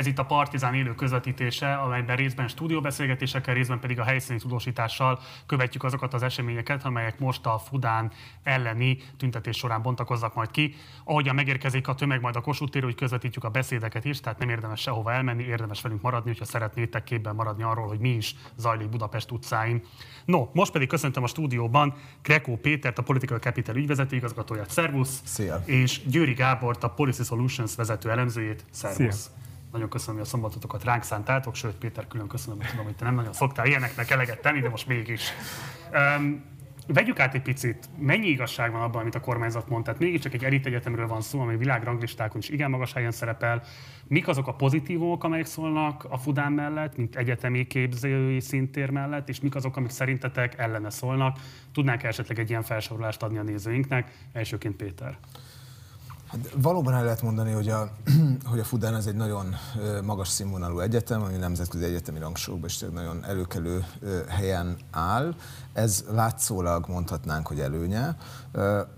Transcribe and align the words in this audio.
Ez 0.00 0.06
itt 0.06 0.18
a 0.18 0.24
Partizán 0.24 0.74
élő 0.74 0.94
közvetítése, 0.94 1.74
amelyben 1.74 2.16
részben 2.16 2.48
stúdióbeszélgetésekkel, 2.48 3.54
részben 3.54 3.80
pedig 3.80 3.98
a 3.98 4.04
helyszíni 4.04 4.38
tudósítással 4.38 5.20
követjük 5.46 5.84
azokat 5.84 6.14
az 6.14 6.22
eseményeket, 6.22 6.84
amelyek 6.84 7.18
most 7.18 7.46
a 7.46 7.58
Fudán 7.58 8.12
elleni 8.42 8.98
tüntetés 9.16 9.56
során 9.56 9.82
bontakoznak 9.82 10.34
majd 10.34 10.50
ki. 10.50 10.74
Ahogyan 11.04 11.34
megérkezik 11.34 11.88
a 11.88 11.94
tömeg 11.94 12.20
majd 12.20 12.36
a 12.36 12.40
Kossuth 12.40 12.72
tér, 12.72 12.82
hogy 12.82 12.94
közvetítjük 12.94 13.44
a 13.44 13.48
beszédeket 13.48 14.04
is, 14.04 14.20
tehát 14.20 14.38
nem 14.38 14.48
érdemes 14.48 14.80
sehova 14.80 15.12
elmenni, 15.12 15.42
érdemes 15.42 15.80
velünk 15.80 16.02
maradni, 16.02 16.28
hogyha 16.30 16.44
szeretnétek 16.44 17.04
képben 17.04 17.34
maradni 17.34 17.62
arról, 17.62 17.86
hogy 17.86 17.98
mi 17.98 18.10
is 18.10 18.34
zajlik 18.56 18.88
Budapest 18.88 19.30
utcáin. 19.30 19.82
No, 20.24 20.48
most 20.52 20.72
pedig 20.72 20.88
köszöntöm 20.88 21.22
a 21.22 21.26
stúdióban 21.26 21.94
Krekó 22.22 22.56
Pétert, 22.56 22.98
a 22.98 23.02
Political 23.02 23.38
Capital 23.38 23.76
ügyvezető 23.76 24.16
igazgatóját, 24.16 24.70
szervusz! 24.70 25.20
Szia! 25.24 25.62
És 25.64 26.00
Győri 26.06 26.32
Gábort, 26.32 26.84
a 26.84 26.88
Policy 26.88 27.22
Solutions 27.22 27.74
vezető 27.74 28.10
elemzőjét, 28.10 28.64
szervusz! 28.70 29.20
Szia. 29.20 29.48
Nagyon 29.72 29.88
köszönöm, 29.88 30.14
hogy 30.14 30.26
a 30.26 30.28
szombatotokat 30.30 30.84
ránk 30.84 31.02
szántátok, 31.02 31.54
sőt 31.54 31.74
Péter 31.74 32.06
külön 32.06 32.28
köszönöm, 32.28 32.58
hogy 32.58 32.68
tudom, 32.68 32.84
hogy 32.84 32.96
te 32.96 33.04
nem 33.04 33.14
nagyon 33.14 33.32
szoktál 33.32 33.66
ilyeneknek 33.66 34.10
eleget 34.10 34.40
tenni, 34.40 34.60
de 34.60 34.68
most 34.68 34.86
mégis. 34.86 35.32
Um, 35.92 36.44
vegyük 36.86 37.18
át 37.18 37.34
egy 37.34 37.42
picit, 37.42 37.88
mennyi 37.98 38.26
igazság 38.26 38.72
van 38.72 38.82
abban, 38.82 39.00
amit 39.00 39.14
a 39.14 39.20
kormányzat 39.20 39.68
mond. 39.68 39.84
Tehát 39.84 40.00
mégiscsak 40.00 40.34
egy 40.34 40.44
elit 40.44 40.66
egyetemről 40.66 41.06
van 41.06 41.20
szó, 41.20 41.40
ami 41.40 41.56
világranglistákon 41.56 42.40
is 42.40 42.48
igen 42.48 42.70
magas 42.70 42.92
helyen 42.92 43.10
szerepel. 43.10 43.62
Mik 44.06 44.28
azok 44.28 44.46
a 44.46 44.54
pozitívok, 44.54 45.24
amelyek 45.24 45.46
szólnak 45.46 46.06
a 46.08 46.18
Fudán 46.18 46.52
mellett, 46.52 46.96
mint 46.96 47.16
egyetemi 47.16 47.66
képzői 47.66 48.40
szintér 48.40 48.90
mellett, 48.90 49.28
és 49.28 49.40
mik 49.40 49.54
azok, 49.54 49.76
amik 49.76 49.90
szerintetek 49.90 50.58
ellene 50.58 50.90
szólnak? 50.90 51.38
Tudnánk 51.72 52.02
esetleg 52.02 52.38
egy 52.38 52.50
ilyen 52.50 52.62
felsorolást 52.62 53.22
adni 53.22 53.38
a 53.38 53.42
nézőinknek? 53.42 54.12
Elsőként 54.32 54.76
Péter. 54.76 55.18
Hát 56.30 56.54
valóban 56.56 56.94
el 56.94 57.04
lehet 57.04 57.22
mondani, 57.22 57.52
hogy 57.52 57.68
a, 57.68 57.90
hogy 58.50 58.58
a 58.58 58.64
Fudán 58.64 58.94
ez 58.94 59.06
egy 59.06 59.14
nagyon 59.14 59.56
magas 60.04 60.28
színvonalú 60.28 60.78
egyetem, 60.78 61.22
ami 61.22 61.36
nemzetközi 61.36 61.84
egyetemi 61.84 62.18
rangsorokban 62.18 62.68
is 62.68 62.84
nagyon 62.92 63.24
előkelő 63.24 63.84
helyen 64.28 64.76
áll. 64.90 65.34
Ez 65.72 66.04
látszólag 66.10 66.84
mondhatnánk, 66.88 67.46
hogy 67.46 67.60
előnye. 67.60 68.16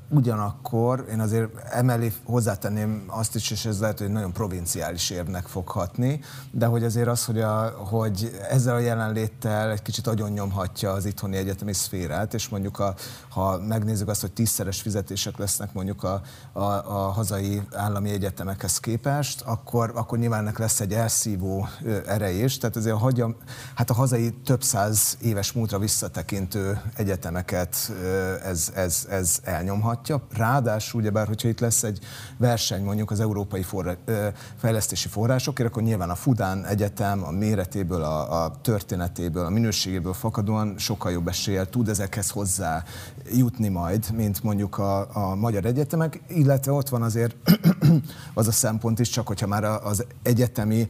Ugyanakkor 0.08 1.06
én 1.10 1.20
azért 1.20 1.50
emellé 1.70 2.12
hozzátenném 2.24 3.04
azt 3.06 3.34
is, 3.34 3.50
és 3.50 3.64
ez 3.64 3.80
lehet, 3.80 3.98
hogy 3.98 4.10
nagyon 4.10 4.32
provinciális 4.32 5.10
érnek 5.10 5.46
fog 5.46 5.68
hatni, 5.68 6.20
de 6.50 6.66
hogy 6.66 6.84
azért 6.84 7.08
az, 7.08 7.24
hogy, 7.24 7.40
a, 7.40 7.68
hogy 7.68 8.40
ezzel 8.50 8.74
a 8.74 8.78
jelenléttel 8.78 9.70
egy 9.70 9.82
kicsit 9.82 10.06
agyonnyomhatja 10.06 10.90
az 10.92 11.04
itthoni 11.04 11.36
egyetemi 11.36 11.72
szférát, 11.72 12.34
és 12.34 12.48
mondjuk 12.48 12.78
a, 12.78 12.94
ha 13.28 13.58
megnézzük 13.58 14.08
azt, 14.08 14.20
hogy 14.20 14.32
tízszeres 14.32 14.80
fizetések 14.80 15.36
lesznek 15.36 15.72
mondjuk 15.72 16.02
a, 16.02 16.22
a, 16.52 16.60
a 16.62 17.10
hazai 17.10 17.62
állami 17.72 18.10
egyetemekhez 18.10 18.78
képest, 18.78 19.40
akkor, 19.40 19.92
akkor 19.94 20.18
nyilván 20.18 20.40
ennek 20.40 20.58
lesz 20.58 20.80
egy 20.80 20.92
elszívó 20.92 21.68
ereje 22.06 22.44
is, 22.44 22.58
tehát 22.58 22.76
azért 22.76 22.98
hagyja, 22.98 23.36
hát 23.74 23.90
a 23.90 23.94
hazai 23.94 24.30
több 24.44 24.62
száz 24.62 25.16
éves 25.20 25.52
múltra 25.52 25.78
visszatekintő 25.78 26.61
egyetemeket 26.96 27.92
ez, 28.44 28.72
ez, 28.74 29.06
ez 29.10 29.38
elnyomhatja. 29.42 30.22
Ráadásul, 30.36 31.00
ugyebár, 31.00 31.26
hogyha 31.26 31.48
itt 31.48 31.60
lesz 31.60 31.82
egy 31.82 31.98
verseny 32.36 32.84
mondjuk 32.84 33.10
az 33.10 33.20
európai 33.20 33.62
forra, 33.62 33.96
fejlesztési 34.56 35.08
forrásokért, 35.08 35.68
akkor 35.68 35.82
nyilván 35.82 36.10
a 36.10 36.14
Fudán 36.14 36.64
Egyetem 36.64 37.24
a 37.24 37.30
méretéből, 37.30 38.02
a, 38.02 38.44
a 38.44 38.50
történetéből, 38.62 39.44
a 39.44 39.50
minőségéből 39.50 40.12
fakadóan 40.12 40.74
sokkal 40.78 41.12
jobb 41.12 41.28
eséllyel 41.28 41.68
tud 41.68 41.88
ezekhez 41.88 42.30
hozzá 42.30 42.84
jutni 43.32 43.68
majd, 43.68 44.06
mint 44.14 44.42
mondjuk 44.42 44.78
a, 44.78 45.16
a 45.16 45.34
magyar 45.34 45.64
egyetemek, 45.64 46.20
illetve 46.28 46.72
ott 46.72 46.88
van 46.88 47.02
azért 47.02 47.36
az 48.34 48.48
a 48.48 48.52
szempont 48.52 48.98
is, 48.98 49.08
csak 49.08 49.26
hogyha 49.26 49.46
már 49.46 49.64
az 49.64 50.04
egyetemi 50.22 50.88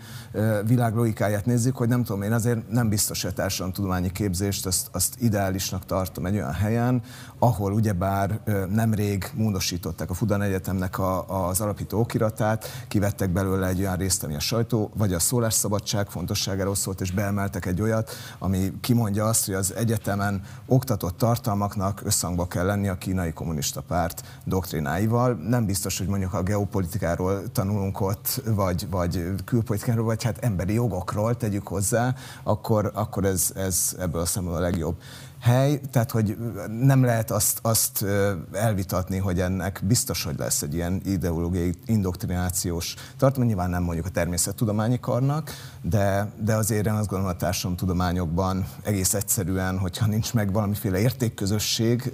világ 0.67 0.95
logikáját 0.95 1.47
nézzük, 1.47 1.77
hogy 1.77 1.89
nem 1.89 2.05
tudom, 2.05 2.23
én 2.23 2.33
azért 2.33 2.71
nem 2.71 2.89
biztos, 2.89 3.23
hogy 3.23 3.31
a 3.31 3.35
társadalomtudományi 3.35 4.13
képzést 4.13 4.67
azt, 4.67 4.89
azt 4.93 5.15
ideálisnak 5.63 5.87
tartom 5.87 6.27
egy 6.27 6.35
olyan 6.35 6.53
helyen, 6.53 7.03
ahol 7.39 7.73
ugyebár 7.73 8.41
nemrég 8.69 9.31
módosították 9.35 10.11
a 10.11 10.15
Fudan 10.15 10.43
Egyetemnek 10.43 10.99
a, 10.99 11.49
az 11.49 11.61
alapító 11.61 12.01
okiratát, 12.01 12.67
kivettek 12.89 13.31
belőle 13.31 13.67
egy 13.67 13.81
olyan 13.81 13.97
részt, 13.97 14.25
ami 14.25 14.35
a 14.35 14.41
sajtó 14.41 14.91
vagy 14.97 15.13
a 15.13 15.19
szólásszabadság 15.19 16.11
fontosságáról 16.11 16.75
szólt, 16.75 17.01
és 17.01 17.11
beemeltek 17.11 17.67
egy 17.67 17.81
olyat, 17.81 18.11
ami 18.39 18.73
kimondja 18.81 19.25
azt, 19.25 19.47
hogy 19.47 19.55
az 19.55 19.75
egyetemen 19.75 20.43
oktatott 20.67 21.17
tartalmaknak 21.17 22.01
összhangba 22.05 22.47
kell 22.47 22.67
lenni 22.67 22.89
a 22.89 22.99
kínai 22.99 23.33
kommunista 23.33 23.81
párt 23.81 24.23
doktrináival. 24.45 25.33
Nem 25.35 25.67
biztos, 25.67 25.99
hogy 25.99 26.07
mondjuk 26.07 26.35
a 26.35 26.43
geopolitikáról 26.43 27.53
tanulunk 27.53 28.01
ott, 28.01 28.43
vagy, 28.47 28.87
vagy 28.91 29.35
külpolitikáról, 29.45 30.05
vagy 30.05 30.23
hát 30.23 30.39
emberi 30.39 30.75
jogokról 30.75 31.37
tegyük 31.37 31.67
hozzá, 31.67 32.15
akkor, 32.43 32.91
akkor 32.95 33.25
ez, 33.25 33.53
ez 33.55 33.97
ebből 33.99 34.21
a 34.21 34.27
szemben 34.27 34.55
a 34.55 34.61
legjobb 34.61 34.97
hely, 35.43 35.81
tehát 35.91 36.11
hogy 36.11 36.37
nem 36.69 37.05
lehet 37.05 37.31
azt, 37.31 37.59
azt 37.63 38.05
elvitatni, 38.53 39.19
hogy 39.19 39.41
ennek 39.41 39.81
biztos, 39.85 40.25
hogy 40.25 40.39
lesz 40.39 40.63
egy 40.63 40.75
ilyen 40.75 41.01
ideológiai 41.05 41.75
indoktrinációs 41.87 42.95
tartalma. 43.17 43.47
Nyilván 43.47 43.71
nem 43.71 43.83
mondjuk 43.83 44.07
a 44.07 44.11
természettudományi 44.11 45.01
karnak, 45.01 45.51
de, 45.81 46.33
de 46.41 46.55
azért 46.55 46.87
én 46.87 46.93
azt 46.93 47.09
gondolom 47.09 47.35
a 47.35 47.39
társadalomtudományokban 47.39 48.67
egész 48.83 49.15
egyszerűen, 49.15 49.79
hogyha 49.79 50.07
nincs 50.07 50.35
meg 50.35 50.53
valamiféle 50.53 50.99
értékközösség 50.99 52.13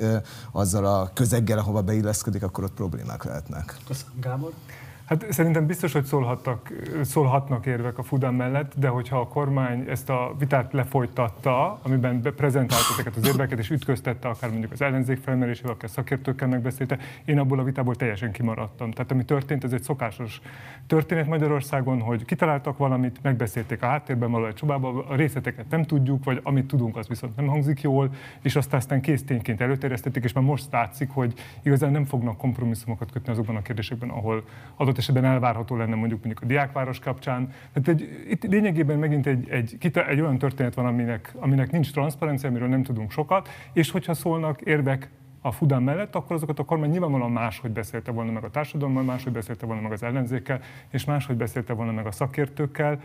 azzal 0.52 0.86
a 0.86 1.10
közeggel, 1.14 1.58
ahova 1.58 1.82
beilleszkedik, 1.82 2.42
akkor 2.42 2.64
ott 2.64 2.74
problémák 2.74 3.24
lehetnek. 3.24 3.76
Köszönöm, 3.86 4.20
Gábor. 4.20 4.52
Hát 5.08 5.32
szerintem 5.32 5.66
biztos, 5.66 5.92
hogy 5.92 6.04
szólhattak, 6.04 6.72
szólhatnak 7.02 7.66
érvek 7.66 7.98
a 7.98 8.02
Fudan 8.02 8.34
mellett, 8.34 8.72
de 8.76 8.88
hogyha 8.88 9.20
a 9.20 9.28
kormány 9.28 9.84
ezt 9.88 10.10
a 10.10 10.34
vitát 10.38 10.72
lefolytatta, 10.72 11.78
amiben 11.82 12.22
prezentált 12.36 12.82
ezeket 12.92 13.16
az 13.16 13.26
érveket, 13.26 13.58
és 13.58 13.70
ütköztette 13.70 14.28
akár 14.28 14.50
mondjuk 14.50 14.72
az 14.72 14.82
ellenzék 14.82 15.18
felmerésével, 15.18 15.72
akár 15.72 15.90
szakértőkkel 15.90 16.48
megbeszélte, 16.48 16.98
én 17.24 17.38
abból 17.38 17.58
a 17.58 17.62
vitából 17.62 17.94
teljesen 17.94 18.32
kimaradtam. 18.32 18.90
Tehát 18.90 19.10
ami 19.10 19.24
történt, 19.24 19.64
ez 19.64 19.72
egy 19.72 19.82
szokásos 19.82 20.40
történet 20.86 21.26
Magyarországon, 21.26 22.00
hogy 22.00 22.24
kitaláltak 22.24 22.78
valamit, 22.78 23.22
megbeszélték 23.22 23.82
a 23.82 23.86
háttérben 23.86 24.30
való 24.30 24.46
egy 24.46 24.54
csobában, 24.54 25.04
a 25.08 25.14
részleteket 25.14 25.70
nem 25.70 25.84
tudjuk, 25.84 26.24
vagy 26.24 26.40
amit 26.42 26.66
tudunk, 26.66 26.96
az 26.96 27.08
viszont 27.08 27.36
nem 27.36 27.46
hangzik 27.46 27.80
jól, 27.80 28.10
és 28.42 28.56
azt 28.56 28.74
aztán 28.74 29.00
késztényként 29.00 29.60
előterjesztették, 29.60 30.24
és 30.24 30.32
már 30.32 30.44
most 30.44 30.72
látszik, 30.72 31.10
hogy 31.10 31.34
igazán 31.62 31.90
nem 31.90 32.04
fognak 32.04 32.36
kompromisszumokat 32.36 33.12
kötni 33.12 33.32
azokban 33.32 33.56
a 33.56 33.62
kérdésekben, 33.62 34.08
ahol 34.08 34.44
adott 34.76 34.96
adott 34.98 35.14
esetben 35.14 35.24
elvárható 35.24 35.76
lenne 35.76 35.94
mondjuk 35.94 36.24
mondjuk 36.24 36.42
a 36.42 36.46
diákváros 36.46 36.98
kapcsán. 36.98 37.52
Tehát 37.72 37.88
egy, 37.88 38.26
itt 38.28 38.42
lényegében 38.42 38.98
megint 38.98 39.26
egy, 39.26 39.48
egy, 39.48 39.92
egy 40.08 40.20
olyan 40.20 40.38
történet 40.38 40.74
van, 40.74 40.86
aminek, 40.86 41.34
aminek 41.36 41.70
nincs 41.70 41.92
transzparencia, 41.92 42.48
amiről 42.48 42.68
nem 42.68 42.82
tudunk 42.82 43.10
sokat, 43.10 43.48
és 43.72 43.90
hogyha 43.90 44.14
szólnak 44.14 44.60
érvek 44.60 45.10
a 45.40 45.52
Fudán 45.52 45.82
mellett, 45.82 46.14
akkor 46.14 46.36
azokat 46.36 46.58
a 46.58 46.64
kormány 46.64 46.90
nyilvánvalóan 46.90 47.30
máshogy 47.30 47.70
beszélte 47.70 48.10
volna 48.10 48.32
meg 48.32 48.44
a 48.44 48.50
társadalommal, 48.50 49.02
máshogy 49.02 49.32
beszélte 49.32 49.66
volna 49.66 49.82
meg 49.82 49.92
az 49.92 50.02
ellenzékkel, 50.02 50.60
és 50.90 51.04
máshogy 51.04 51.36
beszélte 51.36 51.72
volna 51.72 51.92
meg 51.92 52.06
a 52.06 52.12
szakértőkkel. 52.12 53.00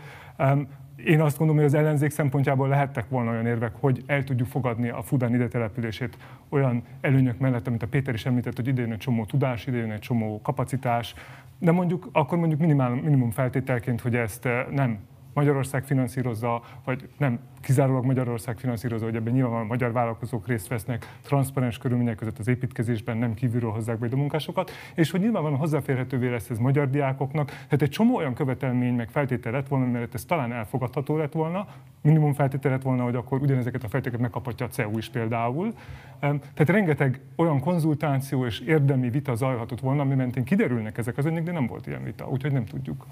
Én 1.04 1.20
azt 1.20 1.38
gondolom, 1.38 1.62
hogy 1.62 1.72
az 1.72 1.80
ellenzék 1.80 2.10
szempontjából 2.10 2.68
lehettek 2.68 3.08
volna 3.08 3.30
olyan 3.30 3.46
érvek, 3.46 3.72
hogy 3.80 4.02
el 4.06 4.24
tudjuk 4.24 4.48
fogadni 4.48 4.88
a 4.88 5.02
Fudán 5.02 5.34
ide 5.34 5.48
települését 5.48 6.16
olyan 6.48 6.82
előnyök 7.00 7.38
mellett, 7.38 7.66
amit 7.66 7.82
a 7.82 7.86
Péter 7.86 8.14
is 8.14 8.26
említett, 8.26 8.56
hogy 8.56 8.68
idejön 8.68 8.92
egy 8.92 8.98
csomó 8.98 9.24
tudás, 9.24 9.66
idejön 9.66 9.90
egy 9.90 9.98
csomó 9.98 10.40
kapacitás, 10.42 11.14
de 11.58 11.70
mondjuk 11.70 12.08
akkor 12.12 12.38
mondjuk 12.38 12.60
minimál, 12.60 12.90
minimum 12.90 13.30
feltételként, 13.30 14.00
hogy 14.00 14.16
ezt 14.16 14.46
eh, 14.46 14.66
nem 14.70 14.98
Magyarország 15.34 15.84
finanszírozza, 15.84 16.62
vagy 16.84 17.08
nem 17.18 17.38
kizárólag 17.60 18.04
Magyarország 18.04 18.58
finanszírozza, 18.58 19.04
hogy 19.04 19.16
ebben 19.16 19.32
nyilván 19.32 19.66
magyar 19.66 19.92
vállalkozók 19.92 20.46
részt 20.46 20.68
vesznek 20.68 21.16
transzparens 21.22 21.78
körülmények 21.78 22.16
között 22.16 22.38
az 22.38 22.48
építkezésben, 22.48 23.16
nem 23.16 23.34
kívülről 23.34 23.70
hozzák 23.70 23.98
be 23.98 24.08
a 24.12 24.16
munkásokat, 24.16 24.70
és 24.94 25.10
hogy 25.10 25.20
nyilvánvalóan 25.20 25.60
hozzáférhetővé 25.60 26.28
lesz 26.28 26.50
ez 26.50 26.58
magyar 26.58 26.90
diákoknak. 26.90 27.46
Tehát 27.46 27.82
egy 27.82 27.90
csomó 27.90 28.16
olyan 28.16 28.34
követelmény 28.34 28.94
meg 28.94 29.10
feltétel 29.10 29.52
lett 29.52 29.68
volna, 29.68 29.86
mert 29.86 30.14
ez 30.14 30.24
talán 30.24 30.52
elfogadható 30.52 31.16
lett 31.16 31.32
volna, 31.32 31.66
minimum 32.02 32.32
feltétel 32.32 32.70
lett 32.70 32.82
volna, 32.82 33.02
hogy 33.02 33.14
akkor 33.14 33.40
ugyanezeket 33.40 33.84
a 33.84 33.88
feltételeket 33.88 34.20
megkaphatja 34.20 34.66
a 34.66 34.68
CEU 34.68 34.98
is 34.98 35.08
például. 35.08 35.74
Tehát 36.20 36.68
rengeteg 36.68 37.20
olyan 37.36 37.60
konzultáció 37.60 38.46
és 38.46 38.60
érdemi 38.60 39.10
vita 39.10 39.34
zajhatott 39.34 39.80
volna, 39.80 40.02
ami 40.02 40.14
mentén 40.14 40.44
kiderülnek 40.44 40.98
ezek 40.98 41.18
az 41.18 41.26
anyagok, 41.26 41.44
de 41.44 41.52
nem 41.52 41.66
volt 41.66 41.86
ilyen 41.86 42.04
vita, 42.04 42.28
úgyhogy 42.28 42.52
nem 42.52 42.64
tudjuk 42.64 43.06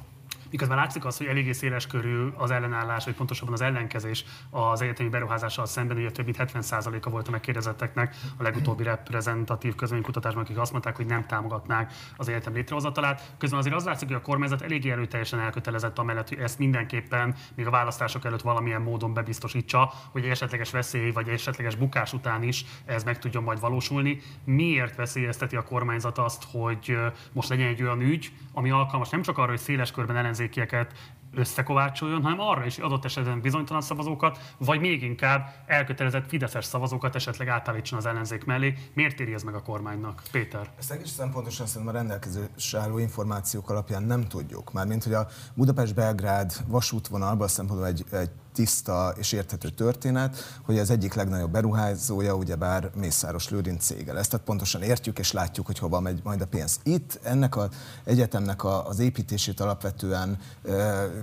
miközben 0.53 0.77
látszik 0.77 1.05
az, 1.05 1.17
hogy 1.17 1.27
eléggé 1.27 1.53
széles 1.53 1.87
körű 1.87 2.27
az 2.37 2.51
ellenállás, 2.51 3.05
vagy 3.05 3.15
pontosabban 3.15 3.55
az 3.55 3.61
ellenkezés 3.61 4.25
az 4.51 4.81
egyetemi 4.81 5.09
beruházással 5.09 5.67
szemben, 5.67 5.97
ugye 5.97 6.11
több 6.11 6.25
mint 6.25 6.37
70%-a 6.41 7.11
volt 7.11 7.29
a 7.29 7.31
megkérdezetteknek 7.31 8.17
a 8.37 8.43
legutóbbi 8.43 8.83
reprezentatív 8.83 9.75
közvénykutatásban, 9.75 10.43
akik 10.43 10.59
azt 10.59 10.73
mondták, 10.73 10.97
hogy 10.97 11.07
nem 11.07 11.27
támogatnák 11.27 11.93
az 12.17 12.29
egyetem 12.29 12.55
létrehozatalát. 12.55 13.35
Közben 13.39 13.59
azért 13.59 13.75
az 13.75 13.85
látszik, 13.85 14.09
hogy 14.09 14.17
a 14.17 14.21
kormányzat 14.21 14.63
eléggé 14.63 14.91
erőteljesen 14.91 15.41
elkötelezett 15.41 15.99
amellett, 15.99 16.29
hogy 16.29 16.39
ezt 16.39 16.59
mindenképpen 16.59 17.35
még 17.55 17.67
a 17.67 17.71
választások 17.71 18.25
előtt 18.25 18.43
valamilyen 18.43 18.83
módon 18.83 19.15
bebiztosítsa, 19.15 19.93
hogy 20.11 20.25
egy 20.25 20.31
esetleges 20.31 20.71
veszély 20.71 21.11
vagy 21.11 21.29
egy 21.29 21.35
esetleges 21.35 21.75
bukás 21.75 22.13
után 22.13 22.43
is 22.43 22.65
ez 22.85 23.05
meg 23.05 23.19
tudjon 23.19 23.43
majd 23.43 23.61
valósulni. 23.61 24.21
Miért 24.45 24.97
veszélyezteti 24.97 25.57
a 25.57 25.63
kormányzat 25.63 26.19
azt, 26.19 26.45
hogy 26.53 26.99
most 27.33 27.49
legyen 27.49 27.69
egy 27.69 27.83
olyan 27.83 28.01
ügy, 28.01 28.33
ami 28.53 28.71
alkalmas 28.71 29.09
nem 29.09 29.23
csak 29.23 29.39
arra, 29.39 29.49
hogy 29.51 29.59
széles 29.59 29.91
körben 29.91 30.17
ellenzékieket 30.43 30.93
összekovácsoljon, 31.35 32.23
hanem 32.23 32.41
arra 32.41 32.65
is 32.65 32.79
adott 32.79 33.05
esetben 33.05 33.41
bizonytalan 33.41 33.83
szavazókat, 33.83 34.39
vagy 34.59 34.81
még 34.81 35.03
inkább 35.03 35.49
elkötelezett 35.67 36.29
fideszes 36.29 36.65
szavazókat 36.65 37.15
esetleg 37.15 37.49
átállítson 37.49 37.99
az 37.99 38.07
ellenzék 38.07 38.45
mellé. 38.45 38.75
Miért 38.95 39.21
éri 39.21 39.35
ez 39.35 39.43
meg 39.43 39.55
a 39.55 39.63
kormánynak? 39.63 40.23
Péter? 40.33 40.71
Ezt 40.79 40.91
egész 40.91 41.11
szempontosan 41.11 41.67
szerintem 41.67 41.95
a 41.95 41.99
rendelkezésre 41.99 42.79
álló 42.79 42.99
információk 42.99 43.71
alapján 43.71 44.03
nem 44.03 44.29
tudjuk. 44.29 44.73
Mármint, 44.73 45.05
hogy 45.05 45.15
a 45.15 45.27
Budapest-Belgrád 45.55 46.53
vasútvonalban 46.67 47.49
szempontból 47.49 47.89
egy, 47.89 48.05
egy 48.11 48.31
tiszta 48.53 49.15
és 49.17 49.33
érthető 49.33 49.69
történet, 49.69 50.37
hogy 50.65 50.79
az 50.79 50.91
egyik 50.91 51.15
legnagyobb 51.15 51.51
beruházója 51.51 52.35
ugyebár 52.35 52.91
Mészáros 52.95 53.49
Lőrinc 53.49 53.85
cége 53.85 54.13
lesz. 54.13 54.29
Tehát 54.29 54.47
pontosan 54.47 54.83
értjük 54.83 55.19
és 55.19 55.33
látjuk, 55.33 55.67
hogy 55.67 55.79
hova 55.79 56.01
megy 56.01 56.21
majd 56.25 56.41
a 56.41 56.47
pénz. 56.47 56.79
Itt 56.83 57.21
ennek 57.23 57.57
az 57.57 57.69
egyetemnek 58.05 58.65
a, 58.65 58.89
az 58.89 58.99
építését 58.99 59.61
alapvetően 59.61 60.39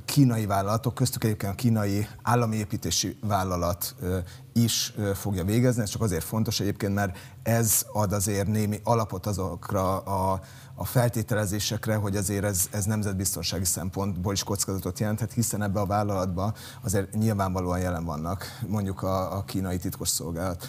kínai 0.05 0.45
vállalatok, 0.45 0.93
köztük 0.93 1.23
egyébként 1.23 1.53
a 1.53 1.55
kínai 1.55 2.07
állami 2.21 2.55
építési 2.55 3.17
vállalat 3.21 3.95
is 4.53 4.93
fogja 5.13 5.43
végezni. 5.43 5.81
Ez 5.81 5.89
csak 5.89 6.01
azért 6.01 6.23
fontos 6.23 6.59
egyébként, 6.59 6.93
mert 6.93 7.17
ez 7.43 7.85
ad 7.93 8.13
azért 8.13 8.47
némi 8.47 8.79
alapot 8.83 9.25
azokra 9.25 9.97
a 9.97 10.41
a 10.79 10.85
feltételezésekre, 10.85 11.95
hogy 11.95 12.15
azért 12.15 12.43
ez, 12.43 12.67
ez 12.71 12.85
nemzetbiztonsági 12.85 13.65
szempontból 13.65 14.33
is 14.33 14.43
kockázatot 14.43 14.99
jelenthet, 14.99 15.33
hiszen 15.33 15.61
ebbe 15.61 15.79
a 15.79 15.85
vállalatba 15.85 16.53
azért 16.81 17.13
nyilvánvalóan 17.13 17.79
jelen 17.79 18.05
vannak 18.05 18.59
mondjuk 18.67 19.01
a, 19.01 19.37
a 19.37 19.43
kínai 19.43 19.77
titkosszolgálat 19.77 20.67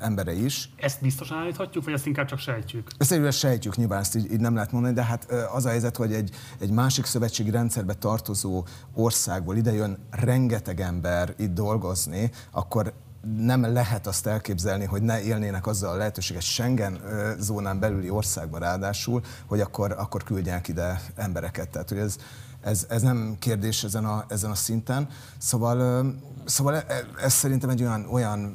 embere 0.00 0.32
is. 0.32 0.72
Ezt 0.76 1.00
biztosan 1.00 1.38
állíthatjuk, 1.38 1.84
vagy 1.84 1.92
ezt 1.92 2.06
inkább 2.06 2.26
csak 2.26 2.38
sejtjük? 2.38 2.90
Ezt 2.98 3.10
egyébként 3.10 3.34
sejtjük, 3.34 3.76
nyilván 3.76 4.00
ezt 4.00 4.16
így, 4.16 4.32
így 4.32 4.40
nem 4.40 4.54
lehet 4.54 4.72
mondani, 4.72 4.94
de 4.94 5.04
hát 5.04 5.30
az 5.52 5.64
a 5.64 5.68
helyzet, 5.68 5.96
hogy 5.96 6.12
egy, 6.12 6.30
egy 6.58 6.70
másik 6.70 7.04
szövetségi 7.04 7.50
rendszerbe 7.50 7.94
tartozó 7.94 8.64
országból 8.94 9.56
ide 9.56 9.72
jön 9.72 9.98
rengeteg 10.10 10.80
ember 10.80 11.34
itt 11.36 11.52
dolgozni, 11.52 12.30
akkor 12.50 12.92
nem 13.36 13.72
lehet 13.72 14.06
azt 14.06 14.26
elképzelni, 14.26 14.84
hogy 14.84 15.02
ne 15.02 15.22
élnének 15.22 15.66
azzal 15.66 15.92
a 15.92 15.96
lehetőséget 15.96 16.42
Schengen 16.42 17.00
zónán 17.38 17.78
belüli 17.78 18.10
országban 18.10 18.60
ráadásul, 18.60 19.22
hogy 19.46 19.60
akkor, 19.60 19.94
akkor 19.98 20.24
küldjenek 20.24 20.68
ide 20.68 21.00
embereket. 21.16 21.68
Tehát, 21.68 21.88
hogy 21.88 21.98
ez, 21.98 22.16
ez, 22.60 22.86
ez 22.88 23.02
nem 23.02 23.36
kérdés 23.38 23.84
ezen 23.84 24.04
a, 24.04 24.24
ezen 24.28 24.50
a 24.50 24.54
szinten. 24.54 25.08
Szóval, 25.38 26.04
szóval 26.44 26.74
e, 26.74 26.84
ez 27.22 27.32
szerintem 27.32 27.70
egy 27.70 27.82
olyan, 27.82 28.06
olyan 28.10 28.54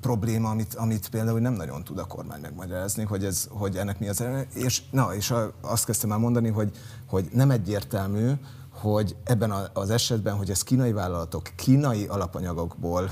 probléma, 0.00 0.50
amit, 0.50 0.74
amit 0.74 1.08
például 1.08 1.40
nem 1.40 1.52
nagyon 1.52 1.84
tud 1.84 1.98
a 1.98 2.04
kormány 2.04 2.40
megmagyarázni, 2.40 3.04
hogy, 3.04 3.24
ez, 3.24 3.46
hogy 3.50 3.76
ennek 3.76 3.98
mi 3.98 4.08
az 4.08 4.24
És, 4.54 4.82
na, 4.90 5.14
és 5.14 5.34
azt 5.60 5.84
kezdtem 5.84 6.12
el 6.12 6.18
mondani, 6.18 6.48
hogy, 6.48 6.76
hogy 7.06 7.28
nem 7.32 7.50
egyértelmű, 7.50 8.32
hogy 8.80 9.16
ebben 9.24 9.52
az 9.72 9.90
esetben, 9.90 10.36
hogy 10.36 10.50
ez 10.50 10.62
kínai 10.62 10.92
vállalatok 10.92 11.50
kínai 11.56 12.06
alapanyagokból, 12.06 13.10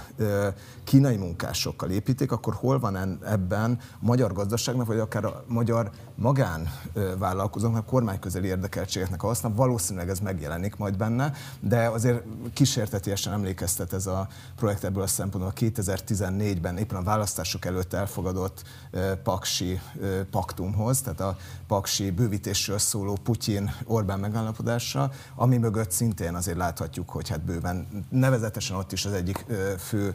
kínai 0.85 1.17
munkásokkal 1.17 1.91
építik, 1.91 2.33
akkor 2.33 2.55
hol 2.55 2.79
van 2.79 3.25
ebben 3.25 3.79
a 3.81 3.97
magyar 4.01 4.33
gazdaságnak, 4.33 4.87
vagy 4.87 4.99
akár 4.99 5.25
a 5.25 5.45
magyar 5.47 5.91
magánvállalkozóknak, 6.15 7.87
kormányközeli 7.87 8.47
érdekeltségeknek 8.47 9.23
a 9.23 9.27
haszna. 9.27 9.55
Valószínűleg 9.55 10.09
ez 10.09 10.19
megjelenik 10.19 10.77
majd 10.77 10.97
benne, 10.97 11.33
de 11.61 11.89
azért 11.89 12.23
kísértetiesen 12.53 13.33
emlékeztet 13.33 13.93
ez 13.93 14.07
a 14.07 14.29
projekt 14.57 14.85
ebből 14.85 15.03
a 15.03 15.07
szempontból 15.07 15.53
2014-ben 15.57 16.77
éppen 16.77 16.97
a 16.97 17.03
választások 17.03 17.65
előtt 17.65 17.93
elfogadott 17.93 18.63
Paksi 19.23 19.81
paktumhoz, 20.31 21.01
tehát 21.01 21.21
a 21.21 21.37
Paksi 21.67 22.11
bővítésről 22.11 22.79
szóló 22.79 23.19
Putyin-Orbán 23.23 24.19
megállapodása, 24.19 25.11
ami 25.35 25.58
mögött 25.59 25.91
szintén 25.91 26.35
azért 26.35 26.57
láthatjuk, 26.57 27.11
hogy 27.11 27.29
hát 27.29 27.45
bőven 27.45 28.07
nevezetesen 28.11 28.77
ott 28.77 28.93
is 28.93 29.05
az 29.05 29.13
egyik 29.13 29.45
fő 29.79 30.15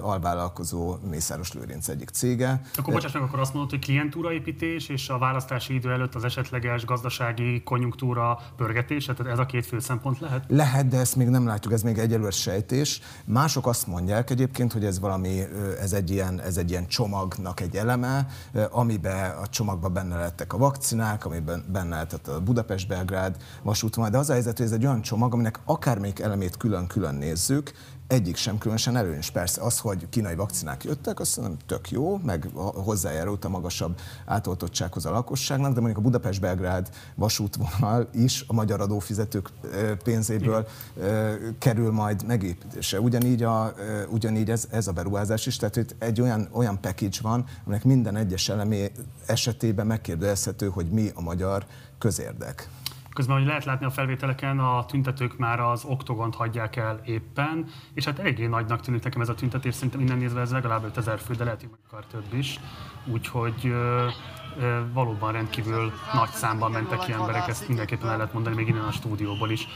alvállalkozó 0.00 0.96
Mészáros 1.10 1.52
Lőrinc 1.52 1.88
egyik 1.88 2.08
cége. 2.08 2.60
Akkor 2.76 2.92
bocsáss 2.92 3.12
meg, 3.12 3.22
akkor 3.22 3.38
azt 3.38 3.52
mondod, 3.52 3.70
hogy 3.70 3.80
klientúraépítés 3.80 4.88
és 4.88 5.08
a 5.08 5.18
választási 5.18 5.74
idő 5.74 5.90
előtt 5.90 6.14
az 6.14 6.24
esetleges 6.24 6.84
gazdasági 6.84 7.62
konjunktúra 7.62 8.38
pörgetése, 8.56 9.14
tehát 9.14 9.32
ez 9.32 9.38
a 9.38 9.46
két 9.46 9.66
fő 9.66 9.80
szempont 9.80 10.20
lehet? 10.20 10.44
Lehet, 10.48 10.88
de 10.88 10.98
ezt 10.98 11.16
még 11.16 11.28
nem 11.28 11.46
látjuk, 11.46 11.72
ez 11.72 11.82
még 11.82 11.98
egyelőre 11.98 12.30
sejtés. 12.30 13.00
Mások 13.24 13.66
azt 13.66 13.86
mondják 13.86 14.30
egyébként, 14.30 14.72
hogy 14.72 14.84
ez 14.84 15.00
valami, 15.00 15.40
ez 15.80 15.92
egy 15.92 16.10
ilyen, 16.10 16.40
ez 16.40 16.56
egy 16.56 16.70
ilyen 16.70 16.86
csomagnak 16.86 17.60
egy 17.60 17.76
eleme, 17.76 18.26
amiben 18.70 19.36
a 19.36 19.46
csomagban 19.46 19.92
benne 19.92 20.16
lettek 20.16 20.52
a 20.52 20.56
vakcinák, 20.58 21.24
amiben 21.24 21.64
benne 21.72 21.88
lehetett 21.88 22.28
a 22.28 22.40
Budapest-Belgrád 22.40 23.36
vasútvonal, 23.62 24.10
de 24.10 24.18
az 24.18 24.30
a 24.30 24.32
helyzet, 24.32 24.56
hogy 24.56 24.66
ez 24.66 24.72
egy 24.72 24.81
olyan 24.86 25.02
csomag, 25.02 25.32
aminek 25.32 25.60
akármelyik 25.64 26.20
elemét 26.20 26.56
külön-külön 26.56 27.14
nézzük, 27.14 27.72
egyik 28.12 28.36
sem 28.36 28.58
különösen 28.58 28.96
előnyös. 28.96 29.30
Persze 29.30 29.60
az, 29.60 29.78
hogy 29.78 30.08
kínai 30.08 30.34
vakcinák 30.34 30.84
jöttek, 30.84 31.20
azt 31.20 31.36
mondom, 31.36 31.56
tök 31.66 31.90
jó, 31.90 32.16
meg 32.16 32.48
hozzájárult 32.74 33.44
a 33.44 33.48
magasabb 33.48 34.00
átoltottsághoz 34.26 35.06
a 35.06 35.10
lakosságnak, 35.10 35.72
de 35.72 35.80
mondjuk 35.80 35.98
a 35.98 36.02
Budapest-Belgrád 36.02 36.90
vasútvonal 37.14 38.08
is 38.14 38.44
a 38.46 38.52
magyar 38.52 38.80
adófizetők 38.80 39.50
pénzéből 40.04 40.66
kerül 41.58 41.92
majd 41.92 42.26
megépítése. 42.26 43.00
Ugyanígy, 43.00 43.42
a, 43.42 43.74
ugyanígy 44.08 44.50
ez, 44.50 44.66
ez 44.70 44.86
a 44.86 44.92
beruházás 44.92 45.46
is, 45.46 45.56
tehát 45.56 45.74
hogy 45.74 45.94
egy 45.98 46.20
olyan, 46.20 46.48
olyan 46.52 46.80
package 46.80 47.18
van, 47.22 47.44
aminek 47.64 47.84
minden 47.84 48.16
egyes 48.16 48.48
elemé 48.48 48.92
esetében 49.26 49.86
megkérdezhető, 49.86 50.68
hogy 50.68 50.86
mi 50.86 51.10
a 51.14 51.20
magyar 51.20 51.66
közérdek. 51.98 52.68
Közben, 53.14 53.36
hogy 53.36 53.46
lehet 53.46 53.64
látni 53.64 53.86
a 53.86 53.90
felvételeken, 53.90 54.58
a 54.58 54.84
tüntetők 54.84 55.38
már 55.38 55.60
az 55.60 55.84
oktogont 55.84 56.34
hagyják 56.34 56.76
el 56.76 57.00
éppen, 57.04 57.66
és 57.94 58.04
hát 58.04 58.18
eléggé 58.18 58.46
nagynak 58.46 58.80
tűnik 58.80 59.02
nekem 59.02 59.20
ez 59.20 59.28
a 59.28 59.34
tüntetés, 59.34 59.74
szerintem 59.74 60.00
innen 60.00 60.18
nézve 60.18 60.40
ez 60.40 60.52
legalább 60.52 60.84
5000 60.84 61.18
fő, 61.18 61.34
de 61.34 61.44
lehet, 61.44 61.60
hogy 61.60 61.70
akar 61.86 62.06
több 62.06 62.34
is. 62.34 62.60
Úgyhogy 63.04 63.66
ö, 63.66 64.06
ö, 64.58 64.80
valóban 64.92 65.32
rendkívül 65.32 65.92
nagy 66.12 66.30
számban 66.30 66.70
mentek 66.70 66.98
ki 66.98 67.12
emberek, 67.12 67.48
ezt 67.48 67.68
mindenképpen 67.68 68.08
el 68.08 68.16
lehet 68.16 68.32
mondani, 68.32 68.56
még 68.56 68.68
innen 68.68 68.84
a 68.84 68.92
stúdióból 68.92 69.50
is. 69.50 69.68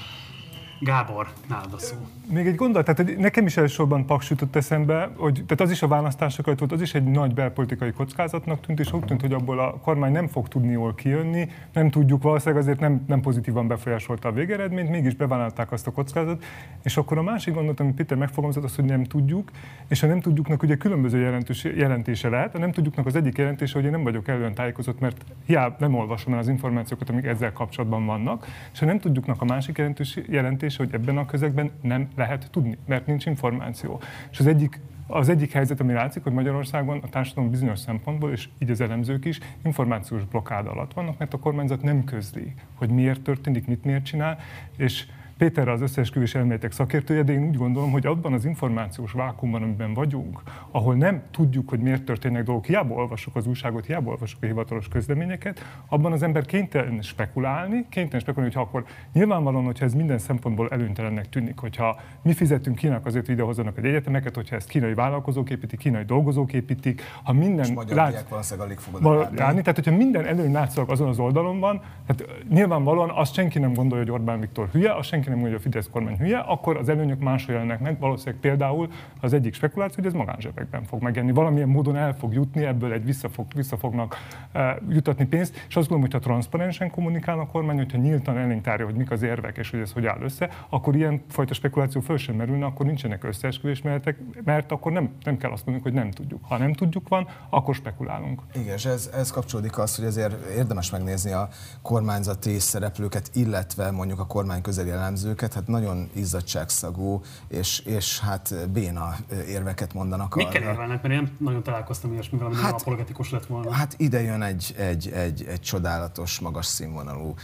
Gábor, 0.80 1.28
nálad 1.48 1.72
a 1.72 1.78
szó. 1.78 1.96
Még 2.32 2.46
egy 2.46 2.54
gondolat, 2.54 2.94
tehát 2.94 3.16
nekem 3.18 3.46
is 3.46 3.56
elsősorban 3.56 4.06
Paks 4.06 4.30
jutott 4.30 4.56
eszembe, 4.56 5.10
hogy 5.16 5.32
tehát 5.32 5.60
az 5.60 5.70
is 5.70 5.82
a 5.82 5.88
választások 5.88 6.44
volt, 6.44 6.72
az 6.72 6.80
is 6.80 6.94
egy 6.94 7.04
nagy 7.04 7.34
belpolitikai 7.34 7.92
kockázatnak 7.92 8.60
tűnt, 8.60 8.80
és 8.80 8.92
úgy 8.92 9.04
tűnt, 9.04 9.20
hogy 9.20 9.32
abból 9.32 9.58
a 9.58 9.70
kormány 9.70 10.12
nem 10.12 10.28
fog 10.28 10.48
tudni 10.48 10.72
jól 10.72 10.94
kijönni, 10.94 11.48
nem 11.72 11.90
tudjuk, 11.90 12.22
valószínűleg 12.22 12.62
azért 12.62 12.80
nem, 12.80 13.04
nem 13.06 13.20
pozitívan 13.20 13.66
befolyásolta 13.66 14.28
a 14.28 14.32
végeredményt, 14.32 14.90
mégis 14.90 15.14
bevállalták 15.14 15.72
azt 15.72 15.86
a 15.86 15.90
kockázatot. 15.90 16.44
És 16.82 16.96
akkor 16.96 17.18
a 17.18 17.22
másik 17.22 17.54
gondolat, 17.54 17.80
amit 17.80 17.94
Péter 17.94 18.16
megfogalmazott, 18.18 18.64
az, 18.64 18.76
hogy 18.76 18.84
nem 18.84 19.04
tudjuk, 19.04 19.50
és 19.88 20.02
a 20.02 20.06
nem 20.06 20.20
tudjuknak 20.20 20.62
ugye 20.62 20.76
különböző 20.76 21.20
jelentős, 21.20 21.64
jelentése 21.64 22.28
lehet. 22.28 22.54
A 22.54 22.58
nem 22.58 22.72
tudjuknak 22.72 23.06
az 23.06 23.16
egyik 23.16 23.38
jelentése, 23.38 23.74
hogy 23.74 23.84
én 23.84 23.90
nem 23.90 24.02
vagyok 24.02 24.28
elően 24.28 24.54
tájékozott, 24.54 25.00
mert 25.00 25.24
hiába 25.44 25.76
nem 25.78 25.94
olvasom 25.94 26.32
el 26.32 26.38
az 26.38 26.48
információkat, 26.48 27.10
amik 27.10 27.24
ezzel 27.24 27.52
kapcsolatban 27.52 28.06
vannak, 28.06 28.46
és 28.72 28.82
a 28.82 28.84
nem 28.84 28.98
tudjuknak 28.98 29.42
a 29.42 29.44
másik 29.44 29.78
jelentős 29.78 30.18
jelentés 30.28 30.65
jelentés, 30.66 30.76
hogy 30.76 30.94
ebben 30.94 31.18
a 31.18 31.26
közegben 31.26 31.70
nem 31.80 32.08
lehet 32.16 32.48
tudni, 32.50 32.78
mert 32.86 33.06
nincs 33.06 33.26
információ. 33.26 34.00
És 34.30 34.38
az 34.38 34.46
egyik 34.46 34.80
az 35.08 35.28
egyik 35.28 35.52
helyzet, 35.52 35.80
ami 35.80 35.92
látszik, 35.92 36.22
hogy 36.22 36.32
Magyarországon 36.32 36.98
a 37.02 37.08
társadalom 37.08 37.50
bizonyos 37.50 37.78
szempontból, 37.78 38.30
és 38.30 38.48
így 38.58 38.70
az 38.70 38.80
elemzők 38.80 39.24
is, 39.24 39.38
információs 39.64 40.24
blokkád 40.24 40.66
alatt 40.66 40.92
vannak, 40.92 41.18
mert 41.18 41.34
a 41.34 41.38
kormányzat 41.38 41.82
nem 41.82 42.04
közli, 42.04 42.54
hogy 42.74 42.90
miért 42.90 43.20
történik, 43.20 43.66
mit 43.66 43.84
miért 43.84 44.04
csinál, 44.04 44.38
és 44.76 45.06
Péter 45.38 45.68
az 45.68 45.80
összeesküvés 45.80 46.34
elméletek 46.34 46.72
szakértője, 46.72 47.22
de 47.22 47.32
én 47.32 47.46
úgy 47.46 47.56
gondolom, 47.56 47.90
hogy 47.90 48.06
abban 48.06 48.32
az 48.32 48.44
információs 48.44 49.12
vákumban, 49.12 49.62
amiben 49.62 49.94
vagyunk, 49.94 50.42
ahol 50.70 50.94
nem 50.94 51.22
tudjuk, 51.30 51.68
hogy 51.68 51.80
miért 51.80 52.04
történnek 52.04 52.44
dolgok, 52.44 52.64
hiába 52.64 52.94
olvasok 52.94 53.36
az 53.36 53.46
újságot, 53.46 53.86
hiába 53.86 54.10
olvasok 54.10 54.42
a 54.42 54.46
hivatalos 54.46 54.88
közleményeket, 54.88 55.64
abban 55.88 56.12
az 56.12 56.22
ember 56.22 56.44
kénytelen 56.44 57.02
spekulálni, 57.02 57.86
kénytelen 57.88 58.20
spekulálni, 58.20 58.54
hogyha 58.54 58.68
akkor 58.68 58.84
nyilvánvalóan, 59.12 59.64
hogyha 59.64 59.84
ez 59.84 59.94
minden 59.94 60.18
szempontból 60.18 60.68
előnytelennek 60.68 61.28
tűnik, 61.28 61.58
hogyha 61.58 62.00
mi 62.22 62.32
fizetünk 62.32 62.76
Kínának 62.76 63.06
azért, 63.06 63.26
hogy 63.26 63.34
idehozzanak 63.34 63.78
egy 63.78 63.84
egyetemeket, 63.84 64.34
hogyha 64.34 64.56
ezt 64.56 64.68
kínai 64.68 64.94
vállalkozók 64.94 65.50
építik, 65.50 65.78
kínai 65.78 66.04
dolgozók 66.04 66.52
építik, 66.52 67.02
ha 67.22 67.32
minden 67.32 67.64
és 67.64 67.70
magyar 67.70 67.96
lát... 67.96 68.26
valószínűleg 68.28 68.66
alig 68.66 68.78
fogod 68.78 69.28
járni, 69.36 69.60
tehát 69.60 69.74
hogyha 69.74 69.96
minden 69.96 70.26
előny 70.26 70.52
látszik 70.52 70.88
azon 70.88 71.08
az 71.08 71.18
oldalon 71.18 71.60
van, 71.60 71.82
tehát 72.06 72.42
nyilvánvalóan 72.48 73.10
azt 73.10 73.34
senki 73.34 73.58
nem 73.58 73.72
gondolja, 73.72 74.04
hogy 74.04 74.12
Orbán 74.12 74.40
Viktor 74.40 74.68
hülye, 74.72 74.94
azt 74.94 75.08
senki 75.08 75.25
senki 75.26 75.28
nem 75.28 75.38
mondja, 75.38 75.56
hogy 75.56 75.58
a 75.58 75.62
Fidesz 75.62 75.88
kormány 75.92 76.16
hülye, 76.16 76.38
akkor 76.38 76.76
az 76.76 76.88
előnyök 76.88 77.20
máshol 77.20 77.54
jelennek 77.54 77.80
meg. 77.80 77.98
Valószínűleg 77.98 78.40
például 78.40 78.88
az 79.20 79.32
egyik 79.32 79.54
spekuláció, 79.54 79.94
hogy 79.96 80.06
ez 80.06 80.12
magánzsebekben 80.12 80.84
fog 80.84 81.02
megjelenni. 81.02 81.32
Valamilyen 81.34 81.68
módon 81.68 81.96
el 81.96 82.14
fog 82.14 82.34
jutni, 82.34 82.64
ebből 82.64 82.92
egy 82.92 83.04
vissza, 83.04 83.28
fog, 83.28 83.46
vissza 83.54 83.76
fognak 83.76 84.16
uh, 84.54 84.62
jutatni 84.88 85.24
pénzt. 85.24 85.54
És 85.54 85.76
azt 85.76 85.88
gondolom, 85.88 86.00
hogy 86.00 86.12
ha 86.12 86.18
transzparensen 86.18 86.90
kommunikál 86.90 87.38
a 87.38 87.46
kormány, 87.46 87.76
hogyha 87.76 87.98
nyíltan 87.98 88.38
elénk 88.38 88.62
tárja, 88.62 88.84
hogy 88.84 88.94
mik 88.94 89.10
az 89.10 89.22
érvek 89.22 89.56
és 89.56 89.70
hogy 89.70 89.80
ez 89.80 89.92
hogy 89.92 90.06
áll 90.06 90.20
össze, 90.20 90.48
akkor 90.68 90.96
ilyen 90.96 91.22
fajta 91.28 91.54
spekuláció 91.54 92.00
föl 92.00 92.16
sem 92.16 92.34
merülne, 92.34 92.64
akkor 92.64 92.86
nincsenek 92.86 93.24
összeesküvés, 93.24 93.82
mert, 93.82 94.14
mert 94.44 94.72
akkor 94.72 94.92
nem, 94.92 95.10
nem 95.24 95.36
kell 95.36 95.50
azt 95.50 95.66
mondani, 95.66 95.90
hogy 95.90 96.02
nem 96.02 96.10
tudjuk. 96.10 96.44
Ha 96.44 96.58
nem 96.58 96.72
tudjuk 96.72 97.08
van, 97.08 97.28
akkor 97.50 97.74
spekulálunk. 97.74 98.42
Igen, 98.54 98.74
és 98.74 98.84
ez, 98.84 99.10
ez 99.14 99.30
kapcsolódik 99.30 99.78
az, 99.78 99.96
hogy 99.96 100.04
ezért 100.04 100.50
érdemes 100.56 100.90
megnézni 100.90 101.32
a 101.32 101.48
kormányzati 101.82 102.58
szereplőket, 102.58 103.30
illetve 103.34 103.90
mondjuk 103.90 104.20
a 104.20 104.26
kormány 104.26 104.62
közeli 104.62 104.90
elemzőket, 105.16 105.54
hát 105.54 105.66
nagyon 105.66 106.10
izzadságszagú 106.12 107.22
és, 107.48 107.78
és 107.78 108.20
hát 108.20 108.68
béna 108.68 109.16
érveket 109.48 109.94
mondanak. 109.94 110.34
Mikkel 110.34 110.62
érvelnek? 110.62 111.02
Mert 111.02 111.14
én 111.14 111.36
nagyon 111.38 111.62
találkoztam 111.62 112.12
ilyesmivel, 112.12 112.46
ami 112.46 112.54
hát, 112.54 112.64
nem 112.64 112.74
apologetikus 112.74 113.30
lett 113.30 113.46
volna. 113.46 113.72
Hát 113.72 113.94
ide 113.96 114.22
jön 114.22 114.42
egy, 114.42 114.74
egy, 114.78 115.08
egy, 115.08 115.44
egy 115.48 115.60
csodálatos, 115.60 116.40
magas 116.40 116.66
színvonalú 116.66 117.34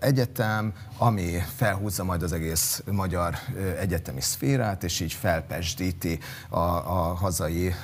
egyetem, 0.00 0.72
ami 0.98 1.30
felhúzza 1.56 2.04
majd 2.04 2.22
az 2.22 2.32
egész 2.32 2.82
magyar 2.90 3.34
egyetemi 3.78 4.20
szférát, 4.20 4.84
és 4.84 5.00
így 5.00 5.12
felpesdíti 5.12 6.18
a, 6.48 6.58
a 6.58 7.14
hazai 7.14 7.74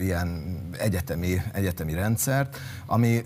ilyen 0.00 0.58
egyetemi, 0.78 1.42
egyetemi 1.52 1.94
rendszert, 1.94 2.56
ami 2.86 3.24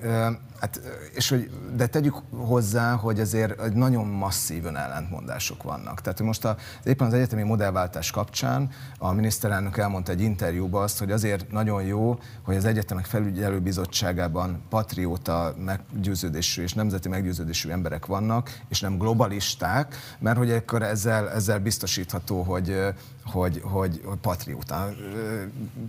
Hát, 0.61 0.81
és 1.15 1.29
hogy, 1.29 1.51
de 1.77 1.87
tegyük 1.87 2.15
hozzá, 2.31 2.95
hogy 2.95 3.21
azért 3.21 3.75
nagyon 3.75 4.07
masszív 4.07 4.67
ellentmondások 4.67 5.63
vannak. 5.63 6.01
Tehát 6.01 6.21
most 6.21 6.45
a, 6.45 6.57
éppen 6.85 7.07
az 7.07 7.13
egyetemi 7.13 7.43
modellváltás 7.43 8.11
kapcsán 8.11 8.71
a 8.99 9.13
miniszterelnök 9.13 9.77
elmondta 9.77 10.13
egy 10.13 10.21
interjúban 10.21 10.83
azt, 10.83 10.99
hogy 10.99 11.11
azért 11.11 11.51
nagyon 11.51 11.83
jó, 11.83 12.19
hogy 12.43 12.57
az 12.57 12.65
egyetemek 12.65 13.05
felügyelőbizottságában 13.05 14.63
patrióta 14.69 15.55
meggyőződésű 15.65 16.63
és 16.63 16.73
nemzeti 16.73 17.09
meggyőződésű 17.09 17.71
emberek 17.71 18.07
vannak, 18.07 18.61
és 18.69 18.81
nem 18.81 18.99
globalisták, 18.99 19.95
mert 20.19 20.37
hogy 20.37 20.51
akkor 20.51 20.83
ezzel, 20.83 21.31
ezzel 21.31 21.59
biztosítható, 21.59 22.43
hogy, 22.43 22.77
hogy, 23.31 23.61
hogy, 23.65 24.01
hogy 24.05 24.19
patrióta 24.19 24.89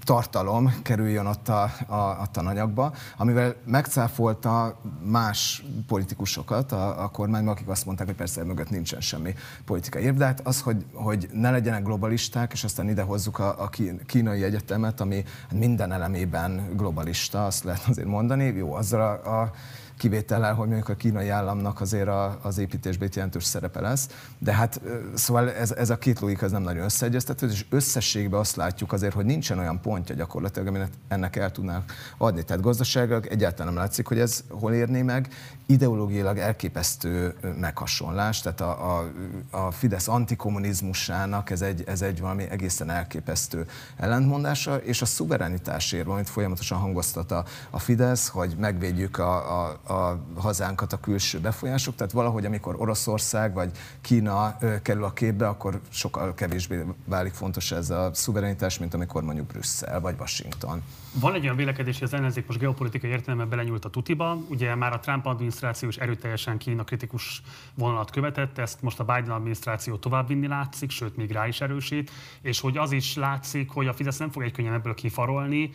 tartalom 0.03 0.73
kerüljön 0.81 1.25
ott 1.25 1.49
a, 1.49 1.71
a, 1.87 1.95
a 1.95 2.27
tananyagba, 2.31 2.93
amivel 3.17 3.55
megcáfolta 3.65 4.79
más 5.03 5.63
politikusokat 5.87 6.71
a, 6.71 7.03
a 7.03 7.07
kormányban, 7.07 7.53
akik 7.53 7.67
azt 7.67 7.85
mondták, 7.85 8.07
hogy 8.07 8.15
persze 8.15 8.43
mögött 8.43 8.69
nincsen 8.69 9.01
semmi 9.01 9.33
politikai 9.65 10.03
érv, 10.03 10.17
de 10.17 10.25
hát 10.25 10.47
az, 10.47 10.61
hogy, 10.61 10.85
hogy 10.93 11.29
ne 11.33 11.51
legyenek 11.51 11.83
globalisták, 11.83 12.51
és 12.53 12.63
aztán 12.63 12.89
ide 12.89 13.01
hozzuk 13.01 13.39
a, 13.39 13.63
a 13.63 13.69
kínai 14.05 14.43
egyetemet, 14.43 15.01
ami 15.01 15.23
minden 15.53 15.91
elemében 15.91 16.69
globalista, 16.75 17.45
azt 17.45 17.63
lehet 17.63 17.87
azért 17.87 18.07
mondani, 18.07 18.43
jó, 18.43 18.73
azzal 18.73 19.01
a, 19.01 19.41
a 19.41 19.51
kivétellel, 19.99 20.53
hogy 20.53 20.67
mondjuk 20.67 20.89
a 20.89 20.95
kínai 20.95 21.29
államnak 21.29 21.81
azért 21.81 22.07
a, 22.07 22.39
az 22.41 22.57
építésben 22.57 23.07
itt 23.07 23.15
jelentős 23.15 23.43
szerepe 23.43 23.81
lesz. 23.81 24.09
De 24.37 24.53
hát 24.53 24.81
szóval 25.13 25.51
ez, 25.51 25.71
ez 25.71 25.89
a 25.89 25.97
két 25.97 26.19
logika 26.19 26.45
ez 26.45 26.51
nem 26.51 26.61
nagyon 26.61 26.83
összeegyeztető, 26.83 27.47
és 27.47 27.65
összességben 27.69 28.39
azt 28.39 28.55
látjuk 28.55 28.93
azért, 28.93 29.13
hogy 29.13 29.25
nincsen 29.25 29.59
olyan 29.59 29.81
pontja 29.81 30.15
gyakorlatilag, 30.15 30.67
aminek 30.67 30.89
ennek 31.07 31.35
el 31.35 31.51
tudnák 31.51 31.91
adni. 32.17 32.43
Tehát 32.43 32.61
gazdaságilag 32.61 33.25
egyáltalán 33.25 33.73
nem 33.73 33.81
látszik, 33.81 34.07
hogy 34.07 34.19
ez 34.19 34.43
hol 34.49 34.73
érné 34.73 35.01
meg. 35.01 35.27
Ideológiailag 35.71 36.37
elképesztő 36.37 37.35
meghasonlás, 37.59 38.41
tehát 38.41 38.61
a, 38.61 38.97
a, 38.97 39.11
a 39.49 39.71
Fidesz 39.71 40.07
antikommunizmusának 40.07 41.49
ez 41.49 41.61
egy, 41.61 41.83
ez 41.87 42.01
egy 42.01 42.19
valami 42.19 42.43
egészen 42.49 42.89
elképesztő 42.89 43.67
ellentmondása, 43.97 44.77
és 44.77 45.01
a 45.01 45.05
szuverenitásért, 45.05 46.07
amit 46.07 46.29
folyamatosan 46.29 46.79
hangoztat 46.79 47.31
a, 47.31 47.45
a 47.69 47.79
Fidesz, 47.79 48.27
hogy 48.27 48.55
megvédjük 48.59 49.17
a, 49.17 49.61
a, 49.61 49.79
a 49.93 50.19
hazánkat 50.35 50.93
a 50.93 50.99
külső 50.99 51.39
befolyások, 51.39 51.95
tehát 51.95 52.11
valahogy 52.11 52.45
amikor 52.45 52.75
Oroszország 52.77 53.53
vagy 53.53 53.71
Kína 54.01 54.57
kerül 54.81 55.03
a 55.03 55.13
képbe, 55.13 55.47
akkor 55.47 55.81
sokkal 55.89 56.33
kevésbé 56.33 56.83
válik 57.05 57.33
fontos 57.33 57.71
ez 57.71 57.89
a 57.89 58.09
szuverenitás, 58.13 58.79
mint 58.79 58.93
amikor 58.93 59.23
mondjuk 59.23 59.47
Brüsszel 59.47 59.99
vagy 59.99 60.15
Washington. 60.19 60.83
Van 61.13 61.33
egy 61.33 61.43
olyan 61.43 61.55
vélekedés, 61.55 61.99
hogy 61.99 62.07
az 62.07 62.13
ellenzék 62.13 62.47
most 62.47 62.59
geopolitikai 62.59 63.09
értelemben 63.09 63.49
belenyúlt 63.49 63.85
a 63.85 63.89
tutiba. 63.89 64.37
Ugye 64.49 64.75
már 64.75 64.93
a 64.93 64.99
Trump 64.99 65.25
adminisztráció 65.25 65.89
is 65.89 65.97
erőteljesen 65.97 66.57
Kína 66.57 66.83
kritikus 66.83 67.41
vonalat 67.73 68.11
követett, 68.11 68.57
ezt 68.57 68.81
most 68.81 68.99
a 68.99 69.03
Biden 69.03 69.29
adminisztráció 69.29 69.95
továbbvinni 69.95 70.47
látszik, 70.47 70.89
sőt 70.89 71.15
még 71.15 71.31
rá 71.31 71.47
is 71.47 71.61
erősít, 71.61 72.11
és 72.41 72.59
hogy 72.59 72.77
az 72.77 72.91
is 72.91 73.15
látszik, 73.15 73.69
hogy 73.69 73.87
a 73.87 73.93
Fidesz 73.93 74.17
nem 74.17 74.31
fog 74.31 74.43
egy 74.43 74.51
könnyen 74.51 74.73
ebből 74.73 74.93
kifarolni, 74.93 75.71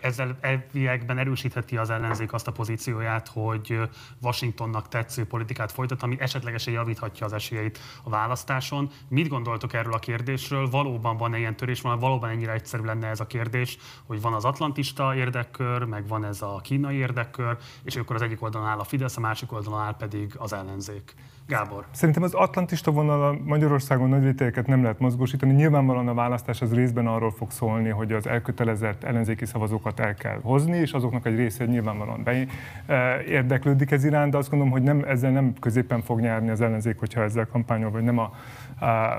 ezzel 0.00 0.38
elviekben 0.40 1.18
erősítheti 1.18 1.76
az 1.76 1.90
ellenzék 1.90 2.32
azt 2.32 2.46
a 2.46 2.52
pozícióját, 2.52 3.28
hogy 3.28 3.80
Washingtonnak 4.22 4.88
tetsző 4.88 5.24
politikát 5.26 5.72
folytat, 5.72 6.02
ami 6.02 6.16
esetlegesen 6.20 6.72
javíthatja 6.72 7.26
az 7.26 7.32
esélyeit 7.32 7.78
a 8.02 8.10
választáson. 8.10 8.90
Mit 9.08 9.28
gondoltok 9.28 9.72
erről 9.72 9.92
a 9.92 9.98
kérdésről? 9.98 10.68
Valóban 10.68 11.16
van-e 11.16 11.38
ilyen 11.38 11.56
törés, 11.56 11.80
valóban 11.80 12.30
ennyire 12.30 12.52
egyszerű 12.52 12.82
lenne 12.82 13.06
ez 13.08 13.20
a 13.20 13.26
kérdés, 13.26 13.78
hogy 14.06 14.20
van 14.20 14.32
az 14.32 14.44
atlantista 14.58 15.14
érdekkör, 15.14 15.84
meg 15.84 16.08
van 16.08 16.24
ez 16.24 16.42
a 16.42 16.60
kínai 16.62 16.96
érdekkör, 16.96 17.56
és 17.82 17.96
akkor 17.96 18.16
az 18.16 18.22
egyik 18.22 18.42
oldalon 18.42 18.68
áll 18.68 18.78
a 18.78 18.84
Fidesz, 18.84 19.16
a 19.16 19.20
másik 19.20 19.52
oldalon 19.52 19.80
áll 19.80 19.96
pedig 19.96 20.34
az 20.38 20.52
ellenzék. 20.52 21.14
Gábor. 21.48 21.84
Szerintem 21.90 22.22
az 22.22 22.34
atlantista 22.34 22.90
vonal 22.90 23.40
Magyarországon 23.44 24.08
nagy 24.08 24.22
rétegeket 24.22 24.66
nem 24.66 24.82
lehet 24.82 24.98
mozgósítani. 24.98 25.52
Nyilvánvalóan 25.52 26.08
a 26.08 26.14
választás 26.14 26.62
az 26.62 26.74
részben 26.74 27.06
arról 27.06 27.30
fog 27.30 27.50
szólni, 27.50 27.88
hogy 27.88 28.12
az 28.12 28.26
elkötelezett 28.26 29.04
ellenzéki 29.04 29.44
szavazókat 29.44 30.00
el 30.00 30.14
kell 30.14 30.40
hozni, 30.42 30.76
és 30.76 30.92
azoknak 30.92 31.26
egy 31.26 31.36
része 31.36 31.64
nyilvánvalóan 31.64 32.22
be, 32.22 32.46
e, 32.86 33.22
érdeklődik 33.22 33.90
ez 33.90 34.04
iránt, 34.04 34.30
de 34.30 34.36
azt 34.36 34.50
gondolom, 34.50 34.72
hogy 34.72 34.82
nem, 34.82 35.04
ezzel 35.06 35.30
nem 35.30 35.52
középen 35.60 36.02
fog 36.02 36.20
nyerni 36.20 36.50
az 36.50 36.60
ellenzék, 36.60 36.98
hogyha 36.98 37.22
ezzel 37.22 37.46
kampányol, 37.46 37.90
vagy 37.90 38.02
nem 38.02 38.18
a 38.18 38.32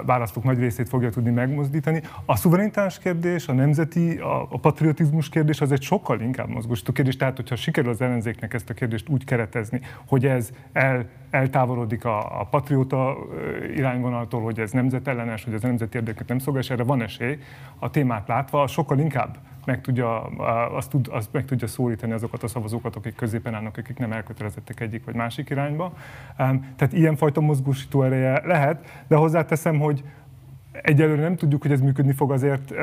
választók 0.05 0.43
nagy 0.43 0.59
részét 0.59 0.89
fogja 0.89 1.09
tudni 1.09 1.29
megmozdítani. 1.29 2.01
A 2.25 2.35
szuverenitás 2.35 2.99
kérdés, 2.99 3.47
a 3.47 3.53
nemzeti, 3.53 4.17
a, 4.17 4.41
a 4.41 4.59
patriotizmus 4.59 5.29
kérdés 5.29 5.61
az 5.61 5.71
egy 5.71 5.81
sokkal 5.81 6.21
inkább 6.21 6.47
mozgósító 6.47 6.91
kérdés. 6.91 7.15
Tehát, 7.15 7.35
hogyha 7.35 7.55
sikerül 7.55 7.89
az 7.89 8.01
ellenzéknek 8.01 8.53
ezt 8.53 8.69
a 8.69 8.73
kérdést 8.73 9.09
úgy 9.09 9.23
keretezni, 9.23 9.81
hogy 10.05 10.25
ez 10.25 10.49
el, 10.73 11.05
eltávolodik 11.29 12.05
a, 12.05 12.39
a 12.39 12.43
patrióta 12.43 13.17
irányvonaltól, 13.75 14.41
hogy 14.41 14.59
ez 14.59 14.71
nemzetellenes, 14.71 15.43
hogy 15.43 15.53
ez 15.53 15.61
nemzeti 15.61 15.97
érdeket 15.97 16.27
nem 16.27 16.39
szolgál, 16.39 16.63
és 16.63 16.69
erre 16.69 16.83
van 16.83 17.01
esély. 17.01 17.37
A 17.79 17.89
témát 17.89 18.27
látva 18.27 18.67
sokkal 18.67 18.99
inkább 18.99 19.37
meg 19.69 19.81
tudja, 19.81 20.21
azt, 20.75 20.89
tud, 20.89 21.07
azt 21.11 21.29
meg 21.31 21.45
tudja 21.45 21.67
szólítani 21.67 22.11
azokat 22.11 22.43
a 22.43 22.47
szavazókat, 22.47 22.95
akik 22.95 23.15
középen 23.15 23.53
állnak, 23.53 23.77
akik 23.77 23.97
nem 23.97 24.11
elkötelezettek 24.11 24.79
egyik 24.79 25.05
vagy 25.05 25.15
másik 25.15 25.49
irányba. 25.49 25.93
Tehát 26.35 26.93
ilyenfajta 26.93 27.41
mozgósító 27.41 28.03
ereje 28.03 28.41
lehet, 28.45 29.03
de 29.07 29.15
hozzáteszem, 29.15 29.79
hogy 29.79 30.03
egyelőre 30.71 31.21
nem 31.21 31.35
tudjuk, 31.35 31.61
hogy 31.61 31.71
ez 31.71 31.81
működni 31.81 32.13
fog, 32.13 32.31
azért 32.31 32.73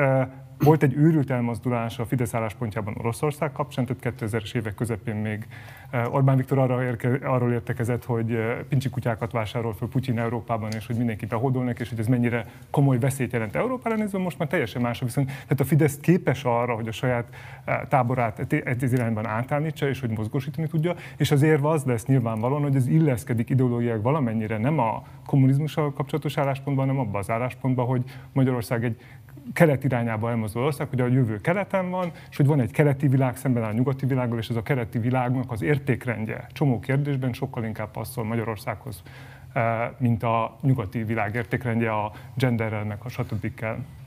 volt 0.57 0.83
egy 0.83 0.93
őrült 0.95 1.29
elmozdulás 1.29 1.99
a 1.99 2.05
Fidesz 2.05 2.33
álláspontjában 2.33 2.95
Oroszország 2.97 3.51
kapcsán, 3.51 3.85
tehát 3.85 4.15
2000-es 4.19 4.55
évek 4.55 4.75
közepén 4.75 5.15
még 5.15 5.47
Orbán 5.91 6.37
Viktor 6.37 6.57
arra 6.57 6.83
érke, 6.83 7.19
arról 7.23 7.51
értekezett, 7.51 8.05
hogy 8.05 8.31
eh, 8.31 8.57
pincsi 8.69 8.89
kutyákat 8.89 9.31
vásárol 9.31 9.73
fel 9.73 9.87
Putyin 9.87 10.19
Európában, 10.19 10.71
és 10.71 10.85
hogy 10.85 10.95
mindenki 10.95 11.25
behódolnak, 11.25 11.79
és 11.79 11.89
hogy 11.89 11.99
ez 11.99 12.07
mennyire 12.07 12.45
komoly 12.69 12.99
veszélyt 12.99 13.31
jelent 13.31 13.55
Európára 13.55 13.95
nézve, 13.95 14.17
most 14.17 14.37
már 14.37 14.47
teljesen 14.47 14.81
más 14.81 14.99
viszont. 14.99 15.27
Tehát 15.27 15.59
a 15.59 15.63
Fidesz 15.63 15.97
képes 15.97 16.43
arra, 16.43 16.75
hogy 16.75 16.87
a 16.87 16.91
saját 16.91 17.25
eh, 17.65 17.79
táborát 17.89 18.53
ez 18.81 18.93
irányban 18.93 19.25
átállítsa, 19.25 19.89
és 19.89 19.99
hogy 19.99 20.09
mozgósítani 20.09 20.67
tudja, 20.67 20.95
és 21.17 21.31
az 21.31 21.41
érve 21.41 21.69
az 21.69 21.83
lesz 21.83 22.05
nyilvánvalóan, 22.05 22.61
hogy 22.61 22.75
ez 22.75 22.87
illeszkedik 22.87 23.49
ideológiák 23.49 24.01
valamennyire 24.01 24.57
nem 24.57 24.79
a 24.79 25.03
kommunizmussal 25.25 25.93
kapcsolatos 25.93 26.37
álláspontban, 26.37 26.87
hanem 26.87 27.01
abban 27.01 27.19
az 27.19 27.29
álláspontban, 27.29 27.85
hogy 27.85 28.03
Magyarország 28.33 28.83
egy 28.83 28.97
kelet 29.53 29.83
irányába 29.83 30.29
elmozdul 30.29 30.63
ország, 30.63 30.89
hogy 30.89 31.01
a 31.01 31.07
jövő 31.07 31.41
keleten 31.41 31.89
van, 31.89 32.11
és 32.29 32.37
hogy 32.37 32.45
van 32.45 32.59
egy 32.59 32.71
keleti 32.71 33.07
világ 33.07 33.37
szemben 33.37 33.63
a 33.63 33.71
nyugati 33.71 34.05
világgal, 34.05 34.37
és 34.37 34.49
ez 34.49 34.55
a 34.55 34.63
keleti 34.63 34.99
világnak 34.99 35.51
az 35.51 35.61
értékrendje 35.77 36.47
csomó 36.51 36.79
kérdésben 36.79 37.33
sokkal 37.33 37.63
inkább 37.63 37.91
passzol 37.91 38.23
Magyarországhoz, 38.23 39.03
eh, 39.53 39.89
mint 39.97 40.23
a 40.23 40.57
nyugati 40.61 41.03
világ 41.03 41.35
értékrendje 41.35 41.91
a 41.91 42.11
genderrel, 42.33 42.83
meg 42.83 42.97
a 43.03 43.09
stb. 43.09 43.51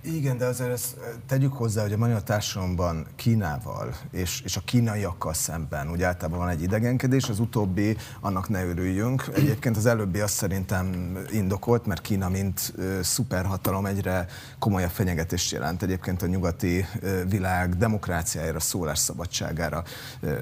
Igen, 0.02 0.38
de 0.38 0.45
azért 0.45 0.71
ezt 0.71 0.97
eh, 0.97 1.09
tegyük 1.26 1.52
hozzá, 1.52 1.83
hogy 1.83 1.92
a 1.92 1.97
magyar 1.97 2.23
társadalomban 2.23 3.07
Kínával 3.16 3.95
és, 4.11 4.40
és 4.45 4.57
a 4.57 4.61
kínaiakkal 4.64 5.35
szemben 5.35 5.90
úgy 5.90 6.02
általában 6.02 6.38
van 6.38 6.49
egy 6.49 6.62
idegenkedés, 6.62 7.28
az 7.28 7.40
utóbbi, 7.40 7.97
annak 8.21 8.49
ne 8.49 8.64
örüljünk. 8.64 9.25
Egyébként 9.35 9.76
az 9.76 9.87
előbbi 9.87 10.21
azt 10.21 10.35
szerintem 10.35 11.16
indokolt, 11.30 11.87
mert 11.87 12.00
Kína, 12.00 12.28
mint 12.28 12.73
uh, 12.76 13.00
szuperhatalom 13.00 13.87
egyre 13.87 14.26
komolyabb 14.59 14.90
fenyegetést 14.90 15.52
jelent 15.52 15.83
egyébként 15.83 16.23
a 16.23 16.26
nyugati 16.26 16.85
uh, 17.02 17.28
világ 17.28 17.76
demokráciájára, 17.76 18.61
szólásszabadságára, 18.61 19.85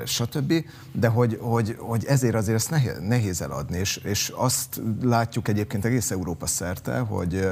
stb. 0.04 0.52
De 0.92 1.08
hogy, 1.08 1.38
hogy, 1.40 1.76
hogy 1.78 2.04
ezért 2.04 2.34
azért 2.34 2.56
ezt 2.56 2.70
nehéz, 2.70 2.98
nehéz 3.00 3.40
eladni, 3.40 3.78
és, 3.78 3.96
és 3.96 4.32
azt 4.36 4.80
látjuk 5.00 5.48
egyébként 5.48 5.84
egész 5.84 6.10
Európa 6.10 6.46
szerte, 6.46 6.98
hogy, 6.98 7.48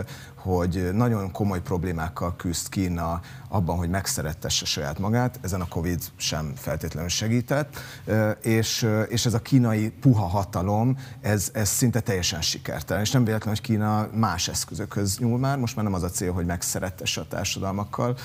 hogy 0.46 0.88
nagyon 0.92 1.30
komoly 1.30 1.60
problémákkal 1.60 2.36
küzd 2.36 2.68
Kína 2.68 3.20
abban, 3.48 3.76
hogy 3.76 3.88
megszerettesse 3.88 4.64
saját 4.64 4.98
magát, 4.98 5.38
ezen 5.42 5.60
a 5.60 5.68
Covid 5.68 6.02
sem 6.16 6.52
feltétlenül 6.56 7.08
segített, 7.08 7.76
és, 8.42 8.88
és 9.08 9.26
ez 9.26 9.34
a 9.34 9.42
kínai 9.42 9.90
puha 9.90 10.26
hatalom, 10.26 10.98
ez, 11.20 11.50
ez 11.52 11.68
szinte 11.68 12.00
teljesen 12.00 12.42
sikertelen, 12.42 13.02
és 13.02 13.10
nem 13.10 13.24
véletlen, 13.24 13.54
hogy 13.54 13.62
Kína 13.62 14.08
más 14.12 14.48
eszközökhöz 14.48 15.18
nyúl 15.18 15.38
már, 15.38 15.58
most 15.58 15.76
már 15.76 15.84
nem 15.84 15.94
az 15.94 16.02
a 16.02 16.10
cél, 16.10 16.32
hogy 16.32 16.46
megszerettesse 16.46 17.20
a 17.20 17.26
társadalmakkal 17.28 18.16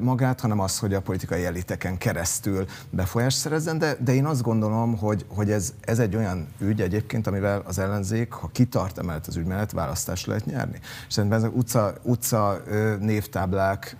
magát, 0.00 0.40
hanem 0.40 0.60
az, 0.60 0.78
hogy 0.78 0.94
a 0.94 1.00
politikai 1.00 1.44
eliteken 1.44 1.98
keresztül 1.98 2.66
befolyást 2.90 3.36
szerezzen, 3.36 3.78
de, 3.78 3.96
de 4.00 4.14
én 4.14 4.26
azt 4.26 4.42
gondolom, 4.42 4.96
hogy, 4.96 5.24
hogy 5.28 5.50
ez, 5.50 5.72
ez 5.80 5.98
egy 5.98 6.16
olyan 6.16 6.48
ügy 6.58 6.80
egyébként, 6.80 7.26
amivel 7.26 7.62
az 7.66 7.78
ellenzék, 7.78 8.32
ha 8.32 8.50
kitart 8.52 8.98
emellett 8.98 9.26
az 9.26 9.36
ügy 9.36 9.46
mellett, 9.46 9.70
választást 9.70 10.26
lehet 10.26 10.46
nyerni. 10.46 10.78
És 11.08 11.14
szerintem 11.14 11.38
ezek 11.38 11.56
utca, 11.56 11.94
utca 12.02 12.62
névtáblák 13.00 13.96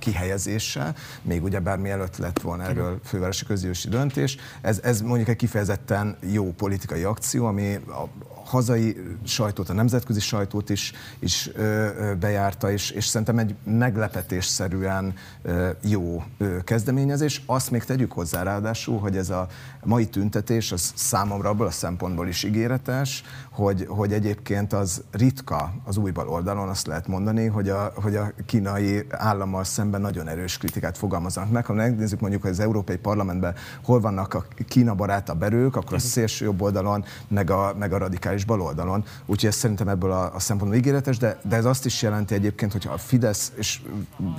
kihelyezése, 0.62 0.94
még 1.22 1.42
ugyebár 1.42 1.78
mielőtt 1.78 2.16
lett 2.16 2.40
volna 2.40 2.62
erről 2.62 3.00
fővárosi 3.04 3.44
közgyűlési 3.44 3.88
döntés, 3.88 4.36
ez, 4.60 4.80
ez 4.82 5.00
mondjuk 5.00 5.28
egy 5.28 5.36
kifejezetten 5.36 6.16
jó 6.20 6.52
politikai 6.52 7.02
akció, 7.02 7.46
ami 7.46 7.74
a, 7.74 8.08
hazai 8.44 8.96
sajtót, 9.24 9.68
a 9.68 9.72
nemzetközi 9.72 10.20
sajtót 10.20 10.70
is, 10.70 10.92
is 11.18 11.50
ö, 11.54 12.12
bejárta, 12.20 12.72
és, 12.72 12.90
és 12.90 13.06
szerintem 13.06 13.38
egy 13.38 13.54
meglepetésszerűen 13.64 15.14
ö, 15.42 15.70
jó 15.82 16.22
ö, 16.38 16.58
kezdeményezés. 16.64 17.42
Azt 17.46 17.70
még 17.70 17.84
tegyük 17.84 18.12
hozzá 18.12 18.42
ráadásul, 18.42 18.98
hogy 18.98 19.16
ez 19.16 19.30
a 19.30 19.46
mai 19.84 20.06
tüntetés 20.06 20.72
az 20.72 20.92
számomra 20.94 21.48
abból 21.48 21.66
a 21.66 21.70
szempontból 21.70 22.28
is 22.28 22.42
ígéretes, 22.42 23.24
hogy, 23.52 23.86
hogy 23.88 24.12
egyébként 24.12 24.72
az 24.72 25.02
ritka 25.10 25.72
az 25.84 25.96
új 25.96 26.10
bal 26.10 26.28
oldalon, 26.28 26.68
azt 26.68 26.86
lehet 26.86 27.08
mondani, 27.08 27.46
hogy 27.46 27.68
a, 27.68 27.92
hogy 27.94 28.16
a 28.16 28.32
kínai 28.46 29.06
állammal 29.10 29.64
szemben 29.64 30.00
nagyon 30.00 30.28
erős 30.28 30.58
kritikát 30.58 30.98
fogalmaznak 30.98 31.50
meg. 31.50 31.66
Ha 31.66 31.72
megnézzük 31.72 32.20
mondjuk, 32.20 32.42
hogy 32.42 32.50
az 32.50 32.60
Európai 32.60 32.96
Parlamentben 32.96 33.54
hol 33.84 34.00
vannak 34.00 34.34
a 34.34 34.44
Kína 34.68 34.94
barátabb 34.94 35.42
erők, 35.42 35.76
akkor 35.76 35.94
a 35.94 35.98
szélső 35.98 36.44
jobb 36.44 36.62
oldalon, 36.62 37.04
meg 37.28 37.50
a, 37.50 37.74
meg 37.78 37.92
a 37.92 37.98
radikális 37.98 38.44
bal 38.44 38.60
oldalon. 38.60 39.04
Úgyhogy 39.26 39.48
ez 39.48 39.56
szerintem 39.56 39.88
ebből 39.88 40.10
a, 40.10 40.34
a 40.34 40.38
szempontból 40.38 40.78
ígéretes, 40.78 41.18
de, 41.18 41.38
de 41.42 41.56
ez 41.56 41.64
azt 41.64 41.84
is 41.84 42.02
jelenti 42.02 42.34
egyébként, 42.34 42.72
hogyha 42.72 42.92
a 42.92 42.98
Fidesz, 42.98 43.52
és 43.54 43.80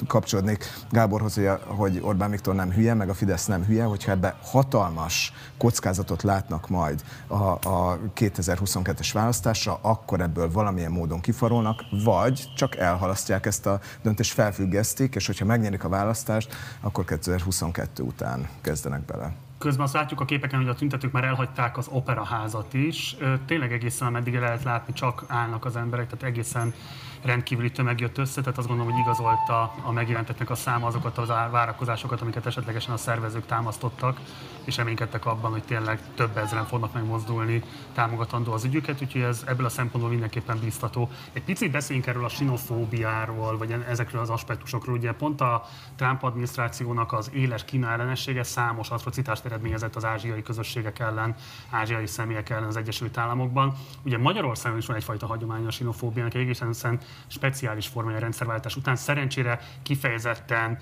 kapcsolódnék 0.08 0.66
Gáborhoz, 0.92 1.34
hogy, 1.34 1.46
a, 1.46 1.60
hogy 1.66 2.02
Orbán 2.04 2.30
Viktor 2.30 2.56
nem 2.56 2.72
hülye, 2.72 2.94
meg 2.94 3.10
a 3.10 3.14
Fidesz 3.14 3.46
nem 3.46 3.64
hülye, 3.64 3.84
hogyha 3.84 4.12
ebbe 4.12 4.36
hatalmas 4.42 5.34
kockázatot 5.58 6.24
látnak 6.24 6.70
majd 6.70 7.04
a, 7.28 7.34
a 7.70 8.00
2022-es 9.04 9.10
választásra, 9.14 9.80
akkor 9.82 10.22
ebből 10.22 10.52
valamilyen 10.52 10.92
módon 10.92 11.22
kifarolnak, 11.22 11.84
vagy 12.04 12.44
csak 12.56 12.76
elhalasztják 12.76 13.46
ezt 13.46 13.66
a 13.66 13.80
döntést, 14.02 14.34
felfüggesztik, 14.34 15.16
és 15.16 15.26
hogyha 15.26 15.46
megnyerik 15.46 15.84
a 15.84 15.90
választást, 15.90 16.56
akkor 16.82 17.06
2022 17.06 18.04
után 18.04 18.48
kezdenek 18.62 19.06
bele. 19.06 19.34
Közben 19.58 19.86
azt 19.86 19.94
látjuk 19.94 20.20
a 20.20 20.26
képeken, 20.26 20.60
hogy 20.60 20.70
a 20.70 20.76
tüntetők 20.76 21.12
már 21.12 21.24
elhagyták 21.24 21.78
az 21.78 21.88
operaházat 21.92 22.74
is. 22.74 23.16
Tényleg 23.46 23.72
egészen 23.72 24.08
ameddig 24.08 24.36
lehet 24.36 24.64
látni, 24.64 24.94
csak 24.94 25.24
állnak 25.28 25.66
az 25.66 25.76
emberek, 25.76 26.06
tehát 26.06 26.24
egészen 26.24 26.74
rendkívüli 27.24 27.72
tömeg 27.72 28.00
jött 28.00 28.18
össze, 28.18 28.42
tehát 28.42 28.58
azt 28.58 28.68
gondolom, 28.68 28.92
hogy 28.92 29.02
igazolta 29.02 29.74
a 29.82 29.92
megjelentetnek 29.92 30.50
a 30.50 30.56
száma 30.56 30.88
azokat 30.88 31.18
az 31.18 31.28
várakozásokat, 31.28 32.22
amiket 32.22 32.46
esetlegesen 32.46 32.94
a 32.94 32.98
szervezők 32.98 33.46
támasztottak, 33.46 34.20
és 34.64 34.78
reménykedtek 34.78 35.26
abban, 35.26 35.52
hogy 35.52 35.64
tényleg 35.64 36.00
több 36.16 36.38
ezeren 36.38 36.66
fognak 36.66 36.94
megmozdulni 36.94 37.64
támogatandó 37.94 38.52
az 38.52 38.64
ügyüket, 38.64 39.02
úgyhogy 39.02 39.22
ez 39.22 39.44
ebből 39.48 39.66
a 39.66 39.70
szempontból 39.70 40.12
mindenképpen 40.12 40.60
biztató. 40.60 41.10
Egy 41.34 41.44
picit 41.44 41.72
beszéljünk 41.72 42.08
erről 42.08 42.26
a 42.26 42.30
sinofóbiáról, 42.30 43.58
vagy 43.58 43.76
ezekről 43.90 44.22
az 44.22 44.30
aspektusokról. 44.30 44.96
Ugye 44.96 45.12
pont 45.12 45.42
a 45.42 45.66
Trump 45.96 46.24
adminisztrációnak 46.24 47.14
az 47.14 47.30
éles 47.34 47.66
Kína 47.66 47.90
ellenessége 47.90 48.44
számos 48.44 48.90
atrocitást 48.90 49.46
eredményezett 49.46 49.96
az 49.96 50.06
ázsiai 50.06 50.42
közösségek 50.42 51.00
ellen, 51.00 51.36
ázsiai 51.70 52.08
személyek 52.08 52.50
ellen 52.50 52.68
az 52.68 52.78
Egyesült 52.78 53.18
Államokban. 53.18 53.74
Ugye 54.06 54.18
Magyarországon 54.18 54.78
is 54.78 54.86
van 54.86 54.96
egyfajta 54.96 55.26
hagyomány 55.26 55.66
a 55.66 55.72
sinofóbiának, 55.72 56.34
egészen 56.34 56.74
speciális 57.28 57.88
formája 57.88 58.20
rendszerváltás 58.20 58.76
után. 58.76 58.96
Szerencsére 58.96 59.60
kifejezetten 59.84 60.78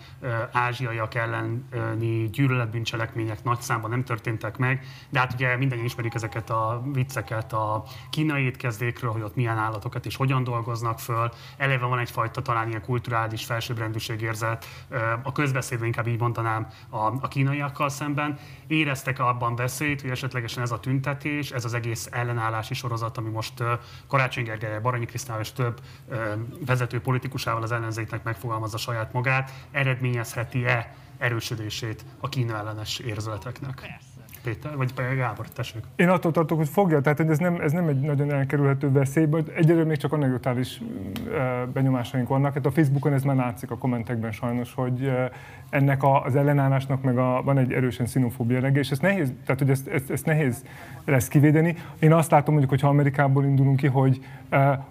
ázsiaiak 0.51 1.15
elleni 1.15 2.29
gyűlöletbűncselekmények 2.29 3.43
nagy 3.43 3.61
számban 3.61 3.89
nem 3.89 4.03
történtek 4.03 4.57
meg, 4.57 4.85
de 5.09 5.19
hát 5.19 5.33
ugye 5.33 5.57
mindannyian 5.57 5.87
ismerjük 5.87 6.13
ezeket 6.13 6.49
a 6.49 6.83
vicceket 6.93 7.53
a 7.53 7.83
kínai 8.09 8.43
étkezdékről, 8.43 9.11
hogy 9.11 9.21
ott 9.21 9.35
milyen 9.35 9.57
állatokat 9.57 10.05
és 10.05 10.15
hogyan 10.15 10.43
dolgoznak 10.43 10.99
föl. 10.99 11.31
Eleve 11.57 11.85
van 11.85 11.99
egyfajta 11.99 12.41
talán 12.41 12.67
ilyen 12.67 12.81
kulturális 12.81 13.45
felsőbbrendűségérzet, 13.45 14.65
a 15.23 15.31
közbeszédben 15.31 15.85
inkább 15.85 16.07
így 16.07 16.19
mondanám 16.19 16.67
a, 16.89 16.97
a 16.97 17.27
kínaiakkal 17.27 17.89
szemben. 17.89 18.39
Éreztek 18.67 19.19
abban 19.19 19.55
veszélyt, 19.55 20.01
hogy 20.01 20.09
esetlegesen 20.09 20.63
ez 20.63 20.71
a 20.71 20.79
tüntetés, 20.79 21.51
ez 21.51 21.65
az 21.65 21.73
egész 21.73 22.07
ellenállási 22.11 22.73
sorozat, 22.73 23.17
ami 23.17 23.29
most 23.29 23.63
Karácsony 24.07 24.43
Gergely, 24.43 24.79
Baranyi 24.79 25.05
Krisztál 25.05 25.39
és 25.39 25.51
több 25.51 25.81
vezető 26.65 27.01
politikusával 27.01 27.63
az 27.63 27.71
ellenzéknek 27.71 28.23
megfogalmazza 28.23 28.77
saját 28.77 29.13
magát, 29.13 29.51
eredményezheti-e 29.71 30.95
erősödését 31.17 32.05
a 32.19 32.29
Kína 32.29 32.57
ellenes 32.57 32.99
érzületeknek? 32.99 33.75
Persze. 33.75 34.10
Péter, 34.43 34.75
vagy 34.75 34.93
Gábor, 35.15 35.47
tessék. 35.49 35.83
Én 35.95 36.09
attól 36.09 36.31
tartok, 36.31 36.57
hogy 36.57 36.69
fogja, 36.69 37.01
tehát 37.01 37.19
ez 37.19 37.37
nem, 37.37 37.55
ez 37.61 37.71
nem 37.71 37.87
egy 37.87 37.99
nagyon 37.99 38.31
elkerülhető 38.31 38.91
veszély, 38.91 39.27
egyelőre 39.55 39.85
még 39.85 39.97
csak 39.97 40.13
anekdotális 40.13 40.81
benyomásaink 41.73 42.27
vannak. 42.27 42.53
Hát 42.53 42.65
a 42.65 42.71
Facebookon 42.71 43.13
ez 43.13 43.23
már 43.23 43.35
látszik 43.35 43.71
a 43.71 43.77
kommentekben 43.77 44.31
sajnos, 44.31 44.73
hogy 44.73 45.11
ennek 45.69 46.01
az 46.03 46.35
ellenállásnak 46.35 47.01
meg 47.01 47.17
a, 47.17 47.41
van 47.43 47.57
egy 47.57 47.71
erősen 47.71 48.05
xenofóbia 48.05 48.59
és 48.59 48.91
ezt 48.91 49.01
nehéz, 49.01 49.33
tehát 49.45 49.61
hogy 49.61 49.69
ezt, 49.69 49.87
ezt, 49.87 50.11
ezt 50.11 50.25
nehéz 50.25 50.63
lesz 51.05 51.27
kivédeni. 51.27 51.75
Én 51.99 52.13
azt 52.13 52.31
látom 52.31 52.49
mondjuk, 52.49 52.69
hogy 52.69 52.81
ha 52.81 52.87
Amerikából 52.87 53.43
indulunk 53.43 53.77
ki, 53.77 53.87
hogy 53.87 54.19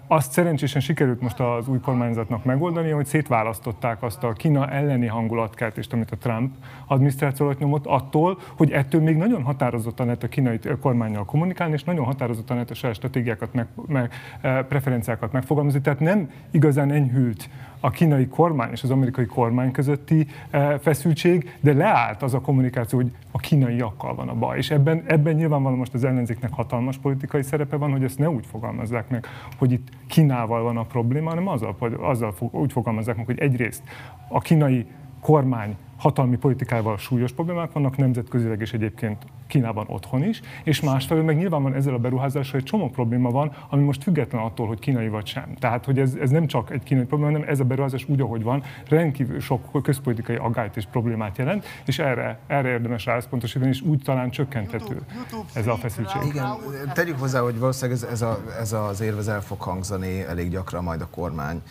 azt 0.07 0.31
szerencsésen 0.31 0.81
sikerült 0.81 1.21
most 1.21 1.39
az 1.39 1.67
új 1.67 1.79
kormányzatnak 1.79 2.43
megoldani, 2.43 2.89
hogy 2.89 3.05
szétválasztották 3.05 4.03
azt 4.03 4.23
a 4.23 4.33
Kína 4.33 4.69
elleni 4.69 5.07
hangulatkeltést, 5.07 5.93
amit 5.93 6.11
a 6.11 6.17
Trump 6.17 6.55
adminisztráció 6.85 7.45
alatt 7.45 7.59
nyomott, 7.59 7.85
attól, 7.85 8.39
hogy 8.57 8.71
ettől 8.71 9.01
még 9.01 9.17
nagyon 9.17 9.40
határozottan 9.43 10.05
lehet 10.05 10.23
a 10.23 10.27
kínai 10.27 10.59
kormányjal 10.81 11.25
kommunikálni, 11.25 11.73
és 11.73 11.83
nagyon 11.83 12.05
határozottan 12.05 12.55
lehet 12.55 12.71
a 12.71 12.73
saját 12.73 12.95
stratégiákat, 12.95 13.53
meg, 13.53 13.67
meg 13.87 14.13
preferenciákat 14.41 15.31
megfogalmazni. 15.31 15.81
Tehát 15.81 15.99
nem 15.99 16.29
igazán 16.51 16.91
enyhült 16.91 17.49
a 17.81 17.89
kínai 17.89 18.27
kormány 18.27 18.71
és 18.71 18.83
az 18.83 18.89
amerikai 18.89 19.25
kormány 19.25 19.71
közötti 19.71 20.27
eh, 20.49 20.77
feszültség, 20.79 21.57
de 21.59 21.73
leállt 21.73 22.21
az 22.21 22.33
a 22.33 22.41
kommunikáció, 22.41 22.99
hogy 22.99 23.11
a 23.31 23.37
kínaiakkal 23.37 24.15
van 24.15 24.29
a 24.29 24.33
baj. 24.33 24.57
És 24.57 24.71
ebben, 24.71 25.03
ebben 25.07 25.33
nyilvánvalóan 25.33 25.79
most 25.79 25.93
az 25.93 26.03
ellenzéknek 26.03 26.53
hatalmas 26.53 26.97
politikai 26.97 27.41
szerepe 27.41 27.75
van, 27.75 27.91
hogy 27.91 28.03
ezt 28.03 28.19
ne 28.19 28.29
úgy 28.29 28.45
fogalmazzák 28.45 29.09
meg, 29.09 29.25
hogy 29.57 29.71
itt 29.71 29.87
Kínával 30.07 30.63
van 30.63 30.77
a 30.77 30.83
probléma, 30.83 31.29
hanem 31.29 31.47
azzal, 31.47 31.75
azzal 31.99 32.33
úgy 32.51 32.71
fogalmazzák 32.71 33.15
meg, 33.15 33.25
hogy 33.25 33.39
egyrészt 33.39 33.83
a 34.27 34.39
kínai 34.39 34.85
kormány 35.19 35.75
hatalmi 36.01 36.37
politikával 36.37 36.97
súlyos 36.97 37.31
problémák 37.31 37.71
vannak, 37.71 37.97
nemzetközileg 37.97 38.61
és 38.61 38.73
egyébként 38.73 39.25
Kínában 39.47 39.85
otthon 39.87 40.23
is, 40.23 40.41
és 40.63 40.81
másfelől 40.81 41.23
meg 41.23 41.37
nyilván 41.37 41.63
van 41.63 41.73
ezzel 41.73 41.93
a 41.93 41.97
beruházással 41.97 42.59
egy 42.59 42.65
csomó 42.65 42.89
probléma 42.89 43.29
van, 43.29 43.51
ami 43.69 43.83
most 43.83 44.03
független 44.03 44.41
attól, 44.41 44.67
hogy 44.67 44.79
kínai 44.79 45.07
vagy 45.07 45.25
sem. 45.25 45.53
Tehát, 45.59 45.85
hogy 45.85 45.99
ez, 45.99 46.13
ez 46.21 46.29
nem 46.29 46.47
csak 46.47 46.71
egy 46.71 46.83
kínai 46.83 47.05
probléma, 47.05 47.31
hanem 47.31 47.47
ez 47.49 47.59
a 47.59 47.63
beruházás 47.63 48.05
úgy, 48.07 48.21
ahogy 48.21 48.43
van, 48.43 48.63
rendkívül 48.87 49.39
sok 49.39 49.83
közpolitikai 49.83 50.35
agályt 50.35 50.77
és 50.77 50.85
problémát 50.85 51.37
jelent, 51.37 51.65
és 51.85 51.99
erre, 51.99 52.39
erre 52.47 52.69
érdemes 52.69 53.05
rászpontosítani, 53.05 53.69
és 53.69 53.81
úgy 53.81 54.01
talán 54.03 54.29
csökkenthető 54.29 55.01
ez 55.53 55.67
a 55.67 55.75
feszültség. 55.75 56.21
Igen, 56.25 56.45
tegyük 56.93 57.19
hozzá, 57.19 57.39
hogy 57.39 57.59
valószínűleg 57.59 58.01
ez, 58.01 58.09
ez, 58.11 58.21
a, 58.21 58.41
ez 58.59 58.73
az 58.73 59.01
érvez 59.01 59.27
el 59.27 59.41
fog 59.41 59.61
hangzani 59.61 60.21
elég 60.21 60.49
gyakran 60.49 60.83
majd 60.83 61.01
a 61.01 61.07
kormány 61.09 61.61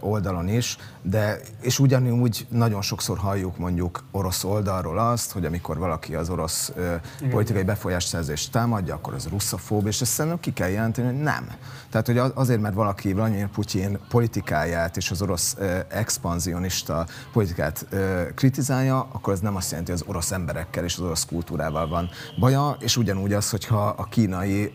oldalon 0.00 0.48
is, 0.48 0.76
de 1.02 1.40
és 1.60 1.78
ugyanúgy 1.78 2.46
nagyon 2.50 2.82
sokszor 2.82 3.18
halljuk 3.18 3.58
mondjuk 3.58 4.04
orosz 4.10 4.44
oldalról 4.44 4.98
azt, 4.98 5.32
hogy 5.32 5.44
amikor 5.44 5.78
valaki 5.78 6.14
az 6.14 6.30
orosz 6.30 6.72
Igen. 7.18 7.30
politikai 7.30 7.62
befolyásszerzést 7.62 8.52
támadja, 8.52 8.94
akkor 8.94 9.14
az 9.14 9.26
russzofób, 9.26 9.86
és 9.86 10.00
ezt 10.00 10.12
szerintem 10.12 10.40
ki 10.40 10.52
kell 10.52 10.68
jelenteni, 10.68 11.06
hogy 11.06 11.22
nem. 11.22 11.48
Tehát, 11.90 12.06
hogy 12.06 12.18
azért, 12.34 12.60
mert 12.60 12.74
valaki 12.74 13.12
Vladimir 13.12 13.46
Putyin 13.48 13.98
politikáját 14.08 14.96
és 14.96 15.10
az 15.10 15.22
orosz 15.22 15.56
expanzionista 15.88 17.06
politikát 17.32 17.86
kritizálja, 18.34 19.08
akkor 19.12 19.32
ez 19.32 19.40
nem 19.40 19.56
azt 19.56 19.70
jelenti, 19.70 19.90
hogy 19.90 20.00
az 20.00 20.08
orosz 20.08 20.30
emberekkel 20.30 20.84
és 20.84 20.96
az 20.96 21.02
orosz 21.02 21.24
kultúrával 21.24 21.88
van 21.88 22.08
baja, 22.40 22.76
és 22.80 22.96
ugyanúgy 22.96 23.32
az, 23.32 23.50
hogyha 23.50 23.86
a 23.86 24.04
kínai 24.04 24.72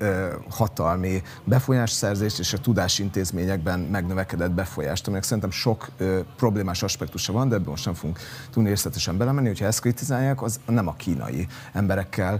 hatalmi 0.49 1.21
befolyásszerzést 1.43 2.39
és 2.39 2.53
a 2.53 2.57
tudásintézményekben 2.57 3.79
megnövekedett 3.79 4.51
befolyást, 4.83 5.07
aminek 5.07 5.23
szerintem 5.23 5.51
sok 5.51 5.87
problémás 6.35 6.83
aspektusa 6.83 7.33
van, 7.33 7.49
de 7.49 7.55
ebben 7.55 7.69
most 7.69 7.85
nem 7.85 7.93
fogunk 7.93 8.19
tudni 8.51 8.69
részletesen 8.69 9.17
belemenni, 9.17 9.47
hogyha 9.47 9.65
ezt 9.65 9.79
kritizálják, 9.79 10.41
az 10.41 10.59
nem 10.67 10.87
a 10.87 10.93
kínai 10.93 11.47
emberekkel 11.73 12.39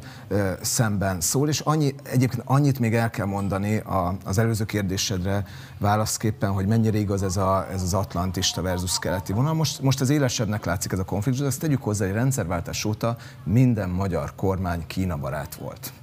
szemben 0.62 1.21
szól, 1.21 1.49
és 1.49 1.60
annyi, 1.60 1.95
egyébként 2.03 2.41
annyit 2.45 2.79
még 2.79 2.95
el 2.95 3.10
kell 3.10 3.25
mondani 3.25 3.84
az 4.23 4.38
előző 4.38 4.51
előző 4.53 4.65
kérdésedre 4.65 5.45
válaszképpen, 5.77 6.51
hogy 6.51 6.67
mennyire 6.67 6.97
igaz 6.97 7.23
ez, 7.23 7.38
a, 7.38 7.67
ez 7.71 7.82
az 7.82 7.93
atlantista 7.93 8.62
versus 8.62 8.99
keleti 8.99 9.34
vonal. 9.34 9.53
Most, 9.53 9.82
most 9.82 10.01
az 10.01 10.10
élesebbnek 10.10 10.65
látszik 10.65 10.91
ez 10.91 10.99
a 10.99 11.03
konfliktus, 11.03 11.41
de 11.41 11.47
ezt 11.47 11.60
tegyük 11.60 11.84
hozzá, 11.84 12.06
hogy 12.06 12.13
rendszerváltás 12.13 12.86
óta 12.86 13.15
minden 13.43 13.89
magyar 13.89 14.36
kormány 14.36 14.84
Kína 14.88 15.17
barát 15.17 15.56
volt 15.56 15.93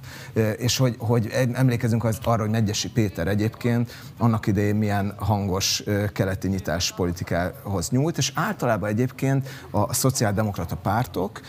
és 0.57 0.77
hogy, 0.77 0.95
hogy 0.99 1.49
emlékezünk 1.53 2.03
az, 2.03 2.17
arra, 2.23 2.41
hogy 2.41 2.51
Megyesi 2.51 2.89
Péter 2.89 3.27
egyébként 3.27 3.91
annak 4.17 4.47
idején 4.47 4.75
milyen 4.75 5.13
hangos 5.17 5.83
keleti 6.13 6.47
nyitás 6.47 6.93
politikához 6.93 7.89
nyújt, 7.89 8.17
és 8.17 8.31
általában 8.35 8.89
egyébként 8.89 9.49
a 9.71 9.93
szociáldemokrata 9.93 10.75
pártok 10.75 11.39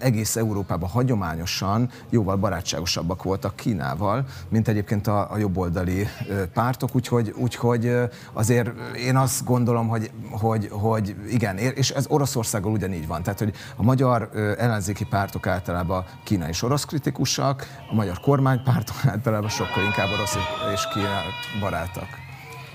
egész 0.00 0.36
Európában 0.36 0.88
hagyományosan 0.88 1.90
jóval 2.10 2.36
barátságosabbak 2.36 3.22
voltak 3.22 3.56
Kínával, 3.56 4.26
mint 4.48 4.68
egyébként 4.68 5.06
a, 5.06 5.32
a 5.32 5.38
jobboldali 5.38 6.06
pártok, 6.52 6.94
úgyhogy, 6.94 7.34
úgyhogy 7.36 7.92
azért 8.32 8.70
én 8.96 9.16
azt 9.16 9.44
gondolom, 9.44 9.88
hogy, 9.88 10.10
hogy, 10.30 10.68
hogy 10.70 11.16
igen, 11.28 11.58
és 11.58 11.90
ez 11.90 12.04
Oroszországgal 12.08 12.72
ugyanígy 12.72 13.06
van. 13.06 13.22
Tehát, 13.22 13.38
hogy 13.38 13.54
a 13.76 13.82
magyar 13.82 14.30
ellenzéki 14.58 15.04
pártok 15.04 15.46
általában 15.46 16.04
Kína 16.24 16.48
és 16.48 16.62
orosz 16.62 16.84
kritikusak, 16.84 17.66
a 17.90 17.94
magyar 17.94 18.20
kormánypártok 18.32 18.96
általában 19.06 19.48
sokkal 19.48 19.84
inkább 19.84 20.12
orosz 20.12 20.36
és 20.72 20.88
Kína 20.92 21.22
barátak. 21.60 22.31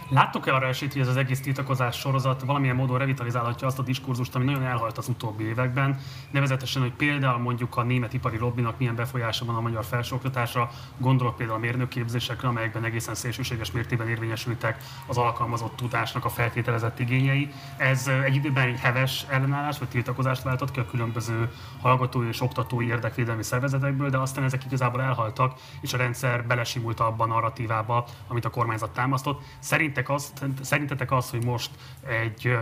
Láttok-e 0.09 0.53
arra 0.53 0.67
esélyt, 0.67 0.91
hogy 0.91 1.01
ez 1.01 1.07
az 1.07 1.17
egész 1.17 1.41
tiltakozás 1.41 1.99
sorozat 1.99 2.41
valamilyen 2.41 2.75
módon 2.75 2.97
revitalizálhatja 2.97 3.67
azt 3.67 3.79
a 3.79 3.83
diskurzust, 3.83 4.35
ami 4.35 4.45
nagyon 4.45 4.63
elhalt 4.63 4.97
az 4.97 5.07
utóbbi 5.07 5.43
években, 5.43 5.99
nevezetesen, 6.31 6.81
hogy 6.81 6.91
például 6.91 7.39
mondjuk 7.39 7.77
a 7.77 7.83
német 7.83 8.13
ipari 8.13 8.37
lobbinak 8.37 8.77
milyen 8.77 8.95
befolyása 8.95 9.45
van 9.45 9.55
a 9.55 9.61
magyar 9.61 9.85
felsőoktatásra, 9.85 10.69
gondolok 10.97 11.35
például 11.35 11.57
a 11.57 11.61
mérnökképzésekre, 11.61 12.47
amelyekben 12.47 12.83
egészen 12.83 13.15
szélsőséges 13.15 13.71
mértékben 13.71 14.07
érvényesültek 14.07 14.83
az 15.07 15.17
alkalmazott 15.17 15.75
tudásnak 15.75 16.25
a 16.25 16.29
feltételezett 16.29 16.99
igényei. 16.99 17.51
Ez 17.77 18.07
egy 18.07 18.35
időben 18.35 18.67
egy 18.67 18.79
heves 18.79 19.25
ellenállás 19.29 19.79
vagy 19.79 19.87
tiltakozást 19.87 20.43
váltott 20.43 20.71
ki 20.71 20.79
a 20.79 20.85
különböző 20.85 21.51
hallgatói 21.81 22.27
és 22.27 22.41
oktatói 22.41 22.87
érdekvédelmi 22.87 23.43
szervezetekből, 23.43 24.09
de 24.09 24.17
aztán 24.17 24.43
ezek 24.43 24.65
igazából 24.65 25.01
elhaltak, 25.01 25.59
és 25.81 25.93
a 25.93 25.97
rendszer 25.97 26.45
belesimult 26.45 26.99
abban 26.99 27.31
a 27.31 27.33
narratívába, 27.33 28.05
amit 28.27 28.45
a 28.45 28.49
kormányzat 28.49 28.93
támasztott. 28.93 29.41
Szerint 29.59 29.96
szerintetek 29.97 30.09
az, 30.09 30.65
szerintetek 30.65 31.11
az, 31.11 31.29
hogy 31.29 31.43
most 31.43 31.71
egy 32.07 32.57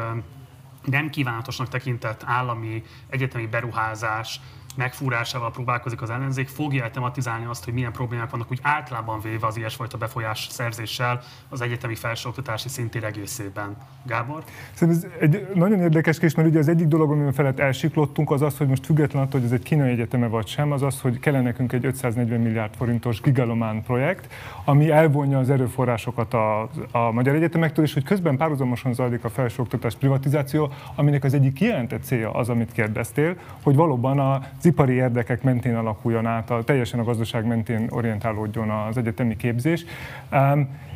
nem 0.84 1.10
kívánatosnak 1.10 1.67
tekintett 1.67 2.24
állami 2.26 2.84
egyetemi 3.10 3.48
beruházás 3.48 4.39
megfúrásával 4.77 5.51
próbálkozik 5.51 6.01
az 6.01 6.09
ellenzék, 6.09 6.47
fogja 6.47 6.89
tematizálni 6.89 7.45
azt, 7.45 7.63
hogy 7.63 7.73
milyen 7.73 7.91
problémák 7.91 8.29
vannak 8.29 8.51
úgy 8.51 8.59
általában 8.61 9.19
véve 9.19 9.47
az 9.47 9.57
ilyesfajta 9.57 9.97
befolyás 9.97 10.47
szerzéssel 10.49 11.21
az 11.49 11.61
egyetemi 11.61 11.95
felsőoktatási 11.95 12.69
szintér 12.69 13.03
egészében. 13.03 13.75
Gábor? 14.03 14.43
Szerintem 14.73 15.09
ez 15.19 15.29
egy 15.29 15.47
nagyon 15.53 15.79
érdekes 15.79 16.17
kérdés, 16.19 16.35
mert 16.35 16.49
ugye 16.49 16.59
az 16.59 16.67
egyik 16.67 16.88
dolog, 16.88 17.11
amiben 17.11 17.33
felett 17.33 17.59
elsiklottunk, 17.59 18.31
az 18.31 18.41
az, 18.41 18.57
hogy 18.57 18.67
most 18.67 18.85
független 18.85 19.23
attól, 19.23 19.39
hogy 19.39 19.49
ez 19.49 19.55
egy 19.55 19.63
kínai 19.63 19.89
egyeteme 19.89 20.27
vagy 20.27 20.47
sem, 20.47 20.71
az 20.71 20.81
az, 20.81 21.01
hogy 21.01 21.19
kellene 21.19 21.43
nekünk 21.43 21.73
egy 21.73 21.85
540 21.85 22.39
milliárd 22.39 22.75
forintos 22.75 23.21
gigalomán 23.21 23.83
projekt, 23.83 24.33
ami 24.65 24.91
elvonja 24.91 25.39
az 25.39 25.49
erőforrásokat 25.49 26.33
a, 26.33 26.69
a 26.91 27.11
magyar 27.11 27.35
egyetemektől, 27.35 27.85
és 27.85 27.93
hogy 27.93 28.03
közben 28.03 28.38
párhuzamosan 28.38 28.93
zajlik 28.93 29.23
a 29.23 29.29
felsőoktatás 29.29 29.95
privatizáció, 29.95 30.71
aminek 30.95 31.23
az 31.23 31.33
egyik 31.33 31.53
kijelentett 31.53 32.03
célja 32.03 32.31
az, 32.31 32.49
amit 32.49 32.71
kérdeztél, 32.71 33.35
hogy 33.63 33.75
valóban 33.75 34.19
a 34.19 34.41
az 34.65 34.71
ipari 34.71 34.93
érdekek 34.93 35.43
mentén 35.43 35.75
alakuljon 35.75 36.25
át, 36.25 36.49
a, 36.49 36.63
teljesen 36.63 36.99
a 36.99 37.04
gazdaság 37.04 37.45
mentén 37.45 37.88
orientálódjon 37.89 38.69
az 38.69 38.97
egyetemi 38.97 39.36
képzés. 39.36 39.86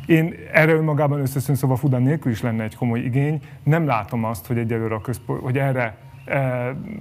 Én 0.06 0.34
erre 0.54 0.72
önmagában 0.72 1.20
összeszűn 1.20 1.56
szóval 1.56 1.78
Fudan 1.78 2.02
nélkül 2.02 2.32
is 2.32 2.42
lenne 2.42 2.64
egy 2.64 2.76
komoly 2.76 3.00
igény. 3.00 3.42
Nem 3.64 3.86
látom 3.86 4.24
azt, 4.24 4.48
hogy 4.48 4.58
egyelőre 4.58 4.96
a 4.96 5.02
közpo- 5.02 5.42
hogy 5.42 5.58
erre 5.58 5.96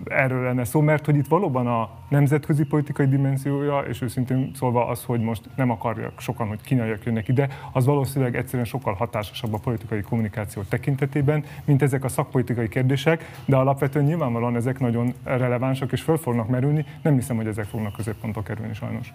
erről 0.04 0.42
lenne 0.42 0.64
szó, 0.64 0.80
mert 0.80 1.04
hogy 1.04 1.16
itt 1.16 1.26
valóban 1.26 1.66
a 1.66 1.90
nemzetközi 2.08 2.64
politikai 2.64 3.06
dimenziója, 3.06 3.78
és 3.78 4.02
őszintén 4.02 4.50
szólva 4.54 4.86
az, 4.86 5.04
hogy 5.04 5.20
most 5.20 5.42
nem 5.56 5.70
akarják 5.70 6.20
sokan, 6.20 6.48
hogy 6.48 6.60
kínaiak 6.60 7.04
jönnek 7.04 7.28
ide, 7.28 7.48
az 7.72 7.84
valószínűleg 7.84 8.36
egyszerűen 8.36 8.64
sokkal 8.64 8.94
hatásosabb 8.94 9.54
a 9.54 9.58
politikai 9.58 10.00
kommunikáció 10.00 10.62
tekintetében, 10.62 11.44
mint 11.64 11.82
ezek 11.82 12.04
a 12.04 12.08
szakpolitikai 12.08 12.68
kérdések, 12.68 13.24
de 13.44 13.56
alapvetően 13.56 14.04
nyilvánvalóan 14.04 14.56
ezek 14.56 14.78
nagyon 14.78 15.14
relevánsak 15.24 15.92
és 15.92 16.02
föl 16.02 16.16
fognak 16.16 16.48
merülni. 16.48 16.84
Nem 17.02 17.14
hiszem, 17.14 17.36
hogy 17.36 17.46
ezek 17.46 17.64
fognak 17.64 17.92
középpontok 17.92 18.44
kerülni 18.44 18.74
sajnos. 18.74 19.12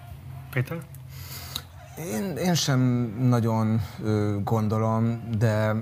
Péter? 0.54 0.78
Én, 1.98 2.36
én 2.38 2.54
sem 2.54 2.80
nagyon 3.20 3.80
ö, 4.04 4.36
gondolom, 4.44 5.22
de 5.38 5.74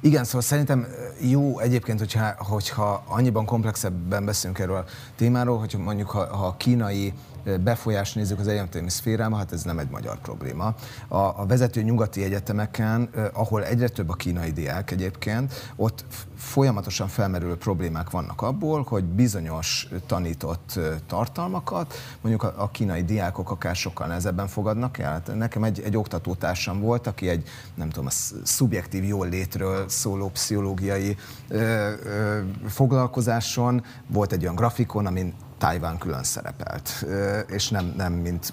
igen, 0.00 0.24
szóval 0.24 0.40
szerintem 0.40 0.86
jó 1.20 1.58
egyébként, 1.58 1.98
hogyha, 1.98 2.34
hogyha 2.38 3.04
annyiban 3.06 3.44
komplexebben 3.44 4.24
beszélünk 4.24 4.58
erről 4.58 4.76
a 4.76 4.84
témáról, 5.16 5.58
hogy 5.58 5.74
mondjuk 5.78 6.10
ha, 6.10 6.36
ha 6.36 6.46
a 6.46 6.56
kínai 6.56 7.12
befolyást 7.60 8.14
nézzük 8.14 8.38
az 8.38 8.48
egyetemi 8.48 8.90
szférában, 8.90 9.38
hát 9.38 9.52
ez 9.52 9.62
nem 9.62 9.78
egy 9.78 9.90
magyar 9.90 10.18
probléma. 10.18 10.74
A, 11.08 11.16
a 11.16 11.44
vezető 11.48 11.82
nyugati 11.82 12.24
egyetemeken, 12.24 13.10
ahol 13.32 13.64
egyre 13.64 13.88
több 13.88 14.08
a 14.08 14.14
kínai 14.14 14.50
diák 14.50 14.90
egyébként, 14.90 15.72
ott 15.76 16.04
folyamatosan 16.36 17.08
felmerülő 17.08 17.56
problémák 17.56 18.10
vannak 18.10 18.42
abból, 18.42 18.84
hogy 18.88 19.04
bizonyos 19.04 19.88
tanított 20.06 20.78
tartalmakat 21.06 21.94
mondjuk 22.20 22.42
a, 22.42 22.54
a 22.62 22.70
kínai 22.70 23.02
diákok 23.02 23.50
akár 23.50 23.76
sokkal 23.76 24.06
nehezebben 24.06 24.46
fogadnak 24.46 24.98
el. 24.98 25.12
Hát 25.12 25.34
nekem 25.34 25.64
egy, 25.64 25.80
egy 25.80 25.96
oktatótársam 25.96 26.80
volt, 26.80 27.06
aki 27.06 27.28
egy, 27.28 27.48
nem 27.74 27.88
tudom, 27.88 28.06
a 28.06 28.40
szubjektív 28.42 29.04
jól 29.04 29.28
létről 29.28 29.88
szóló 29.88 30.28
pszichológiai 30.28 31.16
ö, 31.48 31.92
ö, 32.04 32.40
foglalkozáson 32.66 33.84
volt 34.06 34.32
egy 34.32 34.42
olyan 34.42 34.54
grafikon, 34.54 35.06
amin 35.06 35.34
Tájván 35.62 35.98
külön 35.98 36.22
szerepelt, 36.22 37.06
és 37.48 37.68
nem, 37.68 37.92
nem 37.96 38.12
mint 38.12 38.52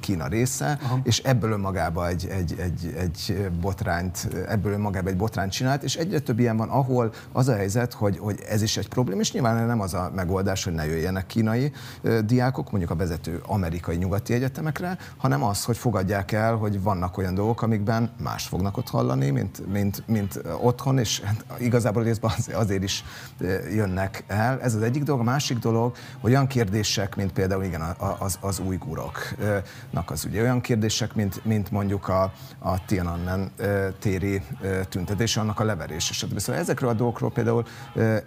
Kína 0.00 0.26
része, 0.26 0.78
Aha. 0.82 0.98
és 1.02 1.18
ebből 1.18 1.52
önmagában 1.52 2.06
egy, 2.06 2.26
egy, 2.26 2.54
egy, 2.58 2.94
egy 2.98 3.50
botrányt, 3.60 4.28
ebből 4.48 4.72
önmagában 4.72 5.12
egy 5.12 5.16
botrányt 5.16 5.52
csinált, 5.52 5.82
és 5.82 5.96
egyre 5.96 6.18
több 6.18 6.38
ilyen 6.38 6.56
van, 6.56 6.68
ahol 6.68 7.12
az 7.32 7.48
a 7.48 7.54
helyzet, 7.54 7.92
hogy, 7.92 8.18
hogy 8.18 8.40
ez 8.48 8.62
is 8.62 8.76
egy 8.76 8.88
probléma, 8.88 9.20
és 9.20 9.32
nyilván 9.32 9.66
nem 9.66 9.80
az 9.80 9.94
a 9.94 10.10
megoldás, 10.14 10.64
hogy 10.64 10.72
ne 10.72 10.86
jöjjenek 10.86 11.26
kínai 11.26 11.72
diákok, 12.24 12.70
mondjuk 12.70 12.92
a 12.92 12.96
vezető 12.96 13.40
amerikai 13.46 13.96
nyugati 13.96 14.32
egyetemekre, 14.32 14.98
hanem 15.16 15.42
az, 15.42 15.64
hogy 15.64 15.76
fogadják 15.76 16.32
el, 16.32 16.54
hogy 16.54 16.82
vannak 16.82 17.18
olyan 17.18 17.34
dolgok, 17.34 17.62
amikben 17.62 18.10
más 18.22 18.46
fognak 18.46 18.76
ott 18.76 18.88
hallani, 18.88 19.30
mint, 19.30 19.72
mint, 19.72 20.02
mint 20.06 20.40
otthon, 20.60 20.98
és 20.98 21.20
hát 21.20 21.44
igazából 21.58 22.02
részben 22.02 22.30
azért 22.52 22.82
is 22.82 23.04
jönnek 23.74 24.24
el. 24.26 24.60
Ez 24.60 24.74
az 24.74 24.82
egyik 24.82 25.02
dolog. 25.02 25.20
A 25.20 25.24
másik 25.24 25.58
dolog, 25.58 25.94
hogy 26.20 26.30
olyan 26.30 26.48
kérdések, 26.50 27.16
mint 27.16 27.32
például 27.32 27.64
igen, 27.64 27.80
az, 28.18 28.38
az 28.40 28.58
újguroknak 28.58 30.10
az 30.10 30.24
ugye 30.24 30.40
olyan 30.40 30.60
kérdések, 30.60 31.14
mint, 31.14 31.44
mint 31.44 31.70
mondjuk 31.70 32.08
a, 32.08 32.32
a 32.58 32.84
Tiananmen 32.84 33.50
téri 33.98 34.42
tüntetés, 34.88 35.36
annak 35.36 35.60
a 35.60 35.64
leverés, 35.64 36.04
stb. 36.04 36.38
Szóval 36.38 36.60
ezekről 36.60 36.90
a 36.90 36.92
dolgokról 36.92 37.30
például 37.30 37.64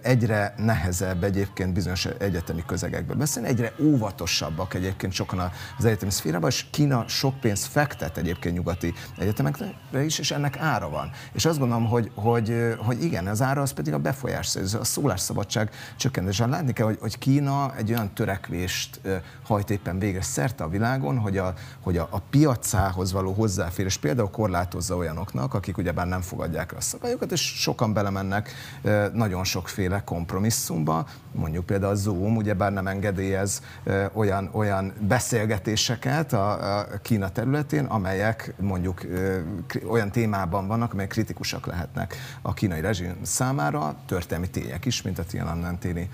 egyre 0.02 0.54
nehezebb 0.56 1.24
egyébként 1.24 1.72
bizonyos 1.72 2.04
egyetemi 2.04 2.62
közegekben 2.66 3.18
beszélni, 3.18 3.48
egyre 3.48 3.72
óvatosabbak 3.80 4.74
egyébként 4.74 5.12
sokan 5.12 5.50
az 5.78 5.84
egyetemi 5.84 6.10
szférában, 6.10 6.50
és 6.50 6.66
Kína 6.70 7.08
sok 7.08 7.40
pénzt 7.40 7.66
fektet 7.66 8.16
egyébként 8.16 8.54
nyugati 8.54 8.94
egyetemekre 9.18 10.04
is, 10.04 10.18
és 10.18 10.30
ennek 10.30 10.58
ára 10.58 10.88
van. 10.88 11.10
És 11.32 11.44
azt 11.44 11.58
gondolom, 11.58 11.86
hogy, 11.86 12.10
hogy, 12.14 12.74
hogy 12.78 13.02
igen, 13.02 13.26
az 13.26 13.42
ára 13.42 13.62
az 13.62 13.72
pedig 13.72 13.92
a 13.92 13.98
befolyás, 13.98 14.56
a 14.80 14.84
szólásszabadság 14.84 15.70
csökkentése. 15.96 16.46
Látni 16.46 16.72
kell, 16.72 16.86
hogy, 16.86 16.98
hogy 17.00 17.18
Kína 17.18 17.76
egy 17.76 17.90
olyan 17.90 18.13
törekvést 18.14 19.00
hajt 19.42 19.70
éppen 19.70 19.98
végre 19.98 20.22
szerte 20.22 20.64
a 20.64 20.68
világon, 20.68 21.18
hogy 21.18 21.38
a, 21.38 21.54
hogy 21.80 21.96
a, 21.96 22.08
a 22.10 22.18
piacához 22.18 23.12
való 23.12 23.32
hozzáférés 23.32 23.96
például 23.96 24.30
korlátozza 24.30 24.96
olyanoknak, 24.96 25.54
akik 25.54 25.78
ugyebár 25.78 26.06
nem 26.06 26.20
fogadják 26.20 26.72
a 26.76 26.80
szabályokat, 26.80 27.32
és 27.32 27.40
sokan 27.40 27.92
belemennek 27.92 28.50
nagyon 29.12 29.44
sokféle 29.44 30.04
kompromisszumba, 30.04 31.06
mondjuk 31.32 31.66
például 31.66 31.92
a 31.92 31.94
Zoom 31.94 32.36
ugyebár 32.36 32.72
nem 32.72 32.86
engedélyez 32.86 33.62
olyan, 34.12 34.50
olyan 34.52 34.92
beszélgetéseket 35.00 36.32
a, 36.32 36.78
a 36.78 36.86
Kína 37.02 37.28
területén, 37.28 37.84
amelyek 37.84 38.54
mondjuk 38.60 39.06
olyan 39.88 40.10
témában 40.10 40.66
vannak, 40.66 40.92
amelyek 40.92 41.10
kritikusak 41.10 41.66
lehetnek 41.66 42.16
a 42.42 42.54
kínai 42.54 42.80
rezsim 42.80 43.16
számára, 43.22 43.96
történelmi 44.06 44.50
tények 44.50 44.84
is, 44.84 45.02
mint 45.02 45.18
a 45.18 45.24
Tiananmen 45.24 45.78
téri 45.78 46.08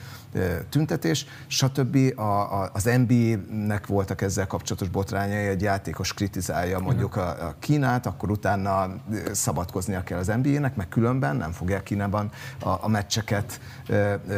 tüntetés, 0.69 1.27
stb. 1.47 1.97
A, 2.17 2.23
a, 2.63 2.71
az 2.73 2.91
NBA-nek 3.07 3.87
voltak 3.87 4.23
ezzel 4.23 4.47
kapcsolatos 4.47 4.89
botrányai, 4.89 5.47
egy 5.47 5.63
játékos 5.63 6.15
kritizálja 6.15 6.79
mondjuk 6.79 7.17
a, 7.17 7.29
a 7.29 7.55
Kínát, 7.59 8.07
akkor 8.07 8.31
utána 8.31 8.95
szabadkoznia 9.33 10.03
kell 10.03 10.19
az 10.19 10.33
NBA-nek, 10.43 10.77
meg 10.77 10.89
különben 10.89 11.37
nem 11.37 11.53
fogják 11.53 11.83
Kínában 11.83 12.31
a, 12.61 12.69
a 12.69 12.89
meccseket 12.89 13.61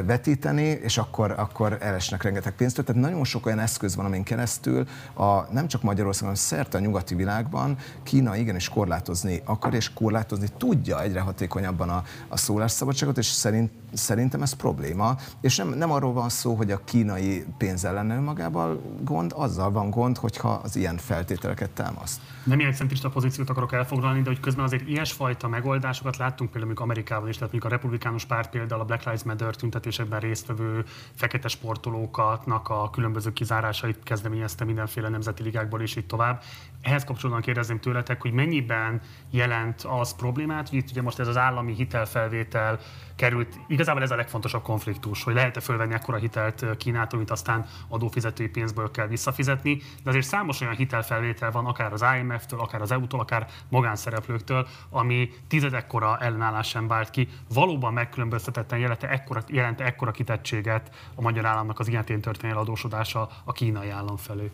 vetíteni, 0.06 0.62
és 0.62 0.98
akkor, 0.98 1.30
akkor 1.30 1.78
elesnek 1.80 2.22
rengeteg 2.22 2.52
pénzt. 2.52 2.82
Tehát 2.82 3.02
nagyon 3.02 3.24
sok 3.24 3.46
olyan 3.46 3.58
eszköz 3.58 3.96
van, 3.96 4.04
amin 4.04 4.22
keresztül 4.22 4.86
a, 5.14 5.52
nem 5.52 5.68
csak 5.68 5.82
Magyarországon, 5.82 6.28
hanem 6.28 6.42
szerte 6.42 6.78
a 6.78 6.80
nyugati 6.80 7.14
világban 7.14 7.76
Kína 8.02 8.36
igenis 8.36 8.68
korlátozni 8.68 9.42
akar, 9.44 9.74
és 9.74 9.92
korlátozni 9.92 10.48
tudja 10.58 11.02
egyre 11.02 11.20
hatékonyabban 11.20 11.88
a, 11.88 12.04
a 12.28 12.36
szólásszabadságot, 12.36 13.18
és 13.18 13.26
szerint, 13.26 13.70
szerintem 13.92 14.42
ez 14.42 14.52
probléma. 14.52 15.16
És 15.40 15.56
nem, 15.56 15.68
nem 15.68 15.90
arról 15.90 16.12
van 16.12 16.28
szó, 16.28 16.54
hogy 16.54 16.70
a 16.70 16.84
kínai 16.84 17.32
semmi 17.32 17.54
pénzzel 17.58 17.94
lenne 17.94 18.14
önmagával 18.14 18.80
gond, 19.04 19.32
azzal 19.34 19.70
van 19.70 19.90
gond, 19.90 20.16
hogyha 20.16 20.48
az 20.48 20.76
ilyen 20.76 20.96
feltételeket 20.96 21.70
támaszt. 21.70 22.20
Nem 22.44 22.60
ilyen 22.60 22.72
centrista 22.72 23.08
pozíciót 23.08 23.50
akarok 23.50 23.72
elfoglalni, 23.72 24.22
de 24.22 24.28
hogy 24.28 24.40
közben 24.40 24.64
azért 24.64 24.88
ilyesfajta 24.88 25.48
megoldásokat 25.48 26.16
láttunk 26.16 26.50
például 26.50 26.74
Amerikában 26.76 27.28
is, 27.28 27.36
tehát 27.36 27.54
a 27.54 27.68
republikánus 27.68 28.24
párt 28.24 28.50
például 28.50 28.80
a 28.80 28.84
Black 28.84 29.04
Lives 29.04 29.22
Matter 29.22 29.56
tüntetésekben 29.56 30.20
résztvevő 30.20 30.84
fekete 31.14 31.48
sportolóknak 31.48 32.68
a 32.68 32.90
különböző 32.90 33.32
kizárásait 33.32 34.02
kezdeményezte 34.02 34.64
mindenféle 34.64 35.08
nemzeti 35.08 35.42
ligákból 35.42 35.80
és 35.80 35.96
így 35.96 36.06
tovább. 36.06 36.42
Ehhez 36.82 37.04
kapcsolatban 37.04 37.42
kérdezném 37.42 37.80
tőletek, 37.80 38.22
hogy 38.22 38.32
mennyiben 38.32 39.00
jelent 39.30 39.82
az 39.82 40.14
problémát, 40.16 40.68
hogy 40.68 40.78
itt 40.78 40.90
ugye 40.90 41.02
most 41.02 41.18
ez 41.18 41.28
az 41.28 41.36
állami 41.36 41.74
hitelfelvétel 41.74 42.78
került, 43.16 43.58
igazából 43.66 44.02
ez 44.02 44.10
a 44.10 44.16
legfontosabb 44.16 44.62
konfliktus, 44.62 45.22
hogy 45.22 45.34
lehet-e 45.34 45.60
fölvenni 45.60 45.94
ekkora 45.94 46.16
hitelt 46.16 46.76
Kínától, 46.76 47.18
mint 47.18 47.30
aztán 47.30 47.66
adófizetői 47.88 48.48
pénzből 48.48 48.90
kell 48.90 49.06
visszafizetni, 49.06 49.76
de 50.02 50.10
azért 50.10 50.24
számos 50.24 50.60
olyan 50.60 50.74
hitelfelvétel 50.74 51.50
van, 51.50 51.66
akár 51.66 51.92
az 51.92 52.04
IMF-től, 52.18 52.60
akár 52.60 52.80
az 52.80 52.92
EU-tól, 52.92 53.20
akár 53.20 53.46
magánszereplőktől, 53.68 54.66
ami 54.90 55.30
tizedekkora 55.48 56.18
ellenállás 56.18 56.68
sem 56.68 56.88
vált 56.88 57.10
ki. 57.10 57.28
Valóban 57.54 57.92
megkülönböztetetten 57.92 58.78
jelente 58.78 59.08
ekkora, 59.08 59.42
jelente 59.46 59.84
ekkora 59.84 60.10
kitettséget 60.10 60.90
a 61.14 61.20
magyar 61.20 61.44
államnak 61.44 61.78
az 61.78 61.88
ilyen 61.88 62.04
történelmi 62.04 62.60
adósodása 62.60 63.28
a 63.44 63.52
kínai 63.52 63.90
állam 63.90 64.16
felé. 64.16 64.50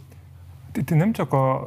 Itt 0.75 0.91
nem 0.91 1.13
csak 1.13 1.33
a 1.33 1.67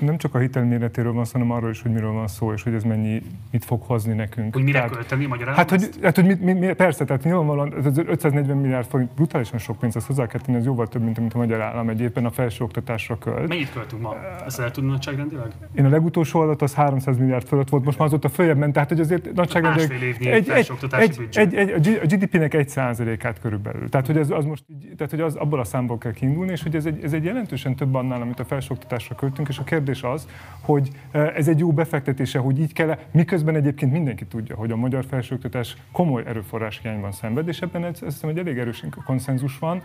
nem 0.00 0.16
csak 0.16 0.34
a 0.34 0.38
hitel 0.38 0.64
méretéről 0.64 1.12
van 1.12 1.24
szó, 1.24 1.32
hanem 1.32 1.50
arról 1.50 1.70
is, 1.70 1.82
hogy 1.82 1.92
miről 1.92 2.12
van 2.12 2.28
szó, 2.28 2.52
és 2.52 2.62
hogy 2.62 2.74
ez 2.74 2.82
mennyi, 2.82 3.22
mit 3.50 3.64
fog 3.64 3.82
hozni 3.82 4.14
nekünk. 4.14 4.54
Hogy 4.54 4.62
mire 4.62 4.78
tehát, 4.78 4.94
költeni 4.94 5.26
magyarán? 5.26 5.54
Hát, 5.54 5.70
hogy, 5.70 5.88
hát, 6.02 6.14
hogy 6.14 6.26
mit, 6.26 6.58
mit, 6.58 6.74
persze, 6.74 7.04
tehát 7.04 7.24
nyilvánvalóan 7.24 7.72
az 7.72 7.98
540 7.98 8.56
milliárd 8.56 8.86
forint 8.86 9.10
brutálisan 9.10 9.58
sok 9.58 9.78
pénz, 9.78 9.96
ezt 9.96 10.06
hozzá 10.06 10.26
kell 10.26 10.40
tenni, 10.40 10.58
ez 10.58 10.64
jóval 10.64 10.86
több, 10.88 11.02
mint 11.02 11.18
amit 11.18 11.34
a 11.34 11.38
magyar 11.38 11.60
állam 11.60 11.88
egy 11.88 12.12
a 12.14 12.30
felsőoktatásra 12.30 13.18
költ. 13.18 13.48
Mennyit 13.48 13.72
költünk 13.72 14.02
ma? 14.02 14.14
Ezt 14.46 14.60
el 14.60 14.70
tudni 14.70 14.90
nagyságrendileg? 14.90 15.52
Én 15.74 15.84
a 15.84 15.88
legutolsó 15.88 16.40
adat 16.40 16.62
az 16.62 16.74
300 16.74 17.18
milliárd 17.18 17.46
fölött 17.46 17.68
volt, 17.68 17.84
most 17.84 17.98
már 17.98 18.06
azóta 18.06 18.28
följebb 18.28 18.56
ment, 18.56 18.72
tehát 18.72 18.88
hogy 18.88 19.00
azért 19.00 19.32
nagyságrendileg 19.34 19.92
egy, 19.92 20.26
egy, 20.26 20.48
egy, 20.48 21.28
egy, 21.32 21.58
egy, 21.58 22.00
a 22.02 22.06
GDP-nek 22.06 22.54
egy 22.54 22.68
százalékát 22.68 23.40
körülbelül. 23.40 23.88
Tehát, 23.88 24.06
hogy 24.06 24.16
ez 24.16 24.30
az 24.30 24.44
most, 24.44 24.64
tehát, 24.96 25.10
hogy 25.10 25.20
az 25.20 25.34
abból 25.34 25.60
a 25.60 25.64
számból 25.64 25.98
kell 25.98 26.12
kiindulni, 26.12 26.52
és 26.52 26.62
hogy 26.62 26.74
ez 26.74 26.86
egy, 26.86 27.04
ez 27.04 27.12
egy 27.12 27.24
jelentősen 27.24 27.74
több 27.74 27.94
annál, 27.94 28.20
amit 28.20 28.40
a 28.40 28.44
felsőoktatásra 28.44 29.14
költünk, 29.14 29.48
és 29.48 29.58
a 29.58 29.64
kérdés 29.64 29.85
az, 30.02 30.28
hogy 30.60 30.90
ez 31.10 31.48
egy 31.48 31.58
jó 31.58 31.72
befektetése, 31.72 32.38
hogy 32.38 32.60
így 32.60 32.72
kell, 32.72 32.98
miközben 33.10 33.54
egyébként 33.54 33.92
mindenki 33.92 34.24
tudja, 34.24 34.56
hogy 34.56 34.70
a 34.70 34.76
magyar 34.76 35.04
felsőoktatás 35.04 35.76
komoly 35.92 36.22
erőforrás 36.26 36.80
hiányban 36.82 37.12
szenved, 37.12 37.48
és 37.48 37.60
ebben 37.60 37.82
azt 37.82 38.04
hiszem, 38.04 38.30
hogy 38.30 38.38
elég 38.38 38.58
erős 38.58 38.84
konszenzus 39.04 39.58
van. 39.58 39.82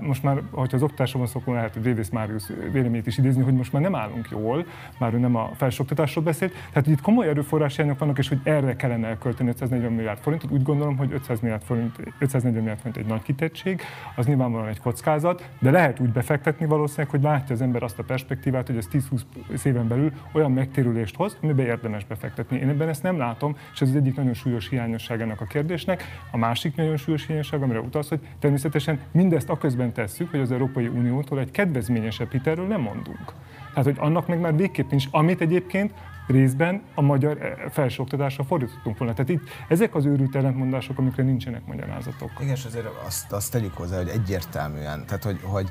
Most 0.00 0.22
már, 0.22 0.42
hogyha 0.50 0.78
az 1.02 1.10
szó, 1.10 1.24
akkor 1.32 1.54
lehet, 1.54 1.78
Révész 1.82 2.10
Máriusz 2.10 2.52
véleményét 2.72 3.06
is 3.06 3.18
idézni, 3.18 3.42
hogy 3.42 3.54
most 3.54 3.72
már 3.72 3.82
nem 3.82 3.94
állunk 3.94 4.28
jól, 4.30 4.66
már 4.98 5.14
ő 5.14 5.18
nem 5.18 5.36
a 5.36 5.50
felsőoktatásról 5.56 6.24
beszélt. 6.24 6.52
Tehát, 6.72 6.88
itt 6.88 7.00
komoly 7.00 7.28
erőforrás 7.28 7.76
hiányok 7.76 7.98
vannak, 7.98 8.18
és 8.18 8.28
hogy 8.28 8.40
erre 8.42 8.76
kellene 8.76 9.06
elkölteni 9.06 9.48
540 9.48 9.92
milliárd 9.92 10.18
forintot. 10.18 10.50
Úgy 10.50 10.62
gondolom, 10.62 10.96
hogy 10.96 11.12
500 11.12 11.40
milliárd 11.40 11.62
forint, 11.62 11.96
540 12.18 12.62
milliárd 12.62 12.78
forint 12.78 12.96
egy 12.96 13.06
nagy 13.06 13.22
kitettség, 13.22 13.80
az 14.16 14.26
nyilvánvalóan 14.26 14.68
egy 14.68 14.80
kockázat, 14.80 15.48
de 15.58 15.70
lehet 15.70 16.00
úgy 16.00 16.10
befektetni 16.10 16.66
valószínűleg, 16.66 17.10
hogy 17.10 17.22
látja 17.22 17.54
az 17.54 17.60
ember 17.60 17.82
azt 17.82 17.98
a 17.98 18.02
perspektívát, 18.02 18.66
hogy 18.66 18.76
ez 18.76 18.88
10-20 18.92 19.20
éven 19.64 19.88
belül 19.88 20.12
olyan 20.32 20.52
megtérülést 20.52 21.16
hoz, 21.16 21.36
amiben 21.42 21.66
érdemes 21.66 22.04
befektetni. 22.04 22.56
Én 22.56 22.68
ebben 22.68 22.88
ezt 22.88 23.02
nem 23.02 23.18
látom, 23.18 23.56
és 23.72 23.80
ez 23.80 23.88
az 23.88 23.96
egyik 23.96 24.16
nagyon 24.16 24.34
súlyos 24.34 24.68
hiányosság 24.68 25.20
ennek 25.20 25.40
a 25.40 25.44
kérdésnek. 25.44 26.04
A 26.30 26.36
másik 26.36 26.76
nagyon 26.76 26.96
súlyos 26.96 27.26
hiányosság, 27.26 27.62
amire 27.62 27.80
utalsz, 27.80 28.08
hogy 28.08 28.20
természetesen 28.38 29.00
mindezt 29.10 29.48
aközben 29.48 29.92
tesszük, 29.92 30.30
hogy 30.30 30.40
az 30.40 30.52
Európai 30.52 30.86
Uniótól 30.86 31.38
egy 31.38 31.50
kedvezményesebb 31.50 32.30
hitelről 32.30 32.66
nem 32.66 32.80
mondunk. 32.80 33.32
Tehát, 33.68 33.84
hogy 33.84 33.96
annak 33.98 34.26
meg 34.26 34.40
már 34.40 34.56
végképp 34.56 34.90
nincs, 34.90 35.06
amit 35.10 35.40
egyébként 35.40 35.92
részben 36.26 36.82
a 36.94 37.00
magyar 37.00 37.42
eh, 37.42 37.52
felsőoktatásra 37.70 38.44
fordítottunk 38.44 38.98
volna. 38.98 39.14
Tehát 39.14 39.30
itt 39.30 39.42
ezek 39.68 39.94
az 39.94 40.04
őrült 40.04 40.36
ellentmondások, 40.36 40.98
amikre 40.98 41.22
nincsenek 41.22 41.66
magyarázatok. 41.66 42.30
Igen, 42.40 42.54
és 42.54 42.64
azért 42.64 42.86
azt, 43.06 43.32
azt 43.32 43.52
tegyük 43.52 43.74
hozzá, 43.74 43.96
hogy 43.96 44.08
egyértelműen, 44.08 45.06
tehát 45.06 45.24
hogy, 45.24 45.38
hogy 45.42 45.68